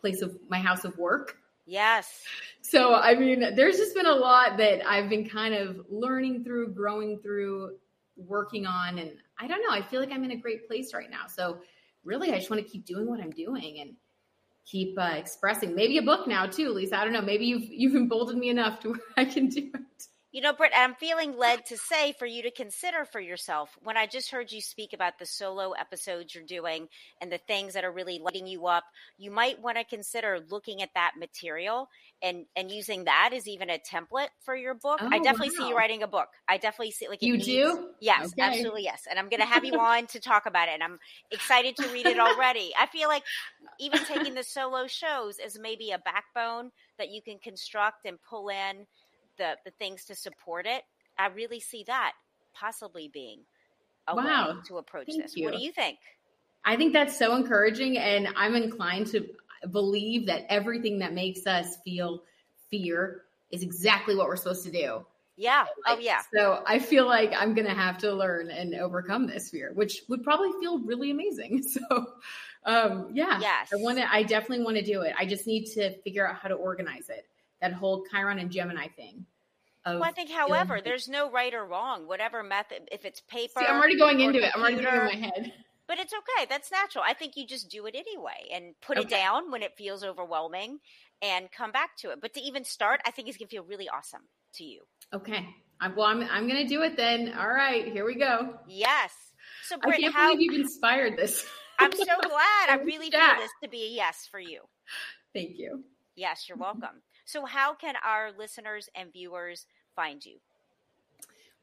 place 0.00 0.22
of 0.22 0.36
my 0.48 0.58
house 0.58 0.84
of 0.84 0.96
work. 0.98 1.36
Yes. 1.66 2.22
So, 2.60 2.94
I 2.94 3.14
mean, 3.14 3.54
there's 3.56 3.76
just 3.76 3.94
been 3.94 4.06
a 4.06 4.14
lot 4.14 4.56
that 4.58 4.86
I've 4.88 5.08
been 5.08 5.28
kind 5.28 5.54
of 5.54 5.84
learning 5.90 6.44
through, 6.44 6.74
growing 6.74 7.18
through, 7.18 7.76
working 8.16 8.66
on. 8.66 8.98
And 8.98 9.12
I 9.38 9.48
don't 9.48 9.60
know, 9.62 9.70
I 9.70 9.82
feel 9.82 10.00
like 10.00 10.12
I'm 10.12 10.24
in 10.24 10.30
a 10.30 10.36
great 10.36 10.68
place 10.68 10.94
right 10.94 11.10
now. 11.10 11.26
So, 11.26 11.58
really, 12.04 12.32
I 12.32 12.38
just 12.38 12.50
want 12.50 12.62
to 12.62 12.68
keep 12.68 12.86
doing 12.86 13.06
what 13.08 13.20
I'm 13.20 13.32
doing 13.32 13.80
and 13.80 13.94
keep 14.64 14.96
uh, 14.98 15.14
expressing. 15.16 15.74
Maybe 15.74 15.98
a 15.98 16.02
book 16.02 16.28
now, 16.28 16.46
too, 16.46 16.70
Lisa. 16.70 16.98
I 16.98 17.04
don't 17.04 17.12
know. 17.12 17.20
Maybe 17.20 17.46
you've, 17.46 17.68
you've 17.68 17.96
emboldened 17.96 18.38
me 18.38 18.48
enough 18.48 18.78
to 18.80 18.90
where 18.90 19.00
I 19.16 19.24
can 19.24 19.48
do 19.48 19.70
it. 19.74 20.06
You 20.36 20.42
know, 20.42 20.52
Britt, 20.52 20.72
I'm 20.76 20.94
feeling 20.96 21.38
led 21.38 21.64
to 21.64 21.78
say 21.78 22.12
for 22.12 22.26
you 22.26 22.42
to 22.42 22.50
consider 22.50 23.06
for 23.06 23.20
yourself 23.20 23.70
when 23.82 23.96
I 23.96 24.06
just 24.06 24.30
heard 24.30 24.52
you 24.52 24.60
speak 24.60 24.92
about 24.92 25.18
the 25.18 25.24
solo 25.24 25.72
episodes 25.72 26.34
you're 26.34 26.44
doing 26.44 26.88
and 27.22 27.32
the 27.32 27.38
things 27.38 27.72
that 27.72 27.84
are 27.84 27.90
really 27.90 28.18
lighting 28.18 28.46
you 28.46 28.66
up, 28.66 28.84
you 29.16 29.30
might 29.30 29.62
want 29.62 29.78
to 29.78 29.84
consider 29.84 30.40
looking 30.50 30.82
at 30.82 30.90
that 30.94 31.12
material 31.18 31.88
and 32.22 32.44
and 32.54 32.70
using 32.70 33.04
that 33.04 33.30
as 33.32 33.48
even 33.48 33.70
a 33.70 33.78
template 33.78 34.28
for 34.44 34.54
your 34.54 34.74
book. 34.74 35.00
Oh, 35.00 35.08
I 35.10 35.20
definitely 35.20 35.54
wow. 35.58 35.64
see 35.64 35.68
you 35.70 35.74
writing 35.74 36.02
a 36.02 36.06
book. 36.06 36.28
I 36.46 36.58
definitely 36.58 36.90
see 36.90 37.08
like 37.08 37.22
You 37.22 37.38
needs- 37.38 37.46
do? 37.46 37.88
Yes, 38.02 38.34
Okay. 38.34 38.42
absolutely 38.42 38.82
yes. 38.82 39.06
And 39.08 39.18
I'm 39.18 39.30
going 39.30 39.40
to 39.40 39.46
have 39.46 39.64
you 39.64 39.72
on 39.80 40.06
to 40.08 40.20
talk 40.20 40.44
about 40.44 40.68
it 40.68 40.72
and 40.72 40.82
I'm 40.82 40.98
excited 41.30 41.76
to 41.76 41.88
read 41.88 42.04
it 42.04 42.18
already. 42.18 42.74
I 42.78 42.84
feel 42.88 43.08
like 43.08 43.22
even 43.80 44.04
taking 44.04 44.34
the 44.34 44.42
solo 44.42 44.86
shows 44.86 45.38
is 45.38 45.58
maybe 45.58 45.92
a 45.92 45.98
backbone 45.98 46.72
that 46.98 47.08
you 47.08 47.22
can 47.22 47.38
construct 47.38 48.04
and 48.04 48.18
pull 48.28 48.50
in 48.50 48.86
the 49.36 49.58
the 49.64 49.70
things 49.72 50.04
to 50.06 50.14
support 50.14 50.66
it. 50.66 50.84
I 51.18 51.26
really 51.28 51.60
see 51.60 51.84
that 51.84 52.14
possibly 52.54 53.08
being 53.08 53.46
a 54.08 54.16
Wow. 54.16 54.48
way 54.48 54.60
to 54.66 54.78
approach 54.78 55.08
Thank 55.08 55.16
this. 55.16 55.36
What 55.38 55.52
do 55.52 55.58
you. 55.58 55.60
you 55.60 55.72
think? 55.72 56.00
I 56.64 56.76
think 56.76 56.92
that's 56.92 57.16
so 57.16 57.34
encouraging. 57.36 57.98
And 57.98 58.28
I'm 58.36 58.54
inclined 58.54 59.06
to 59.08 59.28
believe 59.70 60.26
that 60.26 60.44
everything 60.48 60.98
that 60.98 61.12
makes 61.12 61.46
us 61.46 61.76
feel 61.84 62.24
fear 62.70 63.24
is 63.50 63.62
exactly 63.62 64.14
what 64.16 64.26
we're 64.26 64.36
supposed 64.36 64.64
to 64.64 64.72
do. 64.72 65.06
Yeah. 65.36 65.68
oh 65.86 65.98
yeah. 65.98 66.24
So 66.34 66.62
I 66.66 66.78
feel 66.78 67.06
like 67.06 67.32
I'm 67.34 67.54
going 67.54 67.66
to 67.68 67.74
have 67.74 67.98
to 67.98 68.12
learn 68.12 68.50
and 68.50 68.74
overcome 68.74 69.26
this 69.26 69.50
fear, 69.50 69.72
which 69.74 70.02
would 70.08 70.22
probably 70.24 70.52
feel 70.60 70.78
really 70.80 71.10
amazing. 71.10 71.62
So, 71.68 72.14
um, 72.64 73.10
yeah, 73.14 73.42
Yes. 73.42 73.70
I 73.72 73.76
want 73.76 73.98
to, 73.98 74.12
I 74.12 74.24
definitely 74.24 74.64
want 74.64 74.76
to 74.76 74.82
do 74.82 75.02
it. 75.02 75.14
I 75.16 75.24
just 75.26 75.46
need 75.46 75.66
to 75.74 75.96
figure 76.02 76.26
out 76.28 76.36
how 76.36 76.48
to 76.48 76.54
organize 76.54 77.08
it. 77.10 77.28
That 77.60 77.72
whole 77.72 78.04
Chiron 78.10 78.38
and 78.38 78.50
Gemini 78.50 78.88
thing. 78.88 79.26
Well, 79.86 80.02
I 80.02 80.10
think, 80.10 80.30
however, 80.30 80.80
there's 80.82 81.08
no 81.08 81.30
right 81.30 81.54
or 81.54 81.64
wrong. 81.64 82.08
Whatever 82.08 82.42
method, 82.42 82.88
if 82.90 83.04
it's 83.04 83.20
paper, 83.20 83.60
See, 83.60 83.66
I'm 83.66 83.76
already 83.76 83.96
going 83.96 84.18
into 84.18 84.44
it. 84.44 84.50
I'm 84.52 84.60
already 84.60 84.82
getting 84.82 85.00
in 85.00 85.06
my 85.06 85.14
head. 85.14 85.52
But 85.86 86.00
it's 86.00 86.12
okay. 86.12 86.46
That's 86.50 86.72
natural. 86.72 87.04
I 87.06 87.14
think 87.14 87.36
you 87.36 87.46
just 87.46 87.70
do 87.70 87.86
it 87.86 87.94
anyway 87.94 88.48
and 88.52 88.74
put 88.84 88.98
it 88.98 89.08
down 89.08 89.52
when 89.52 89.62
it 89.62 89.76
feels 89.78 90.02
overwhelming 90.02 90.80
and 91.22 91.50
come 91.52 91.70
back 91.70 91.96
to 91.98 92.10
it. 92.10 92.20
But 92.20 92.34
to 92.34 92.40
even 92.40 92.64
start, 92.64 93.00
I 93.06 93.12
think 93.12 93.28
it's 93.28 93.36
going 93.36 93.46
to 93.48 93.54
feel 93.54 93.62
really 93.62 93.88
awesome 93.88 94.22
to 94.54 94.64
you. 94.64 94.82
Okay. 95.14 95.46
I, 95.80 95.88
well, 95.88 96.06
I'm, 96.06 96.22
I'm 96.22 96.48
going 96.48 96.60
to 96.60 96.68
do 96.68 96.82
it 96.82 96.96
then. 96.96 97.32
All 97.38 97.48
right, 97.48 97.86
here 97.92 98.04
we 98.04 98.16
go. 98.16 98.54
Yes. 98.66 99.12
So, 99.62 99.76
I 99.84 99.96
can't 99.96 100.12
how, 100.12 100.32
believe 100.32 100.50
you've 100.50 100.60
inspired 100.60 101.16
this. 101.16 101.46
I'm 101.78 101.92
so 101.92 102.04
glad. 102.04 102.68
I 102.68 102.80
really 102.84 103.10
feel 103.10 103.20
this 103.38 103.50
to 103.62 103.68
be 103.68 103.84
a 103.84 103.88
yes 103.88 104.26
for 104.28 104.40
you. 104.40 104.62
Thank 105.32 105.58
you. 105.58 105.84
Yes, 106.16 106.46
you're 106.48 106.58
welcome. 106.58 107.02
So, 107.26 107.44
how 107.44 107.74
can 107.74 107.94
our 108.04 108.30
listeners 108.38 108.88
and 108.94 109.12
viewers 109.12 109.66
find 109.94 110.24
you? 110.24 110.38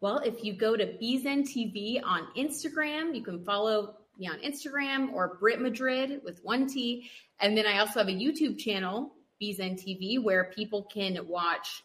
Well, 0.01 0.17
if 0.19 0.43
you 0.43 0.53
go 0.53 0.75
to 0.75 0.85
BZen 0.85 1.43
TV 1.43 2.03
on 2.03 2.27
Instagram, 2.37 3.15
you 3.15 3.23
can 3.23 3.43
follow 3.45 3.95
me 4.19 4.27
on 4.27 4.39
Instagram 4.39 5.13
or 5.13 5.37
Brit 5.39 5.61
Madrid 5.61 6.19
with 6.23 6.41
one 6.43 6.67
T. 6.67 7.09
And 7.39 7.57
then 7.57 7.65
I 7.65 7.79
also 7.79 7.99
have 7.99 8.09
a 8.09 8.11
YouTube 8.11 8.59
channel, 8.59 9.13
BZen 9.41 9.81
TV, 9.81 10.21
where 10.21 10.51
people 10.53 10.83
can 10.83 11.17
watch 11.25 11.83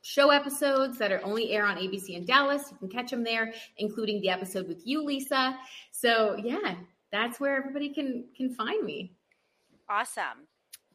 show 0.00 0.30
episodes 0.30 0.96
that 0.96 1.12
are 1.12 1.22
only 1.22 1.50
air 1.50 1.66
on 1.66 1.76
ABC 1.76 2.16
in 2.16 2.24
Dallas. 2.24 2.62
You 2.72 2.78
can 2.78 2.88
catch 2.88 3.10
them 3.10 3.22
there, 3.22 3.52
including 3.76 4.22
the 4.22 4.30
episode 4.30 4.66
with 4.66 4.86
you, 4.86 5.04
Lisa. 5.04 5.58
So 5.90 6.38
yeah, 6.42 6.76
that's 7.12 7.38
where 7.38 7.56
everybody 7.56 7.90
can 7.90 8.24
can 8.34 8.54
find 8.54 8.82
me. 8.84 9.12
Awesome. 9.90 10.48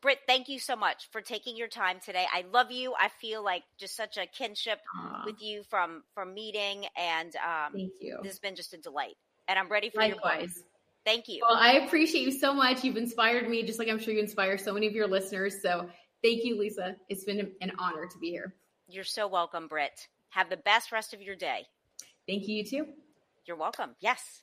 Britt, 0.04 0.20
thank 0.28 0.50
you 0.50 0.60
so 0.60 0.76
much 0.76 1.10
for 1.12 1.22
taking 1.22 1.56
your 1.56 1.70
time 1.70 2.02
today. 2.04 2.26
I 2.32 2.44
love 2.52 2.72
you. 2.72 2.94
I 3.00 3.08
feel 3.08 3.42
like 3.42 3.64
just 3.78 3.96
such 3.96 4.18
a 4.18 4.26
kinship 4.26 4.82
Aw, 4.98 5.24
with 5.26 5.42
you 5.42 5.64
from 5.70 6.04
from 6.14 6.34
meeting, 6.34 6.86
and 6.98 7.34
um, 7.38 7.72
thank 7.74 7.94
you. 8.02 8.20
this 8.22 8.34
has 8.34 8.40
been 8.40 8.54
just 8.54 8.74
a 8.74 8.78
delight. 8.78 9.16
And 9.48 9.58
I'm 9.58 9.70
ready 9.70 9.90
for 9.90 10.04
your 10.04 10.16
book. 10.16 10.26
Likewise. 10.26 10.62
Thank 11.06 11.30
you. 11.30 11.40
Well, 11.48 11.58
I 11.58 11.86
appreciate 11.86 12.26
you 12.26 12.34
so 12.34 12.54
much. 12.54 12.84
You've 12.84 12.98
inspired 12.98 13.50
me, 13.50 13.64
just 13.64 13.80
like 13.80 13.88
I'm 13.88 13.98
sure 13.98 14.14
you 14.14 14.20
inspire 14.20 14.58
so 14.58 14.74
many 14.74 14.88
of 14.88 14.94
your 14.94 15.08
listeners. 15.08 15.62
So 15.62 15.88
thank 16.22 16.44
you, 16.44 16.60
Lisa. 16.60 16.98
It's 17.08 17.24
been 17.24 17.52
an 17.62 17.72
honor 17.80 18.06
to 18.06 18.18
be 18.20 18.30
here. 18.30 18.54
You're 18.90 19.06
so 19.06 19.26
welcome, 19.26 19.68
Britt. 19.70 20.08
Have 20.32 20.50
the 20.50 20.58
best 20.58 20.92
rest 20.92 21.14
of 21.14 21.22
your 21.22 21.38
day. 21.38 21.66
Thank 22.28 22.50
you, 22.50 22.58
you 22.58 22.66
too. 22.66 22.88
You're 23.46 23.58
welcome. 23.58 23.96
Yes. 24.02 24.42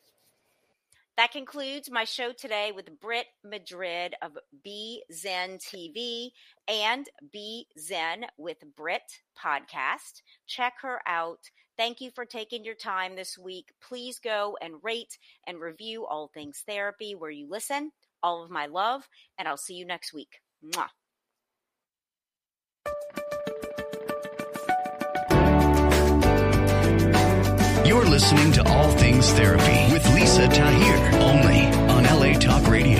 That 1.16 1.32
concludes 1.32 1.90
my 1.90 2.04
show 2.04 2.32
today 2.32 2.72
with 2.74 2.98
Britt 3.00 3.26
Madrid 3.44 4.14
of 4.22 4.38
B 4.64 5.02
Zen 5.12 5.58
TV 5.58 6.30
and 6.66 7.06
B 7.30 7.66
Zen 7.78 8.26
with 8.38 8.58
Britt 8.76 9.20
podcast. 9.38 10.22
Check 10.46 10.74
her 10.82 11.00
out. 11.06 11.50
Thank 11.76 12.00
you 12.00 12.10
for 12.10 12.24
taking 12.24 12.64
your 12.64 12.74
time 12.74 13.16
this 13.16 13.36
week. 13.36 13.72
Please 13.82 14.18
go 14.18 14.56
and 14.62 14.74
rate 14.82 15.18
and 15.46 15.60
review 15.60 16.06
All 16.06 16.30
Things 16.32 16.62
Therapy 16.66 17.14
where 17.14 17.30
you 17.30 17.48
listen. 17.50 17.92
All 18.22 18.42
of 18.42 18.50
my 18.50 18.66
love, 18.66 19.08
and 19.38 19.48
I'll 19.48 19.56
see 19.56 19.74
you 19.74 19.86
next 19.86 20.12
week. 20.12 20.40
Mwah. 20.64 20.88
You're 27.90 28.04
listening 28.04 28.52
to 28.52 28.62
All 28.68 28.88
Things 28.92 29.32
Therapy 29.32 29.92
with 29.92 30.06
Lisa 30.14 30.46
Tahir, 30.46 31.20
only 31.22 31.66
on 31.90 32.04
LA 32.04 32.38
Talk 32.38 32.68
Radio. 32.68 32.99